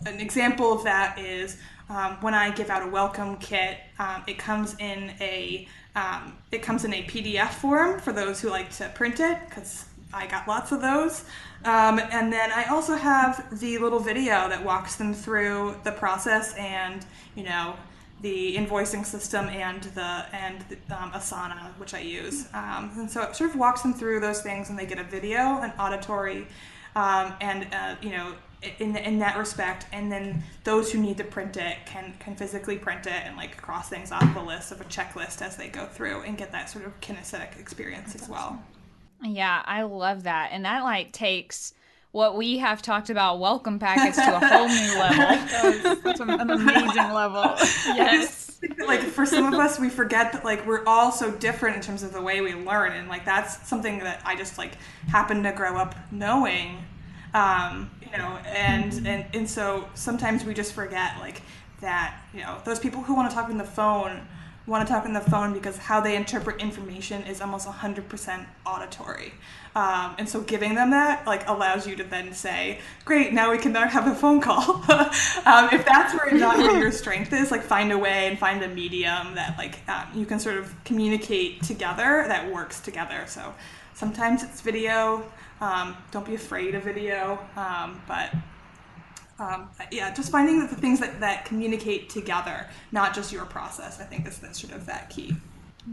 an 0.06 0.20
example 0.20 0.74
of 0.74 0.84
that 0.84 1.20
is 1.20 1.58
um, 1.90 2.18
when 2.22 2.34
I 2.34 2.52
give 2.52 2.70
out 2.70 2.84
a 2.84 2.88
welcome 2.88 3.38
kit, 3.38 3.78
um, 4.00 4.24
it 4.28 4.38
comes 4.38 4.76
in 4.80 5.12
a 5.22 5.68
um, 5.96 6.38
it 6.52 6.62
comes 6.62 6.84
in 6.84 6.94
a 6.94 7.04
PDF 7.04 7.52
form 7.52 8.00
for 8.00 8.12
those 8.12 8.42
who 8.42 8.50
like 8.50 8.70
to 8.78 8.90
print 8.90 9.20
it 9.20 9.38
because 9.48 9.86
I 10.14 10.28
got 10.28 10.48
lots 10.48 10.72
of 10.72 10.82
those. 10.82 11.24
Um, 11.64 12.00
and 12.00 12.32
then 12.34 12.52
I 12.52 12.66
also 12.66 12.96
have 12.96 13.60
the 13.60 13.78
little 13.78 14.00
video 14.00 14.50
that 14.50 14.64
walks 14.64 14.96
them 14.96 15.14
through 15.14 15.76
the 15.84 15.92
process 15.92 16.54
and 16.56 17.06
you 17.36 17.44
know 17.44 17.76
the 18.22 18.56
invoicing 18.56 19.06
system 19.06 19.48
and 19.50 19.84
the 19.84 20.26
and 20.34 20.66
the, 20.70 21.02
um, 21.02 21.12
Asana, 21.12 21.78
which 21.78 21.94
I 21.94 22.00
use. 22.00 22.48
Um, 22.54 22.92
and 22.98 23.10
so 23.10 23.22
it 23.22 23.36
sort 23.36 23.52
of 23.52 23.56
walks 23.56 23.82
them 23.82 23.94
through 23.94 24.20
those 24.20 24.42
things, 24.42 24.70
and 24.70 24.80
they 24.80 24.86
get 24.86 25.00
a 25.00 25.04
video, 25.04 25.60
an 25.62 25.72
auditory, 25.80 26.48
and 26.96 27.68
uh, 27.74 27.96
you 28.02 28.10
know 28.10 28.34
in 28.80 28.96
in 28.96 29.20
that 29.20 29.38
respect 29.38 29.86
and 29.92 30.12
then 30.12 30.44
those 30.64 30.92
who 30.92 31.00
need 31.00 31.18
to 31.18 31.24
print 31.24 31.58
it 31.58 31.78
can 31.86 32.14
can 32.20 32.36
physically 32.36 32.78
print 32.78 33.06
it 33.06 33.22
and 33.26 33.36
like 33.38 33.58
cross 33.58 33.90
things 33.90 34.12
off 34.12 34.34
the 34.34 34.42
list 34.42 34.72
of 34.72 34.82
a 34.82 34.86
checklist 34.86 35.42
as 35.42 35.56
they 35.56 35.68
go 35.68 35.86
through 35.86 36.22
and 36.22 36.38
get 36.38 36.52
that 36.52 36.70
sort 36.70 36.86
of 36.86 37.00
kinesthetic 37.02 37.60
experience 37.60 38.14
That's 38.14 38.24
as 38.24 38.30
well. 38.30 38.62
Yeah 39.24 39.62
i 39.66 39.84
love 39.84 40.24
that. 40.24 40.50
And 40.52 40.66
that 40.66 40.84
like 40.84 41.12
takes 41.12 41.74
what 42.12 42.38
we 42.38 42.60
have 42.60 42.82
talked 42.82 43.10
about 43.10 43.40
welcome 43.40 43.78
packets 43.78 44.16
to 44.18 44.36
a 44.36 44.40
whole 44.48 44.68
new 44.70 45.00
level. 45.00 45.98
That's 46.04 46.20
an 46.22 46.30
amazing 46.30 47.12
level. 47.12 47.44
Yes. 47.88 48.60
like 48.88 49.02
for 49.02 49.26
some 49.26 49.54
of 49.54 49.60
us 49.60 49.80
we 49.80 49.90
forget 49.90 50.32
that 50.32 50.44
like 50.46 50.66
we're 50.66 50.84
all 50.86 51.12
so 51.12 51.30
different 51.32 51.76
in 51.76 51.82
terms 51.82 52.04
of 52.04 52.14
the 52.14 52.22
way 52.22 52.42
we 52.42 52.54
learn. 52.56 52.94
And 52.94 53.10
like 53.10 53.26
that's 53.26 53.68
something 53.68 54.00
that 54.00 54.22
i 54.26 54.36
just 54.36 54.58
like 54.58 54.78
happen 55.08 55.44
to 55.44 55.52
grow 55.52 55.78
up 55.78 55.96
knowing 56.12 56.78
um, 57.36 57.92
you 58.02 58.18
know, 58.18 58.38
and, 58.46 59.06
and 59.06 59.26
and 59.34 59.50
so 59.50 59.88
sometimes 59.94 60.46
we 60.46 60.54
just 60.54 60.74
forget 60.74 61.18
like 61.20 61.42
that, 61.82 62.22
you 62.34 62.40
know, 62.40 62.58
those 62.64 62.80
people 62.80 63.02
who 63.02 63.14
want 63.14 63.30
to 63.30 63.36
talk 63.36 63.50
on 63.50 63.58
the 63.58 63.64
phone 63.64 64.26
want 64.68 64.86
to 64.86 64.92
talk 64.92 65.06
on 65.06 65.14
the 65.14 65.22
phone 65.22 65.54
because 65.54 65.78
how 65.78 66.02
they 66.02 66.16
interpret 66.16 66.60
information 66.60 67.22
is 67.24 67.40
almost 67.40 67.68
100% 67.68 68.46
auditory. 68.66 69.32
Um, 69.76 70.16
and 70.18 70.28
so 70.28 70.42
giving 70.42 70.74
them 70.74 70.90
that 70.92 71.28
like 71.28 71.48
allows 71.48 71.86
you 71.86 71.96
to 71.98 72.04
then 72.04 72.34
say, 72.34 72.80
great, 73.04 73.34
now 73.34 73.52
we 73.52 73.58
can 73.58 73.74
now 73.74 73.88
have 73.88 74.08
a 74.08 74.16
phone 74.16 74.42
call. 74.42 74.62
um, 75.46 75.70
if 75.72 75.86
that's 75.86 76.14
where 76.16 76.32
not 76.32 76.58
where 76.58 76.80
your 76.80 76.92
strength 77.04 77.32
is, 77.34 77.52
like 77.52 77.62
find 77.62 77.92
a 77.92 77.98
way 77.98 78.28
and 78.28 78.40
find 78.40 78.64
a 78.64 78.68
medium 78.70 79.36
that 79.36 79.56
like 79.58 79.88
um, 79.88 80.08
you 80.16 80.26
can 80.26 80.40
sort 80.40 80.58
of 80.58 80.74
communicate 80.84 81.62
together 81.62 82.26
that 82.28 82.52
works 82.52 82.80
together. 82.80 83.26
So 83.28 83.54
sometimes 83.94 84.44
it's 84.44 84.62
video, 84.62 85.30
um, 85.62 85.96
don't 86.12 86.26
be 86.26 86.36
afraid 86.36 86.76
of 86.76 86.84
video, 86.84 87.40
um, 87.56 88.02
but 88.08 88.34
um, 89.38 89.70
yeah, 89.92 90.14
just 90.14 90.32
finding 90.32 90.60
the 90.60 90.68
things 90.68 91.00
that, 91.00 91.20
that 91.20 91.46
communicate 91.46 92.10
together, 92.10 92.68
not 92.92 93.14
just 93.14 93.32
your 93.32 93.46
process. 93.46 94.00
I 94.00 94.04
think 94.04 94.28
is 94.28 94.38
that's 94.40 94.62
sort 94.62 94.74
of 94.74 94.86
that 94.86 95.10
key. 95.10 95.36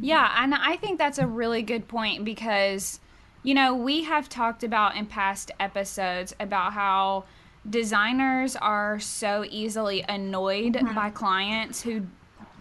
Yeah, 0.01 0.33
and 0.43 0.55
I 0.55 0.77
think 0.77 0.99
that's 0.99 1.19
a 1.19 1.27
really 1.27 1.63
good 1.63 1.87
point 1.87 2.25
because, 2.25 3.01
you 3.43 3.55
know, 3.55 3.75
we 3.75 4.05
have 4.05 4.29
talked 4.29 4.65
about 4.65 4.97
in 4.97 5.07
past 5.07 5.51
episodes 5.61 6.35
about 6.41 6.73
how 6.73 7.25
designers 7.69 8.57
are 8.57 8.99
so 8.99 9.45
easily 9.51 10.05
annoyed 10.09 10.75
mm-hmm. 10.75 10.95
by 10.95 11.11
clients 11.11 11.83
who 11.83 12.07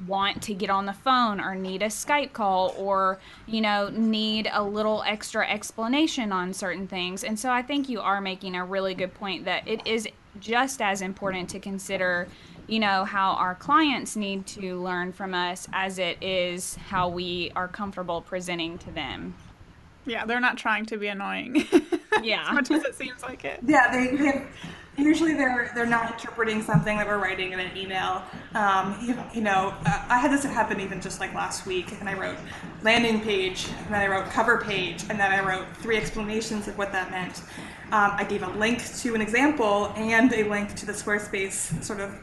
want 0.07 0.41
to 0.43 0.53
get 0.53 0.69
on 0.69 0.85
the 0.85 0.93
phone 0.93 1.39
or 1.39 1.55
need 1.55 1.81
a 1.81 1.87
Skype 1.87 2.33
call 2.33 2.73
or, 2.77 3.19
you 3.47 3.61
know, 3.61 3.89
need 3.89 4.49
a 4.51 4.63
little 4.63 5.03
extra 5.05 5.47
explanation 5.47 6.31
on 6.31 6.53
certain 6.53 6.87
things. 6.87 7.23
And 7.23 7.39
so 7.39 7.51
I 7.51 7.61
think 7.61 7.89
you 7.89 8.01
are 8.01 8.21
making 8.21 8.55
a 8.55 8.65
really 8.65 8.93
good 8.93 9.13
point 9.13 9.45
that 9.45 9.67
it 9.67 9.85
is 9.85 10.07
just 10.39 10.81
as 10.81 11.01
important 11.01 11.49
to 11.49 11.59
consider, 11.59 12.27
you 12.67 12.79
know, 12.79 13.05
how 13.05 13.33
our 13.33 13.55
clients 13.55 14.15
need 14.15 14.45
to 14.47 14.81
learn 14.81 15.11
from 15.11 15.33
us 15.33 15.67
as 15.73 15.99
it 15.99 16.21
is 16.21 16.75
how 16.75 17.09
we 17.09 17.51
are 17.55 17.67
comfortable 17.67 18.21
presenting 18.21 18.77
to 18.79 18.91
them. 18.91 19.35
Yeah, 20.05 20.25
they're 20.25 20.39
not 20.39 20.57
trying 20.57 20.85
to 20.87 20.97
be 20.97 21.07
annoying. 21.07 21.67
Yeah. 22.21 22.45
as 22.47 22.53
much 22.53 22.71
as 22.71 22.83
it 22.83 22.95
seems 22.95 23.23
like 23.23 23.45
it. 23.45 23.59
Yeah, 23.65 23.91
they, 23.91 24.15
they 24.15 24.47
usually 24.97 25.33
they're 25.33 25.71
they're 25.73 25.85
not 25.85 26.11
interpreting 26.11 26.61
something 26.61 26.97
that 26.97 27.07
we're 27.07 27.17
writing 27.17 27.53
in 27.53 27.59
an 27.59 27.75
email. 27.75 28.23
Um, 28.53 28.97
you, 29.01 29.17
you, 29.33 29.41
know, 29.41 29.73
uh, 29.85 30.05
I 30.09 30.17
had 30.19 30.31
this 30.31 30.43
happen 30.43 30.79
even 30.79 31.01
just 31.01 31.19
like 31.19 31.33
last 31.33 31.65
week, 31.65 31.93
and 31.99 32.09
I 32.09 32.13
wrote 32.13 32.37
landing 32.83 33.21
page, 33.21 33.67
and 33.85 33.93
then 33.93 34.01
I 34.01 34.07
wrote 34.07 34.29
cover 34.29 34.57
page, 34.59 35.03
and 35.09 35.19
then 35.19 35.31
I 35.31 35.45
wrote 35.45 35.65
three 35.77 35.97
explanations 35.97 36.67
of 36.67 36.77
what 36.77 36.91
that 36.91 37.11
meant. 37.11 37.41
Um, 37.91 38.11
I 38.15 38.23
gave 38.23 38.43
a 38.43 38.49
link 38.51 38.83
to 38.97 39.15
an 39.15 39.21
example 39.21 39.91
and 39.95 40.31
a 40.33 40.43
link 40.43 40.75
to 40.75 40.85
the 40.85 40.93
Squarespace 40.93 41.83
sort 41.83 41.99
of 41.99 42.17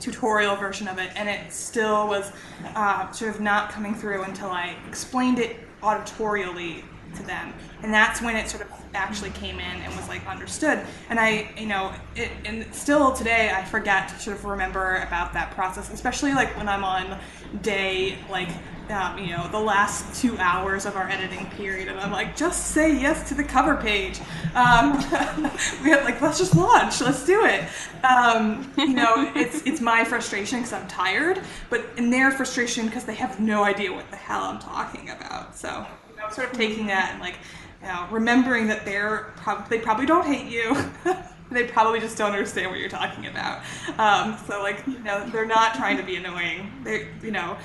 tutorial 0.00 0.56
version 0.56 0.88
of 0.88 0.98
it, 0.98 1.10
and 1.14 1.28
it 1.28 1.52
still 1.52 2.08
was 2.08 2.32
uh, 2.74 3.10
sort 3.12 3.34
of 3.34 3.40
not 3.40 3.70
coming 3.70 3.94
through 3.94 4.24
until 4.24 4.50
I 4.50 4.76
explained 4.88 5.38
it 5.38 5.56
auditorially 5.80 6.82
to 7.16 7.22
them, 7.22 7.52
and 7.82 7.92
that's 7.92 8.20
when 8.22 8.36
it 8.36 8.48
sort 8.48 8.62
of 8.62 8.70
actually 8.94 9.30
came 9.30 9.58
in 9.58 9.82
and 9.82 9.96
was 9.96 10.08
like 10.08 10.26
understood. 10.26 10.84
And 11.10 11.18
I, 11.18 11.50
you 11.56 11.66
know, 11.66 11.92
it, 12.16 12.30
and 12.44 12.72
still 12.74 13.12
today 13.12 13.52
I 13.54 13.64
forget 13.64 14.08
to 14.08 14.18
sort 14.18 14.36
of 14.36 14.44
remember 14.44 14.96
about 15.06 15.32
that 15.34 15.50
process, 15.52 15.92
especially 15.92 16.34
like 16.34 16.56
when 16.56 16.68
I'm 16.68 16.84
on 16.84 17.18
day 17.62 18.18
like 18.30 18.48
um, 18.90 19.18
you 19.18 19.28
know 19.28 19.48
the 19.50 19.58
last 19.60 20.20
two 20.20 20.36
hours 20.38 20.86
of 20.86 20.96
our 20.96 21.08
editing 21.08 21.46
period, 21.50 21.88
and 21.88 21.98
I'm 21.98 22.10
like, 22.12 22.36
just 22.36 22.68
say 22.72 22.92
yes 22.92 23.28
to 23.28 23.34
the 23.34 23.44
cover 23.44 23.76
page. 23.76 24.20
Um, 24.54 24.92
we 25.82 25.90
have 25.90 26.04
like 26.04 26.20
let's 26.20 26.38
just 26.38 26.54
launch, 26.54 27.00
let's 27.00 27.24
do 27.24 27.44
it. 27.44 27.64
Um, 28.04 28.72
you 28.76 28.94
know, 28.94 29.30
it's 29.34 29.62
it's 29.66 29.80
my 29.80 30.04
frustration 30.04 30.58
because 30.58 30.72
I'm 30.72 30.88
tired, 30.88 31.40
but 31.70 31.84
in 31.96 32.10
their 32.10 32.30
frustration 32.30 32.86
because 32.86 33.04
they 33.04 33.14
have 33.14 33.40
no 33.40 33.64
idea 33.64 33.92
what 33.92 34.10
the 34.10 34.16
hell 34.16 34.42
I'm 34.42 34.58
talking 34.58 35.10
about. 35.10 35.56
So 35.56 35.86
sort 36.30 36.50
of 36.50 36.56
taking 36.56 36.86
that 36.86 37.10
and 37.12 37.20
like 37.20 37.36
you 37.82 37.88
know, 37.88 38.06
remembering 38.10 38.68
that 38.68 38.84
they're 38.84 39.32
they 39.68 39.78
probably 39.78 40.06
don't 40.06 40.26
hate 40.26 40.50
you. 40.50 40.76
they 41.50 41.64
probably 41.64 42.00
just 42.00 42.16
don't 42.16 42.32
understand 42.32 42.70
what 42.70 42.80
you're 42.80 42.88
talking 42.88 43.26
about. 43.26 43.62
Um, 43.98 44.38
so 44.46 44.62
like, 44.62 44.86
you 44.86 44.98
know, 45.00 45.28
they're 45.30 45.46
not 45.46 45.74
trying 45.74 45.96
to 45.96 46.02
be 46.02 46.16
annoying. 46.16 46.70
They, 46.84 47.08
you 47.22 47.30
know, 47.30 47.56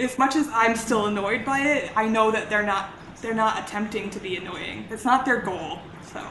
as 0.00 0.18
much 0.18 0.36
as 0.36 0.48
I'm 0.52 0.74
still 0.76 1.06
annoyed 1.06 1.44
by 1.44 1.60
it, 1.60 1.92
I 1.96 2.08
know 2.08 2.30
that 2.30 2.50
they're 2.50 2.66
not 2.66 2.90
they're 3.20 3.34
not 3.34 3.62
attempting 3.62 4.10
to 4.10 4.20
be 4.20 4.36
annoying. 4.36 4.86
It's 4.90 5.04
not 5.04 5.24
their 5.24 5.40
goal. 5.40 5.80
So. 6.12 6.24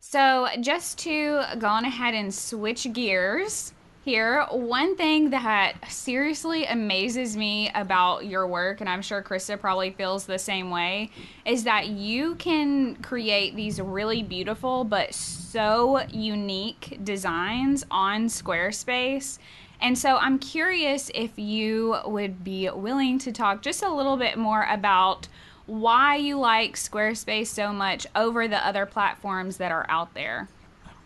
So, 0.00 0.48
just 0.60 0.98
to 1.00 1.42
go 1.58 1.66
on 1.66 1.84
ahead 1.84 2.14
and 2.14 2.32
switch 2.32 2.90
gears 2.94 3.74
here, 4.04 4.46
one 4.50 4.96
thing 4.96 5.30
that 5.30 5.74
seriously 5.88 6.64
amazes 6.64 7.36
me 7.36 7.70
about 7.74 8.24
your 8.26 8.46
work, 8.46 8.80
and 8.80 8.88
I'm 8.88 9.02
sure 9.02 9.22
Krista 9.22 9.58
probably 9.60 9.90
feels 9.90 10.24
the 10.24 10.38
same 10.38 10.70
way, 10.70 11.10
is 11.44 11.64
that 11.64 11.88
you 11.88 12.34
can 12.36 12.96
create 12.96 13.54
these 13.54 13.80
really 13.80 14.22
beautiful 14.22 14.84
but 14.84 15.12
so 15.12 16.00
unique 16.10 16.98
designs 17.04 17.84
on 17.90 18.26
Squarespace. 18.26 19.38
And 19.80 19.96
so 19.96 20.16
I'm 20.16 20.38
curious 20.38 21.10
if 21.14 21.38
you 21.38 21.96
would 22.04 22.42
be 22.42 22.70
willing 22.70 23.18
to 23.20 23.32
talk 23.32 23.62
just 23.62 23.82
a 23.82 23.92
little 23.92 24.16
bit 24.16 24.38
more 24.38 24.66
about 24.70 25.28
why 25.66 26.16
you 26.16 26.38
like 26.38 26.76
Squarespace 26.76 27.48
so 27.48 27.72
much 27.72 28.06
over 28.16 28.48
the 28.48 28.66
other 28.66 28.86
platforms 28.86 29.58
that 29.58 29.70
are 29.70 29.84
out 29.88 30.14
there. 30.14 30.48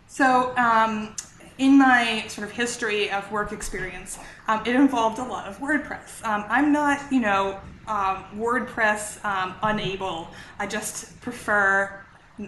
So, 0.07 0.55
um, 0.57 1.15
in 1.63 1.77
my 1.77 2.25
sort 2.27 2.45
of 2.45 2.53
history 2.53 3.09
of 3.09 3.31
work 3.31 3.53
experience, 3.53 4.19
um, 4.49 4.61
it 4.65 4.75
involved 4.75 5.17
a 5.17 5.23
lot 5.23 5.47
of 5.47 5.57
WordPress. 5.59 6.23
Um, 6.25 6.43
I'm 6.49 6.73
not, 6.73 6.99
you 7.09 7.21
know, 7.21 7.57
um, 7.87 8.25
WordPress 8.35 9.23
um, 9.23 9.55
unable. 9.63 10.27
I 10.59 10.67
just 10.67 11.19
prefer 11.21 12.03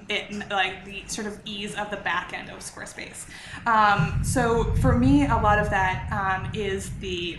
it, 0.10 0.50
like 0.50 0.84
the 0.84 1.04
sort 1.08 1.28
of 1.28 1.40
ease 1.46 1.76
of 1.76 1.90
the 1.92 1.98
back 1.98 2.34
end 2.34 2.50
of 2.50 2.60
Squarespace. 2.60 3.26
Um, 3.66 4.22
so 4.22 4.66
for 4.82 4.98
me, 4.98 5.26
a 5.26 5.38
lot 5.38 5.60
of 5.60 5.70
that 5.70 6.12
um, 6.12 6.52
is 6.54 6.92
the 7.00 7.38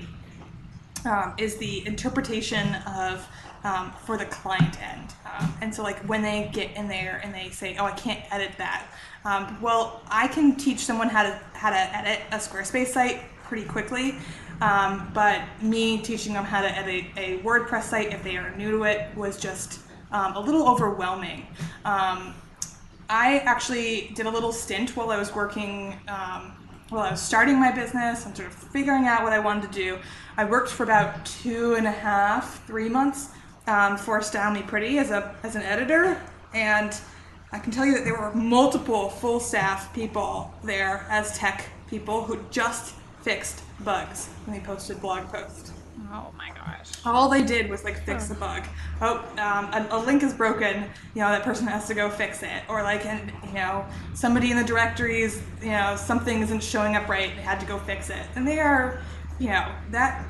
is 1.39 1.57
the 1.59 1.87
interpretation 1.87 2.74
of 2.85 3.29
um, 3.62 3.93
for 4.05 4.16
the 4.16 4.24
client 4.27 4.81
end. 4.83 5.14
Um, 5.24 5.55
and 5.61 5.74
so, 5.74 5.83
like, 5.83 5.99
when 6.09 6.22
they 6.22 6.51
get 6.53 6.74
in 6.77 6.89
there 6.89 7.20
and 7.22 7.35
they 7.35 7.51
say, 7.51 7.77
"Oh, 7.79 7.85
I 7.85 7.93
can't 7.93 8.20
edit 8.33 8.53
that," 8.59 8.87
um, 9.27 9.59
well, 9.61 10.03
I 10.09 10.29
can 10.29 10.57
teach 10.57 10.81
someone 10.81 11.09
how 11.09 11.24
to 11.24 11.41
how 11.53 11.70
to 11.70 11.77
edit 11.77 12.20
a 12.31 12.37
Squarespace 12.37 12.89
site 12.89 13.20
pretty 13.45 13.66
quickly. 13.66 14.14
Um, 14.61 15.11
but 15.12 15.43
me 15.61 15.99
teaching 15.99 16.33
them 16.33 16.45
how 16.45 16.62
to 16.62 16.68
edit 16.68 17.05
a 17.16 17.39
WordPress 17.41 17.83
site 17.83 18.12
if 18.12 18.22
they 18.22 18.37
are 18.39 18.57
new 18.57 18.70
to 18.70 18.85
it 18.85 19.14
was 19.14 19.39
just 19.39 19.81
um, 20.12 20.35
a 20.35 20.41
little 20.41 20.66
overwhelming. 20.66 21.47
Um, 21.85 22.35
I 23.11 23.41
actually 23.45 24.12
did 24.14 24.24
a 24.27 24.31
little 24.31 24.53
stint 24.53 24.97
while 24.97 25.11
I 25.11 25.18
was 25.18 25.35
working 25.35 25.99
while 26.89 27.03
I 27.03 27.11
was 27.11 27.20
starting 27.20 27.59
my 27.59 27.72
business 27.72 28.27
and 28.27 28.37
sort 28.37 28.49
of 28.49 28.55
figuring 28.55 29.07
out 29.07 29.22
what 29.22 29.33
I 29.33 29.41
wanted 29.41 29.72
to 29.72 29.74
do, 29.74 29.99
I 30.37 30.45
worked 30.45 30.70
for 30.70 30.85
about 30.85 31.27
two 31.27 31.74
and 31.74 31.87
a 31.87 31.91
half, 31.91 32.64
three 32.66 32.89
months 32.89 33.31
um, 33.66 33.97
for 33.97 34.22
Style 34.22 34.53
Me 34.53 34.62
Pretty 34.62 34.99
as 34.99 35.11
a 35.11 35.35
as 35.43 35.57
an 35.57 35.62
editor, 35.62 36.20
and 36.55 36.97
I 37.53 37.59
can 37.59 37.73
tell 37.73 37.87
you 37.87 37.95
that 37.95 38.05
there 38.05 38.19
were 38.19 38.35
multiple 38.35 39.09
full 39.09 39.41
staff 39.41 39.95
people 39.95 40.53
there 40.65 41.07
as 41.09 41.37
tech 41.39 41.67
people 41.89 42.23
who 42.25 42.41
just 42.51 42.95
fixed 43.23 43.63
bugs 43.85 44.29
when 44.45 44.59
they 44.59 44.65
posted 44.65 45.01
blog 45.01 45.27
posts. 45.29 45.73
Oh 46.13 46.33
my 46.37 46.51
gosh! 46.51 46.93
All 47.05 47.29
they 47.29 47.43
did 47.43 47.71
was 47.71 47.83
like 47.83 48.05
fix 48.05 48.29
the 48.29 48.35
bug. 48.35 48.65
Oh, 49.01 49.19
um, 49.39 49.73
a, 49.73 49.87
a, 49.91 49.99
link 49.99 50.23
is 50.23 50.35
broken. 50.35 50.85
You 51.15 51.23
know 51.23 51.31
that 51.31 51.43
person 51.43 51.67
has 51.67 51.87
to 51.89 51.95
go 51.95 52.11
fix 52.11 52.43
it, 52.43 52.63
or 52.69 52.83
like, 52.83 53.07
and 53.07 53.33
you 53.49 53.55
know, 53.55 53.85
somebody 54.15 54.51
in 54.51 54.57
the 54.57 54.65
directories, 54.65 55.43
you 55.63 55.71
know, 55.71 55.97
something 55.97 56.43
isn't 56.43 56.63
showing 56.63 56.95
up 56.95 57.09
right. 57.09 57.35
They 57.35 57.43
had 57.43 57.59
to 57.61 57.67
go 57.67 57.79
fix 57.79 58.11
it, 58.11 58.27
and 58.37 58.47
they 58.47 58.61
are, 58.61 59.01
you 59.39 59.49
know, 59.49 59.73
that 59.91 60.25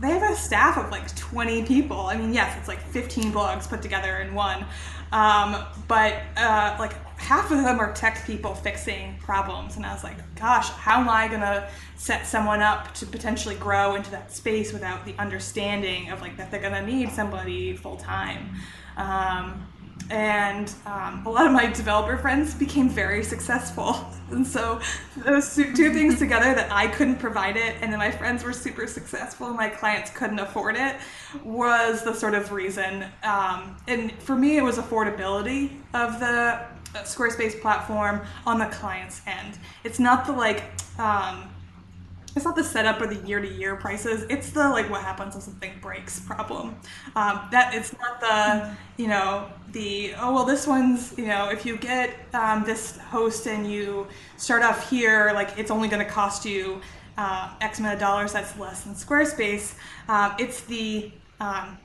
they 0.00 0.10
have 0.10 0.30
a 0.30 0.36
staff 0.36 0.76
of 0.76 0.90
like 0.90 1.14
20 1.16 1.64
people. 1.64 2.00
I 2.00 2.16
mean, 2.16 2.32
yes, 2.32 2.56
it's 2.58 2.68
like 2.68 2.80
15 2.80 3.32
blogs 3.32 3.68
put 3.68 3.82
together 3.82 4.18
in 4.18 4.34
one, 4.34 4.64
um, 5.12 5.64
but 5.88 6.22
uh, 6.36 6.76
like 6.78 6.94
half 7.18 7.50
of 7.50 7.62
them 7.62 7.80
are 7.80 7.92
tech 7.92 8.24
people 8.26 8.54
fixing 8.54 9.16
problems. 9.18 9.76
And 9.76 9.86
I 9.86 9.92
was 9.94 10.04
like, 10.04 10.16
gosh, 10.34 10.68
how 10.68 11.00
am 11.00 11.08
I 11.08 11.28
gonna 11.28 11.68
set 11.96 12.26
someone 12.26 12.60
up 12.60 12.92
to 12.94 13.06
potentially 13.06 13.54
grow 13.54 13.94
into 13.94 14.10
that 14.10 14.32
space 14.32 14.72
without 14.72 15.04
the 15.04 15.14
understanding 15.18 16.10
of 16.10 16.20
like 16.20 16.36
that 16.36 16.50
they're 16.50 16.60
gonna 16.60 16.86
need 16.86 17.10
somebody 17.10 17.76
full 17.76 17.96
time? 17.96 18.56
Um, 18.96 19.66
and 20.10 20.72
um, 20.86 21.22
a 21.26 21.30
lot 21.30 21.46
of 21.46 21.52
my 21.52 21.66
developer 21.66 22.16
friends 22.18 22.54
became 22.54 22.88
very 22.88 23.24
successful. 23.24 23.96
And 24.30 24.46
so 24.46 24.80
those 25.18 25.54
two 25.54 25.92
things 25.92 26.18
together 26.18 26.54
that 26.54 26.72
I 26.72 26.88
couldn't 26.88 27.16
provide 27.16 27.56
it, 27.56 27.76
and 27.80 27.92
then 27.92 27.98
my 27.98 28.10
friends 28.10 28.42
were 28.42 28.52
super 28.52 28.86
successful, 28.86 29.48
and 29.48 29.56
my 29.56 29.68
clients 29.68 30.10
couldn't 30.10 30.38
afford 30.38 30.76
it, 30.76 30.96
was 31.44 32.02
the 32.02 32.14
sort 32.14 32.34
of 32.34 32.50
reason. 32.50 33.04
Um, 33.22 33.76
and 33.86 34.12
for 34.22 34.34
me, 34.34 34.56
it 34.56 34.62
was 34.62 34.78
affordability 34.78 35.80
of 35.92 36.20
the 36.20 36.60
Squarespace 36.94 37.60
platform 37.60 38.22
on 38.46 38.58
the 38.58 38.66
client's 38.66 39.20
end. 39.26 39.58
It's 39.84 39.98
not 39.98 40.26
the 40.26 40.32
like. 40.32 40.64
Um, 40.98 41.50
it's 42.34 42.44
not 42.44 42.56
the 42.56 42.64
setup 42.64 43.00
or 43.00 43.06
the 43.06 43.26
year 43.26 43.40
to 43.40 43.48
year 43.48 43.76
prices. 43.76 44.24
It's 44.28 44.50
the 44.50 44.68
like 44.68 44.90
what 44.90 45.02
happens 45.02 45.36
if 45.36 45.42
something 45.42 45.72
breaks 45.80 46.20
problem. 46.20 46.76
Um, 47.16 47.40
that 47.50 47.74
it's 47.74 47.94
not 47.98 48.20
the 48.20 48.76
you 49.02 49.08
know 49.08 49.48
the 49.72 50.14
oh 50.18 50.32
well 50.34 50.44
this 50.44 50.66
one's 50.66 51.16
you 51.16 51.26
know 51.26 51.48
if 51.48 51.64
you 51.64 51.76
get 51.76 52.14
um, 52.34 52.64
this 52.64 52.98
host 52.98 53.46
and 53.46 53.70
you 53.70 54.06
start 54.36 54.62
off 54.62 54.88
here 54.90 55.32
like 55.34 55.56
it's 55.56 55.70
only 55.70 55.88
going 55.88 56.04
to 56.04 56.10
cost 56.10 56.44
you 56.44 56.80
uh, 57.16 57.54
X 57.60 57.78
amount 57.78 57.94
of 57.94 58.00
dollars. 58.00 58.32
That's 58.32 58.58
less 58.58 58.82
than 58.82 58.94
Squarespace. 58.94 59.74
Um, 60.08 60.34
it's 60.38 60.62
the 60.62 61.12
um, 61.40 61.78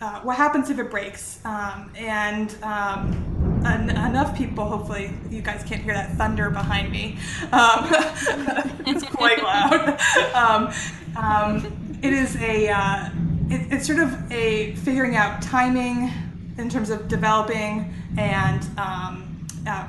uh, 0.00 0.20
what 0.20 0.36
happens 0.36 0.68
if 0.68 0.78
it 0.78 0.90
breaks 0.90 1.40
um, 1.44 1.92
and 1.96 2.56
um, 2.62 3.31
en- 3.64 3.90
enough 3.90 4.36
people. 4.36 4.64
Hopefully, 4.64 5.12
you 5.30 5.42
guys 5.42 5.62
can't 5.64 5.82
hear 5.82 5.94
that 5.94 6.16
thunder 6.16 6.50
behind 6.50 6.90
me. 6.90 7.18
Um, 7.52 7.86
it's 8.86 9.04
quite 9.04 9.42
loud. 9.42 9.98
Um, 10.34 10.72
um, 11.16 11.98
it 12.02 12.12
is 12.12 12.36
a. 12.36 12.68
Uh, 12.68 13.10
it, 13.50 13.72
it's 13.72 13.86
sort 13.86 13.98
of 13.98 14.32
a 14.32 14.74
figuring 14.76 15.16
out 15.16 15.42
timing 15.42 16.10
in 16.58 16.68
terms 16.68 16.90
of 16.90 17.08
developing 17.08 17.92
and 18.16 18.66
um, 18.78 19.46
uh, 19.66 19.88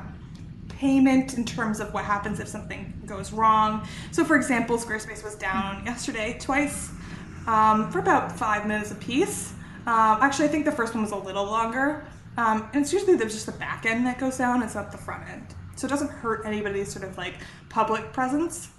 payment 0.68 1.34
in 1.34 1.44
terms 1.44 1.80
of 1.80 1.92
what 1.94 2.04
happens 2.04 2.40
if 2.40 2.48
something 2.48 2.92
goes 3.06 3.32
wrong. 3.32 3.86
So, 4.10 4.24
for 4.24 4.36
example, 4.36 4.76
Squarespace 4.76 5.24
was 5.24 5.34
down 5.34 5.84
yesterday 5.84 6.36
twice 6.38 6.90
um, 7.46 7.90
for 7.90 7.98
about 7.98 8.32
five 8.32 8.66
minutes 8.66 8.90
a 8.90 8.96
piece. 8.96 9.52
Um, 9.86 10.18
actually, 10.22 10.46
I 10.46 10.48
think 10.48 10.64
the 10.64 10.72
first 10.72 10.94
one 10.94 11.02
was 11.02 11.12
a 11.12 11.16
little 11.16 11.44
longer. 11.44 12.06
Um, 12.36 12.68
and 12.72 12.82
it's 12.82 12.92
usually 12.92 13.16
there's 13.16 13.34
just 13.34 13.46
the 13.46 13.52
back 13.52 13.86
end 13.86 14.06
that 14.06 14.18
goes 14.18 14.38
down, 14.38 14.62
it's 14.62 14.74
not 14.74 14.90
the 14.90 14.98
front 14.98 15.28
end. 15.28 15.46
So 15.76 15.86
it 15.86 15.90
doesn't 15.90 16.10
hurt 16.10 16.44
anybody's 16.44 16.92
sort 16.92 17.04
of 17.04 17.16
like 17.16 17.34
public 17.68 18.12
presence. 18.12 18.70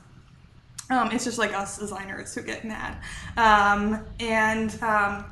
Um, 0.89 1.11
it's 1.11 1.23
just 1.23 1.37
like 1.37 1.53
us 1.53 1.77
designers 1.77 2.35
who 2.35 2.41
get 2.43 2.63
mad. 2.63 2.97
Um, 3.37 4.05
and, 4.19 4.81
um, 4.83 5.25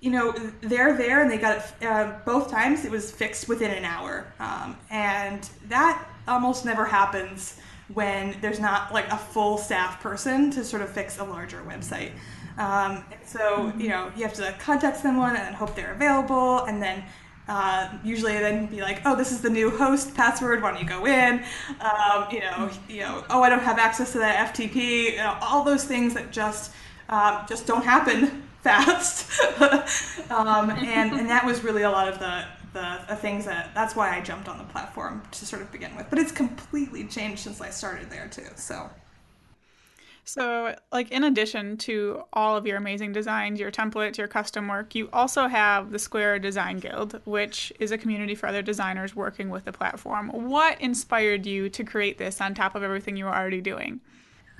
you 0.00 0.10
know, 0.10 0.32
they're 0.60 0.96
there 0.96 1.22
and 1.22 1.30
they 1.30 1.38
got 1.38 1.58
it 1.58 1.86
uh, 1.86 2.18
both 2.24 2.50
times, 2.50 2.84
it 2.84 2.90
was 2.90 3.10
fixed 3.10 3.48
within 3.48 3.70
an 3.70 3.84
hour. 3.84 4.32
Um, 4.38 4.76
and 4.90 5.48
that 5.68 6.06
almost 6.28 6.64
never 6.64 6.84
happens 6.84 7.58
when 7.94 8.36
there's 8.40 8.60
not 8.60 8.92
like 8.92 9.10
a 9.12 9.16
full 9.16 9.58
staff 9.58 10.00
person 10.00 10.50
to 10.52 10.64
sort 10.64 10.82
of 10.82 10.88
fix 10.88 11.18
a 11.18 11.24
larger 11.24 11.62
website. 11.62 12.12
Um, 12.58 13.04
so, 13.24 13.72
you 13.76 13.88
know, 13.88 14.10
you 14.16 14.22
have 14.22 14.34
to 14.34 14.54
contact 14.58 14.98
someone 14.98 15.36
and 15.36 15.54
hope 15.54 15.74
they're 15.74 15.92
available 15.92 16.64
and 16.64 16.82
then 16.82 17.04
uh, 17.48 17.88
usually 18.04 18.32
then 18.34 18.66
be 18.66 18.80
like, 18.80 19.02
oh, 19.04 19.16
this 19.16 19.32
is 19.32 19.40
the 19.40 19.50
new 19.50 19.70
host 19.70 20.14
password. 20.14 20.62
Why 20.62 20.70
don't 20.70 20.80
you 20.80 20.88
go 20.88 21.06
in? 21.06 21.42
Um, 21.80 22.26
you 22.30 22.40
know, 22.40 22.70
you 22.88 23.00
know, 23.00 23.24
oh, 23.30 23.42
I 23.42 23.48
don't 23.48 23.62
have 23.62 23.78
access 23.78 24.12
to 24.12 24.18
that 24.18 24.54
FTP. 24.54 25.12
You 25.12 25.16
know, 25.16 25.36
all 25.40 25.64
those 25.64 25.84
things 25.84 26.14
that 26.14 26.30
just 26.30 26.72
um, 27.08 27.44
just 27.48 27.66
don't 27.66 27.84
happen 27.84 28.48
fast. 28.62 29.40
um, 30.30 30.70
and 30.70 31.12
and 31.12 31.28
that 31.28 31.44
was 31.44 31.64
really 31.64 31.82
a 31.82 31.90
lot 31.90 32.08
of 32.08 32.20
the, 32.20 32.44
the 32.74 33.00
the 33.08 33.16
things 33.16 33.44
that 33.46 33.74
that's 33.74 33.96
why 33.96 34.16
I 34.16 34.20
jumped 34.20 34.48
on 34.48 34.58
the 34.58 34.64
platform 34.64 35.22
to 35.32 35.44
sort 35.44 35.62
of 35.62 35.72
begin 35.72 35.96
with. 35.96 36.06
But 36.10 36.20
it's 36.20 36.32
completely 36.32 37.04
changed 37.06 37.40
since 37.40 37.60
I 37.60 37.70
started 37.70 38.08
there 38.08 38.28
too. 38.28 38.46
So. 38.54 38.88
So, 40.24 40.76
like, 40.92 41.10
in 41.10 41.24
addition 41.24 41.76
to 41.78 42.22
all 42.32 42.56
of 42.56 42.64
your 42.64 42.76
amazing 42.76 43.12
designs, 43.12 43.58
your 43.58 43.72
templates, 43.72 44.16
your 44.16 44.28
custom 44.28 44.68
work, 44.68 44.94
you 44.94 45.08
also 45.12 45.48
have 45.48 45.90
the 45.90 45.98
Square 45.98 46.38
Design 46.38 46.78
Guild, 46.78 47.20
which 47.24 47.72
is 47.80 47.90
a 47.90 47.98
community 47.98 48.36
for 48.36 48.46
other 48.46 48.62
designers 48.62 49.16
working 49.16 49.50
with 49.50 49.64
the 49.64 49.72
platform. 49.72 50.28
What 50.28 50.80
inspired 50.80 51.44
you 51.44 51.68
to 51.70 51.82
create 51.82 52.18
this 52.18 52.40
on 52.40 52.54
top 52.54 52.76
of 52.76 52.84
everything 52.84 53.16
you 53.16 53.24
were 53.24 53.34
already 53.34 53.60
doing? 53.60 54.00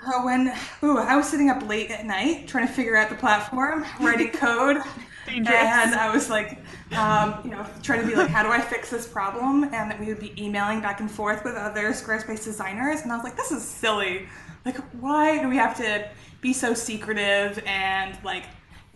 Uh, 0.04 0.22
when 0.22 0.52
ooh, 0.82 0.98
I 0.98 1.14
was 1.14 1.28
sitting 1.28 1.48
up 1.48 1.66
late 1.68 1.92
at 1.92 2.04
night 2.04 2.48
trying 2.48 2.66
to 2.66 2.72
figure 2.72 2.96
out 2.96 3.08
the 3.08 3.14
platform, 3.14 3.84
writing 4.00 4.30
code, 4.32 4.78
Dangerous. 5.26 5.54
and 5.56 5.94
I 5.94 6.12
was 6.12 6.28
like, 6.28 6.58
um, 6.96 7.38
you 7.44 7.50
know, 7.50 7.64
trying 7.84 8.00
to 8.00 8.06
be 8.08 8.16
like, 8.16 8.28
how 8.28 8.42
do 8.42 8.50
I 8.50 8.60
fix 8.60 8.90
this 8.90 9.06
problem? 9.06 9.72
And 9.72 9.96
we 10.00 10.06
would 10.06 10.18
be 10.18 10.34
emailing 10.42 10.80
back 10.80 10.98
and 10.98 11.08
forth 11.08 11.44
with 11.44 11.54
other 11.54 11.90
Squarespace 11.90 12.42
designers, 12.42 13.02
and 13.02 13.12
I 13.12 13.14
was 13.14 13.22
like, 13.22 13.36
this 13.36 13.52
is 13.52 13.62
silly 13.62 14.26
like 14.64 14.76
why 15.00 15.40
do 15.40 15.48
we 15.48 15.56
have 15.56 15.76
to 15.76 16.08
be 16.40 16.52
so 16.52 16.74
secretive 16.74 17.62
and 17.66 18.16
like 18.24 18.44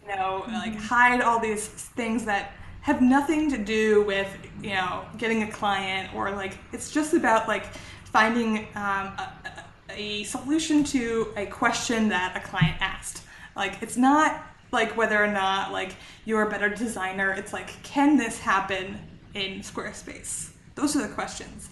you 0.03 0.15
know 0.15 0.43
mm-hmm. 0.45 0.55
like 0.55 0.77
hide 0.77 1.21
all 1.21 1.41
these 1.41 1.67
things 1.69 2.25
that 2.25 2.53
have 2.81 3.03
nothing 3.03 3.51
to 3.51 3.59
do 3.59 4.03
with 4.03 4.29
you 4.63 4.71
know 4.71 5.05
getting 5.19 5.43
a 5.43 5.51
client 5.51 6.15
or 6.15 6.31
like 6.31 6.57
it's 6.73 6.91
just 6.91 7.15
about 7.15 7.49
like 7.49 7.67
finding 8.05 8.59
um, 8.77 9.13
a, 9.19 9.65
a 9.91 10.23
solution 10.25 10.85
to 10.85 11.33
a 11.37 11.47
question 11.47 12.09
that 12.09 12.37
a 12.37 12.41
client 12.49 12.77
asked. 12.81 13.23
Like 13.55 13.83
it's 13.83 13.97
not 13.97 14.43
like 14.73 14.97
whether 14.97 15.23
or 15.23 15.27
not 15.27 15.73
like 15.73 15.97
you're 16.25 16.43
a 16.43 16.49
better 16.49 16.69
designer. 16.69 17.33
It's 17.33 17.53
like 17.53 17.83
can 17.83 18.17
this 18.17 18.39
happen 18.39 18.99
in 19.35 19.61
Squarespace? 19.61 20.51
Those 20.77 20.95
are 20.97 21.07
the 21.07 21.13
questions. 21.13 21.69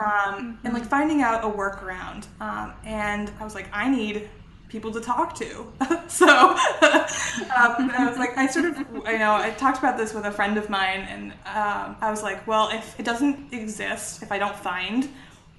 Um, 0.00 0.58
and 0.64 0.72
like 0.72 0.84
finding 0.84 1.22
out 1.22 1.44
a 1.44 1.48
workaround. 1.48 2.26
Um, 2.40 2.72
and 2.84 3.30
I 3.38 3.44
was 3.44 3.54
like, 3.54 3.68
I 3.72 3.90
need 3.90 4.28
people 4.68 4.90
to 4.90 5.00
talk 5.00 5.34
to. 5.34 5.70
so 6.08 6.26
um, 6.28 7.90
I 7.90 8.06
was 8.08 8.16
like, 8.18 8.36
I 8.38 8.46
sort 8.46 8.64
of, 8.64 8.78
you 9.06 9.18
know, 9.18 9.34
I 9.34 9.50
talked 9.58 9.78
about 9.78 9.98
this 9.98 10.14
with 10.14 10.24
a 10.24 10.32
friend 10.32 10.56
of 10.56 10.70
mine, 10.70 11.00
and 11.00 11.32
um, 11.46 11.96
I 12.00 12.10
was 12.10 12.22
like, 12.22 12.46
well, 12.46 12.70
if 12.70 12.98
it 12.98 13.04
doesn't 13.04 13.52
exist, 13.52 14.22
if 14.22 14.32
I 14.32 14.38
don't 14.38 14.56
find 14.56 15.08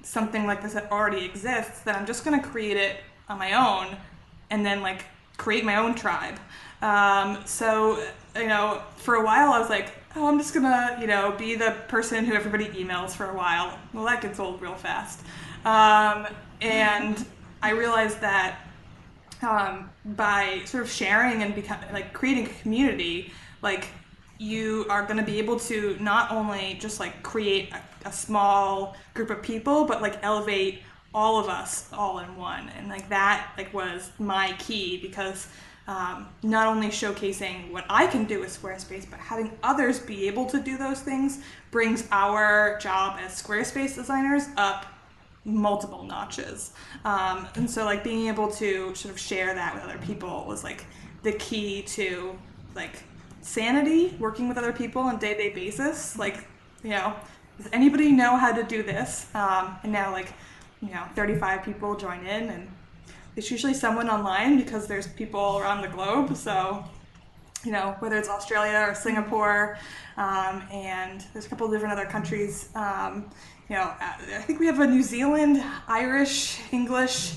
something 0.02 0.46
like 0.46 0.62
this 0.62 0.74
that 0.74 0.92
already 0.92 1.26
exists, 1.26 1.82
then 1.82 1.96
I'm 1.96 2.06
just 2.06 2.26
going 2.26 2.40
to 2.40 2.46
create 2.46 2.76
it 2.76 2.98
on 3.30 3.38
my 3.38 3.54
own 3.54 3.96
and 4.50 4.66
then 4.66 4.82
like 4.82 5.06
create 5.38 5.64
my 5.64 5.78
own 5.78 5.96
tribe. 5.96 6.40
Um, 6.82 7.40
so, 7.46 8.04
you 8.36 8.48
know, 8.48 8.82
for 8.98 9.16
a 9.16 9.24
while 9.24 9.54
I 9.54 9.60
was 9.60 9.70
like, 9.70 9.94
oh, 10.16 10.28
I'm 10.28 10.38
just 10.38 10.53
gonna, 10.53 10.97
you 10.99 11.07
know, 11.07 11.32
be 11.38 11.55
the 11.55 11.76
person 11.88 12.26
who 12.26 12.34
everybody 12.34 12.66
emails 12.68 13.11
for 13.11 13.30
a 13.30 13.36
while. 13.36 13.78
Well, 13.93 14.05
that 14.05 14.22
gets 14.22 14.39
old 14.39 14.61
real 14.61 14.76
fast. 14.76 15.22
Um, 15.66 16.28
and 16.61 17.26
I 17.61 17.72
realized 17.72 18.22
that 18.22 18.59
um, 19.41 19.89
by 20.05 20.61
sort 20.66 20.84
of 20.84 20.89
sharing 20.89 21.43
and 21.43 21.55
becoming 21.55 21.91
like 21.91 22.14
creating 22.14 22.45
a 22.45 22.61
community, 22.61 23.32
like 23.61 23.88
you 24.38 24.86
are 24.89 25.03
going 25.03 25.18
to 25.18 25.24
be 25.24 25.39
able 25.39 25.59
to 25.59 25.97
not 25.99 26.32
only 26.32 26.78
just 26.80 26.99
like 26.99 27.24
create 27.24 27.72
a, 27.72 28.09
a 28.09 28.11
small 28.11 28.95
group 29.14 29.30
of 29.30 29.41
people, 29.41 29.86
but 29.86 30.01
like 30.01 30.24
elevate 30.24 30.82
all 31.14 31.39
of 31.39 31.47
us 31.47 31.88
all 31.93 32.20
in 32.20 32.36
one. 32.36 32.70
And 32.78 32.89
like 32.89 33.07
that 33.09 33.51
like 33.57 33.74
was 33.74 34.11
my 34.20 34.53
key 34.59 34.97
because 34.97 35.47
um, 35.88 36.28
not 36.44 36.68
only 36.68 36.88
showcasing 36.88 37.72
what 37.72 37.86
I 37.90 38.08
can 38.08 38.26
do 38.26 38.40
with 38.40 38.62
Squarespace, 38.62 39.10
but 39.10 39.20
having 39.20 39.52
others 39.64 40.00
be 40.00 40.28
able 40.28 40.46
to 40.48 40.60
do 40.60 40.78
those 40.78 41.02
things 41.02 41.42
brings 41.72 42.08
our 42.12 42.78
job 42.80 43.20
as 43.20 43.42
Squarespace 43.42 43.96
designers 43.96 44.48
up 44.56 44.86
multiple 45.46 46.04
notches. 46.04 46.72
Um, 47.04 47.48
and 47.56 47.70
so, 47.70 47.84
like, 47.84 48.04
being 48.04 48.28
able 48.28 48.50
to 48.52 48.96
sort 48.96 49.14
of 49.14 49.20
share 49.20 49.54
that 49.54 49.74
with 49.74 49.84
other 49.84 49.98
people 50.00 50.46
was 50.48 50.64
like 50.64 50.86
the 51.24 51.34
key 51.34 51.82
to 51.82 52.38
like 52.76 53.04
sanity, 53.42 54.16
working 54.20 54.48
with 54.48 54.58
other 54.58 54.74
people 54.74 55.02
on 55.02 55.18
day 55.18 55.34
to 55.34 55.40
day 55.40 55.50
basis. 55.50 56.18
Like, 56.18 56.48
you 56.84 56.92
know, 56.92 57.14
does 57.58 57.70
anybody 57.74 58.12
know 58.12 58.38
how 58.38 58.54
to 58.54 58.64
do 58.64 58.84
this? 58.84 59.28
Um, 59.36 59.76
and 59.84 59.92
now, 59.92 60.12
like, 60.12 60.34
you 60.82 60.90
know, 60.90 61.04
35 61.16 61.64
people 61.64 61.96
join 61.96 62.26
in 62.26 62.50
and 62.50 62.70
it's 63.36 63.50
usually 63.50 63.74
someone 63.74 64.10
online 64.10 64.58
because 64.58 64.88
there's 64.88 65.08
people 65.08 65.60
around 65.60 65.82
the 65.82 65.88
globe. 65.88 66.36
So, 66.36 66.84
you 67.64 67.72
know, 67.72 67.96
whether 68.00 68.18
it's 68.18 68.30
Australia 68.30 68.86
or 68.90 68.96
Singapore, 68.96 69.78
um, 70.18 70.64
and 70.72 71.24
there's 71.34 71.46
a 71.46 71.50
couple 71.50 71.66
of 71.66 71.72
different 71.72 71.94
other 71.94 72.06
countries. 72.10 72.70
Um, 72.76 73.30
you 73.70 73.76
know, 73.76 73.92
I 74.00 74.42
think 74.42 74.60
we 74.60 74.66
have 74.68 74.80
a 74.80 74.88
New 74.88 75.02
Zealand, 75.02 75.64
Irish, 75.88 76.60
English, 76.72 77.36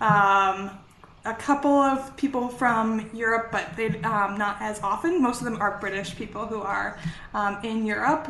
um, 0.00 0.70
a 1.24 1.34
couple 1.38 1.72
of 1.72 2.16
people 2.16 2.48
from 2.48 3.08
Europe, 3.12 3.48
but 3.52 3.76
they 3.76 3.88
um, 4.02 4.36
not 4.36 4.56
as 4.60 4.80
often. 4.82 5.22
Most 5.22 5.38
of 5.38 5.44
them 5.44 5.60
are 5.60 5.78
British 5.78 6.16
people 6.16 6.46
who 6.46 6.60
are 6.60 6.98
um, 7.34 7.58
in 7.62 7.86
Europe. 7.86 8.28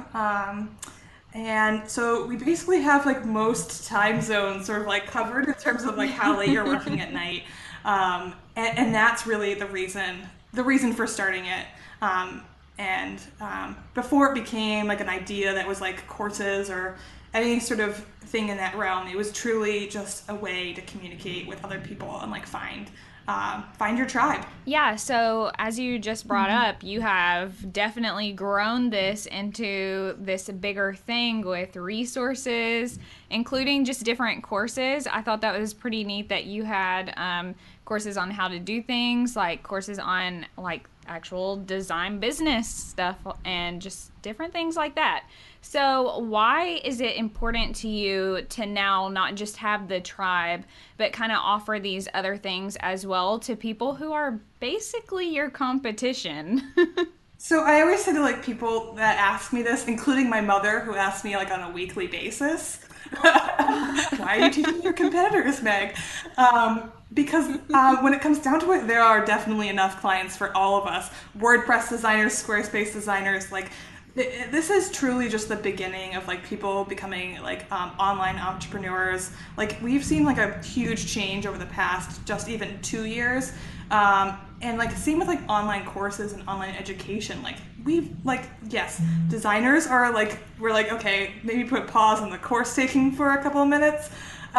And 1.35 1.89
so 1.89 2.27
we 2.27 2.37
basically 2.37 2.81
have 2.81 3.05
like 3.05 3.25
most 3.25 3.87
time 3.87 4.21
zones 4.21 4.67
sort 4.67 4.81
of 4.81 4.87
like 4.87 5.07
covered 5.07 5.47
in 5.47 5.55
terms 5.55 5.85
of 5.85 5.97
like 5.97 6.11
how 6.11 6.39
late 6.39 6.49
you're 6.49 6.65
working 6.77 7.01
at 7.01 7.13
night. 7.13 7.45
Um, 7.85 8.35
and, 8.57 8.79
and, 8.79 8.95
that's 8.95 9.27
really 9.27 9.55
the 9.55 9.67
reason, 9.67 10.17
the 10.53 10.65
reason 10.65 10.93
for 10.93 11.07
starting 11.07 11.47
it. 11.47 11.67
Um, 12.03 12.43
and 12.79 13.21
um, 13.41 13.77
before 13.95 14.31
it 14.31 14.35
became 14.35 14.87
like 14.87 15.01
an 15.01 15.09
idea 15.09 15.55
that 15.55 15.67
was 15.67 15.81
like 15.81 16.07
courses 16.07 16.71
or 16.71 16.97
any 17.35 17.61
sort 17.61 17.81
of 17.81 17.97
thing 18.23 18.49
in 18.49 18.57
that 18.57 18.77
realm, 18.77 19.07
it 19.07 19.17
was 19.17 19.33
truly 19.33 19.87
just 19.89 20.29
a 20.29 20.35
way 20.35 20.73
to 20.73 20.81
communicate 20.83 21.47
with 21.47 21.65
other 21.65 21.81
people 21.81 22.19
and 22.21 22.31
like 22.31 22.47
find 22.47 22.91
uh, 23.29 23.63
find 23.75 23.99
your 23.99 24.07
tribe. 24.07 24.45
Yeah, 24.65 24.97
so 24.97 25.53
as 25.59 25.79
you 25.79 25.99
just 25.99 26.27
brought 26.27 26.49
mm-hmm. 26.49 26.71
up, 26.71 26.83
you 26.83 27.03
have 27.03 27.73
definitely 27.75 28.33
grown 28.33 28.89
this 28.89 29.27
into 29.27 30.17
this 30.19 30.49
bigger 30.49 30.95
thing 30.95 31.43
with 31.43 31.77
resources, 31.77 32.99
including 33.29 33.85
just 33.85 34.03
different 34.03 34.43
courses. 34.43 35.07
I 35.07 35.21
thought 35.21 35.43
that 35.43 35.59
was 35.59 35.75
pretty 35.75 36.05
neat 36.05 36.31
that 36.31 36.47
you 36.47 36.65
had 36.65 37.13
um, 37.19 37.55
courses 37.89 38.19
on 38.19 38.31
how 38.31 38.49
to 38.49 38.59
do 38.59 38.83
things, 38.83 39.35
like 39.35 39.63
courses 39.63 39.99
on 39.99 40.45
like 40.59 40.87
actual 41.07 41.57
design 41.57 42.21
business 42.21 42.69
stuff 42.69 43.17
and 43.47 43.81
just 43.81 44.11
different 44.21 44.53
things 44.53 44.77
like 44.77 44.95
that. 44.97 45.25
So, 45.63 46.19
why 46.19 46.83
is 46.85 47.01
it 47.01 47.17
important 47.17 47.75
to 47.77 47.89
you 47.89 48.43
to 48.51 48.67
now 48.67 49.09
not 49.09 49.37
just 49.37 49.57
have 49.57 49.89
the 49.89 50.01
tribe, 50.01 50.65
but 50.99 51.15
kind 51.15 51.33
of 51.33 51.39
offer 51.41 51.79
these 51.81 52.09
other 52.13 52.37
things 52.37 52.77
as 52.81 53.07
well 53.07 53.39
to 53.41 53.57
people 53.57 53.95
who 53.95 54.13
are 54.13 54.39
basically 54.61 55.27
your 55.27 55.49
competition? 55.49 56.63
so, 57.39 57.63
I 57.65 57.81
always 57.81 58.05
say 58.05 58.13
to 58.13 58.21
like 58.21 58.45
people 58.45 58.93
that 58.97 59.17
ask 59.19 59.51
me 59.51 59.63
this, 59.63 59.89
including 59.89 60.29
my 60.29 60.43
mother, 60.43 60.81
who 60.81 60.95
asks 60.95 61.25
me 61.25 61.37
like 61.37 61.51
on 61.51 61.63
a 61.63 61.71
weekly 61.71 62.07
basis, 62.07 62.81
"Why 63.21 64.37
are 64.39 64.39
you 64.41 64.51
teaching 64.51 64.83
your 64.83 64.93
competitors, 64.93 65.63
Meg?" 65.63 65.97
Um, 66.37 66.93
because 67.15 67.59
uh, 67.75 67.97
when 67.99 68.15
it 68.15 68.21
comes 68.21 68.39
down 68.39 68.61
to 68.61 68.73
it, 68.73 68.87
there 68.87 69.03
are 69.03 69.25
definitely 69.25 69.69
enough 69.69 70.01
clients 70.01 70.37
for 70.37 70.57
all 70.57 70.81
of 70.81 70.87
us. 70.87 71.11
WordPress 71.39 71.89
designers, 71.89 72.43
Squarespace 72.43 72.93
designers, 72.93 73.51
like 73.53 73.71
this 74.15 74.71
is 74.71 74.91
truly 74.91 75.29
just 75.29 75.49
the 75.49 75.57
beginning 75.57 76.17
of 76.17 76.27
like 76.27 76.45
people 76.45 76.85
becoming 76.85 77.41
like 77.43 77.71
um, 77.71 77.93
online 77.99 78.37
entrepreneurs. 78.37 79.31
Like 79.57 79.81
we've 79.81 80.05
seen 80.05 80.25
like 80.25 80.39
a 80.39 80.59
huge 80.65 81.07
change 81.07 81.47
over 81.47 81.59
the 81.59 81.67
past 81.67 82.25
just 82.27 82.49
even 82.49 82.81
two 82.83 83.05
years. 83.05 83.53
Um, 83.91 84.39
and 84.61 84.77
like 84.77 84.91
same 84.93 85.19
with 85.19 85.29
like 85.29 85.41
online 85.49 85.85
courses 85.85 86.33
and 86.33 86.47
online 86.49 86.75
education. 86.75 87.43
Like 87.43 87.57
we've 87.85 88.11
like 88.25 88.45
yes 88.69 89.01
designers 89.29 89.87
are 89.87 90.13
like 90.13 90.39
we're 90.59 90.73
like 90.73 90.93
okay 90.93 91.35
maybe 91.45 91.63
put 91.63 91.87
pause 91.87 92.21
on 92.21 92.29
the 92.31 92.39
course 92.39 92.75
taking 92.75 93.13
for 93.13 93.31
a 93.31 93.43
couple 93.43 93.63
of 93.63 93.69
minutes. 93.69 94.11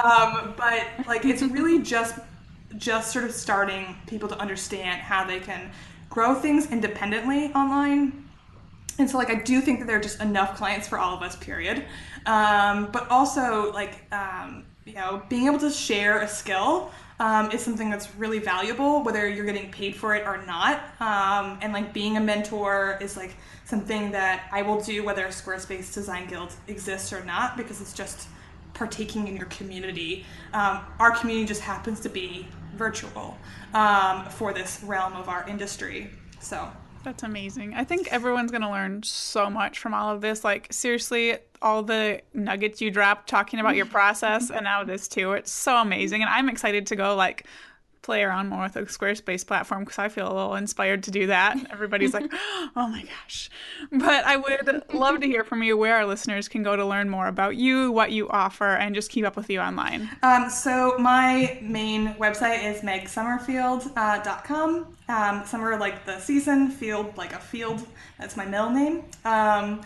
Um, 0.02 0.54
but 0.56 0.86
like 1.06 1.26
it's 1.26 1.42
really 1.42 1.80
just 1.84 2.18
just 2.78 3.12
sort 3.12 3.26
of 3.26 3.32
starting 3.32 3.96
people 4.08 4.30
to 4.30 4.38
understand 4.40 5.02
how 5.02 5.26
they 5.26 5.40
can 5.40 5.72
grow 6.10 6.36
things 6.36 6.72
independently 6.72 7.52
online. 7.54 8.26
And 8.98 9.10
so 9.10 9.18
like 9.18 9.30
i 9.30 9.36
do 9.36 9.62
think 9.62 9.80
that 9.80 9.86
there 9.86 9.98
are 9.98 10.02
just 10.02 10.22
enough 10.22 10.58
clients 10.58 10.88
for 10.88 11.00
all 11.00 11.16
of 11.16 11.22
us 11.22 11.36
period. 11.38 11.86
Um, 12.26 12.90
but 12.92 13.10
also 13.10 13.72
like 13.72 14.12
um, 14.14 14.66
you 14.86 14.94
know 14.94 15.24
being 15.30 15.46
able 15.48 15.60
to 15.60 15.70
share 15.70 16.22
a 16.22 16.28
skill 16.28 16.92
um, 17.20 17.52
is 17.52 17.62
something 17.62 17.90
that's 17.90 18.16
really 18.16 18.40
valuable 18.40 19.04
whether 19.04 19.28
you're 19.28 19.46
getting 19.46 19.72
paid 19.72 19.96
for 19.96 20.16
it 20.16 20.26
or 20.26 20.44
not. 20.46 20.82
Um, 21.00 21.60
and 21.62 21.74
like 21.74 21.94
being 21.94 22.18
a 22.18 22.22
mentor 22.22 22.98
is 23.02 23.16
like 23.16 23.36
something 23.66 24.12
that 24.12 24.50
i 24.52 24.64
will 24.64 24.82
do 24.82 25.04
whether 25.04 25.28
squarespace 25.28 25.94
design 25.94 26.28
guild 26.28 26.52
exists 26.68 27.14
or 27.14 27.24
not 27.24 27.56
because 27.56 27.82
it's 27.82 27.94
just 27.94 28.28
partaking 28.74 29.28
in 29.28 29.36
your 29.36 29.46
community. 29.48 30.26
Um, 30.54 30.80
our 31.00 31.12
community 31.12 31.46
just 31.46 31.62
happens 31.62 32.00
to 32.02 32.10
be 32.10 32.48
virtual 32.80 33.38
um, 33.76 34.26
for 34.30 34.54
this 34.54 34.82
realm 34.84 35.14
of 35.14 35.30
our 35.30 35.48
industry 35.48 36.10
so 36.40 36.68
that's 37.04 37.24
amazing. 37.24 37.74
I 37.74 37.86
think 37.86 38.12
everyone's 38.12 38.52
going 38.52 38.62
to 38.62 38.70
learn 38.70 39.04
so 39.04 39.50
much 39.50 39.80
from 39.80 39.94
all 39.94 40.14
of 40.14 40.22
this. 40.22 40.44
Like, 40.44 40.68
seriously, 40.72 41.38
all 41.62 41.82
the 41.82 42.22
nuggets 42.34 42.82
you 42.82 42.92
dropped 42.92 43.30
talking 43.30 43.60
about 43.60 43.76
your 43.76 43.86
process 43.86 44.50
and 44.54 44.66
now 44.66 44.84
this 44.84 45.08
too. 45.08 45.34
It's 45.34 45.52
so 45.52 45.78
amazing. 45.78 46.22
And 46.22 46.30
I'm 46.30 46.50
excited 46.50 46.88
to 46.88 46.96
go, 46.96 47.16
like, 47.16 47.46
play 48.10 48.24
around 48.24 48.50
more 48.50 48.64
with 48.64 48.76
a 48.76 48.82
Squarespace 48.86 49.46
platform 49.46 49.84
because 49.84 50.00
I 50.00 50.10
feel 50.10 50.26
a 50.26 50.34
little 50.34 50.56
inspired 50.56 51.04
to 51.04 51.12
do 51.12 51.28
that. 51.28 51.56
Everybody's 51.72 52.12
like, 52.12 52.26
oh 52.34 52.88
my 52.88 53.04
gosh. 53.04 53.52
But 53.92 54.26
I 54.26 54.36
would 54.36 54.96
love 54.96 55.22
to 55.22 55.28
hear 55.28 55.44
from 55.44 55.62
you 55.62 55.78
where 55.78 55.98
our 55.98 56.08
listeners 56.08 56.48
can 56.48 56.64
go 56.64 56.76
to 56.76 56.84
learn 56.84 57.08
more 57.08 57.28
about 57.28 57.56
you, 57.56 57.92
what 57.92 58.12
you 58.12 58.28
offer, 58.30 58.66
and 58.66 58.96
just 58.96 59.12
keep 59.12 59.26
up 59.26 59.36
with 59.36 59.48
you 59.48 59.60
online. 59.60 60.10
Um, 60.24 60.50
so 60.50 60.98
my 60.98 61.60
main 61.62 62.16
website 62.16 62.64
is 62.64 62.82
megsummerfield.com. 62.82 64.96
Uh, 65.08 65.14
um, 65.14 65.46
summer 65.46 65.78
like 65.78 66.04
the 66.08 66.18
season, 66.18 66.72
field 66.72 67.16
like 67.16 67.34
a 67.34 67.40
field. 67.40 67.86
That's 68.18 68.36
my 68.36 68.46
middle 68.46 68.72
name. 68.72 69.04
Um, 69.24 69.82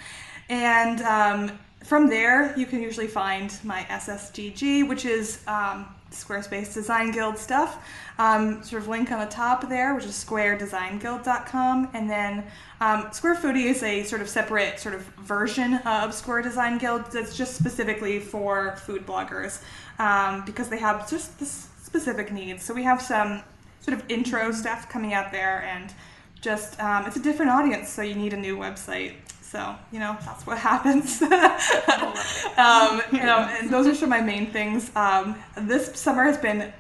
and 0.47 1.01
um, 1.01 1.59
from 1.83 2.07
there, 2.07 2.57
you 2.57 2.67
can 2.67 2.81
usually 2.81 3.07
find 3.07 3.53
my 3.65 3.81
SSDG, 3.89 4.87
which 4.87 5.03
is 5.03 5.43
um, 5.45 5.87
Squarespace 6.13 6.73
Design 6.73 7.11
Guild 7.11 7.37
stuff. 7.37 7.85
Um, 8.17 8.63
sort 8.63 8.81
of 8.81 8.87
link 8.87 9.11
on 9.11 9.19
the 9.19 9.25
top 9.25 9.67
there, 9.69 9.95
which 9.95 10.05
is 10.05 10.11
squaredesign.guild.com. 10.11 11.89
And 11.93 12.09
then 12.09 12.43
um, 12.79 13.07
Square 13.11 13.35
Foodie 13.35 13.65
is 13.65 13.83
a 13.83 14.03
sort 14.03 14.21
of 14.21 14.29
separate 14.29 14.79
sort 14.79 14.95
of 14.95 15.01
version 15.17 15.75
of 15.85 16.13
Square 16.13 16.43
Design 16.43 16.77
Guild 16.77 17.05
that's 17.11 17.35
just 17.35 17.55
specifically 17.55 18.19
for 18.19 18.75
food 18.77 19.05
bloggers 19.05 19.61
um, 19.99 20.43
because 20.45 20.69
they 20.69 20.79
have 20.79 21.09
just 21.09 21.39
this 21.39 21.67
specific 21.81 22.31
needs. 22.31 22.63
So 22.63 22.73
we 22.73 22.83
have 22.83 23.01
some 23.01 23.41
sort 23.81 23.99
of 23.99 24.09
intro 24.09 24.51
stuff 24.51 24.89
coming 24.89 25.13
out 25.13 25.31
there 25.31 25.63
and 25.63 25.93
just 26.41 26.79
um, 26.79 27.05
it's 27.05 27.15
a 27.15 27.21
different 27.21 27.51
audience, 27.51 27.89
so 27.89 28.01
you 28.01 28.15
need 28.15 28.33
a 28.33 28.37
new 28.37 28.57
website. 28.57 29.13
So, 29.53 29.75
you 29.91 29.99
know, 29.99 30.17
that's 30.25 30.47
what 30.47 30.57
happens. 30.57 31.21
um, 32.57 33.03
you 33.11 33.23
know, 33.23 33.47
and 33.51 33.69
those 33.69 33.85
are 33.85 33.93
some 33.93 34.05
of 34.05 34.09
my 34.09 34.19
main 34.19 34.47
things. 34.49 34.89
Um, 34.95 35.35
this 35.55 35.93
summer 35.93 36.23
has 36.23 36.39
been 36.39 36.73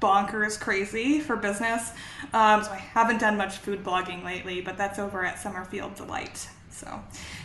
bonkers 0.00 0.58
crazy 0.58 1.20
for 1.20 1.36
business. 1.36 1.92
Um, 2.32 2.64
so 2.64 2.70
I 2.70 2.76
haven't 2.76 3.18
done 3.18 3.36
much 3.36 3.58
food 3.58 3.84
blogging 3.84 4.24
lately, 4.24 4.62
but 4.62 4.78
that's 4.78 4.98
over 4.98 5.22
at 5.22 5.38
Summerfield 5.38 5.96
Delight. 5.96 6.48
So, 6.70 6.98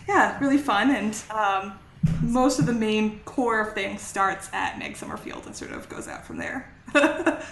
yeah, 0.08 0.40
really 0.40 0.58
fun. 0.58 0.92
And 0.92 1.22
um, 1.30 1.78
most 2.22 2.60
of 2.60 2.66
the 2.66 2.72
main 2.72 3.20
core 3.26 3.60
of 3.60 3.74
things 3.74 4.02
starts 4.02 4.50
at 4.54 4.80
Meg 4.80 4.96
Summerfield 4.96 5.46
and 5.46 5.54
sort 5.54 5.72
of 5.72 5.90
goes 5.90 6.08
out 6.08 6.26
from 6.26 6.38
there. 6.38 6.74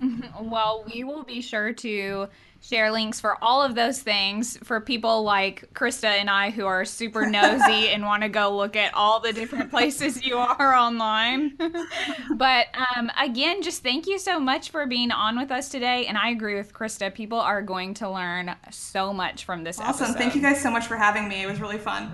well, 0.40 0.84
we 0.92 1.04
will 1.04 1.24
be 1.24 1.40
sure 1.40 1.72
to 1.72 2.28
share 2.60 2.90
links 2.90 3.20
for 3.20 3.42
all 3.42 3.62
of 3.62 3.74
those 3.74 4.00
things 4.00 4.56
for 4.64 4.80
people 4.80 5.22
like 5.22 5.72
Krista 5.74 6.08
and 6.08 6.28
I 6.28 6.50
who 6.50 6.66
are 6.66 6.84
super 6.84 7.26
nosy 7.26 7.88
and 7.88 8.04
want 8.04 8.22
to 8.22 8.28
go 8.28 8.56
look 8.56 8.76
at 8.76 8.92
all 8.94 9.20
the 9.20 9.32
different 9.32 9.70
places 9.70 10.24
you 10.24 10.36
are 10.36 10.74
online. 10.74 11.56
but 12.36 12.66
um, 12.96 13.10
again, 13.20 13.62
just 13.62 13.82
thank 13.82 14.06
you 14.06 14.18
so 14.18 14.40
much 14.40 14.70
for 14.70 14.86
being 14.86 15.10
on 15.10 15.38
with 15.38 15.50
us 15.50 15.68
today. 15.68 16.06
And 16.06 16.18
I 16.18 16.30
agree 16.30 16.56
with 16.56 16.72
Krista. 16.72 17.12
People 17.12 17.38
are 17.38 17.62
going 17.62 17.94
to 17.94 18.10
learn 18.10 18.54
so 18.70 19.12
much 19.12 19.44
from 19.44 19.64
this 19.64 19.78
awesome. 19.78 20.04
Episode. 20.06 20.18
Thank 20.18 20.34
you 20.34 20.42
guys 20.42 20.60
so 20.60 20.70
much 20.70 20.86
for 20.86 20.96
having 20.96 21.28
me. 21.28 21.42
It 21.42 21.46
was 21.46 21.60
really 21.60 21.78
fun. 21.78 22.12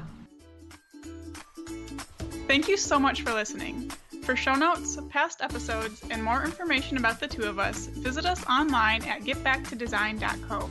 Thank 2.46 2.68
you 2.68 2.76
so 2.76 2.98
much 2.98 3.22
for 3.22 3.32
listening. 3.32 3.90
For 4.24 4.34
show 4.36 4.54
notes, 4.54 4.96
past 5.10 5.42
episodes, 5.42 6.02
and 6.10 6.24
more 6.24 6.44
information 6.44 6.96
about 6.96 7.20
the 7.20 7.28
two 7.28 7.42
of 7.42 7.58
us, 7.58 7.88
visit 7.88 8.24
us 8.24 8.42
online 8.46 9.04
at 9.04 9.20
getbacktodesign.co. 9.20 10.70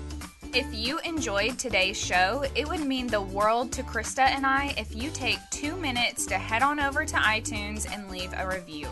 If 0.56 0.66
you 0.74 0.98
enjoyed 1.06 1.60
today's 1.60 1.96
show, 1.96 2.46
it 2.56 2.68
would 2.68 2.80
mean 2.80 3.06
the 3.06 3.22
world 3.22 3.72
to 3.74 3.84
Krista 3.84 4.24
and 4.24 4.44
I 4.44 4.74
if 4.76 4.96
you 4.96 5.12
take 5.12 5.38
two 5.52 5.76
minutes 5.76 6.26
to 6.28 6.40
head 6.40 6.64
on 6.64 6.80
over 6.80 7.06
to 7.06 7.16
iTunes 7.16 7.88
and 7.92 8.10
leave 8.10 8.34
a 8.36 8.48
review. 8.48 8.88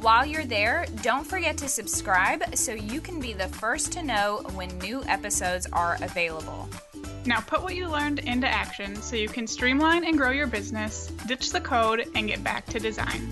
While 0.00 0.24
you're 0.24 0.46
there, 0.46 0.86
don't 1.02 1.26
forget 1.26 1.58
to 1.58 1.68
subscribe 1.68 2.56
so 2.56 2.72
you 2.72 3.02
can 3.02 3.20
be 3.20 3.34
the 3.34 3.48
first 3.48 3.92
to 3.92 4.02
know 4.02 4.42
when 4.54 4.78
new 4.78 5.04
episodes 5.04 5.66
are 5.70 5.98
available. 6.00 6.66
Now 7.26 7.40
put 7.40 7.62
what 7.62 7.74
you 7.74 7.88
learned 7.88 8.20
into 8.20 8.48
action 8.48 8.96
so 9.02 9.16
you 9.16 9.28
can 9.28 9.46
streamline 9.46 10.04
and 10.04 10.16
grow 10.16 10.30
your 10.30 10.46
business, 10.46 11.08
ditch 11.26 11.50
the 11.50 11.60
code, 11.60 12.06
and 12.14 12.26
get 12.26 12.42
back 12.42 12.64
to 12.66 12.78
design. 12.78 13.28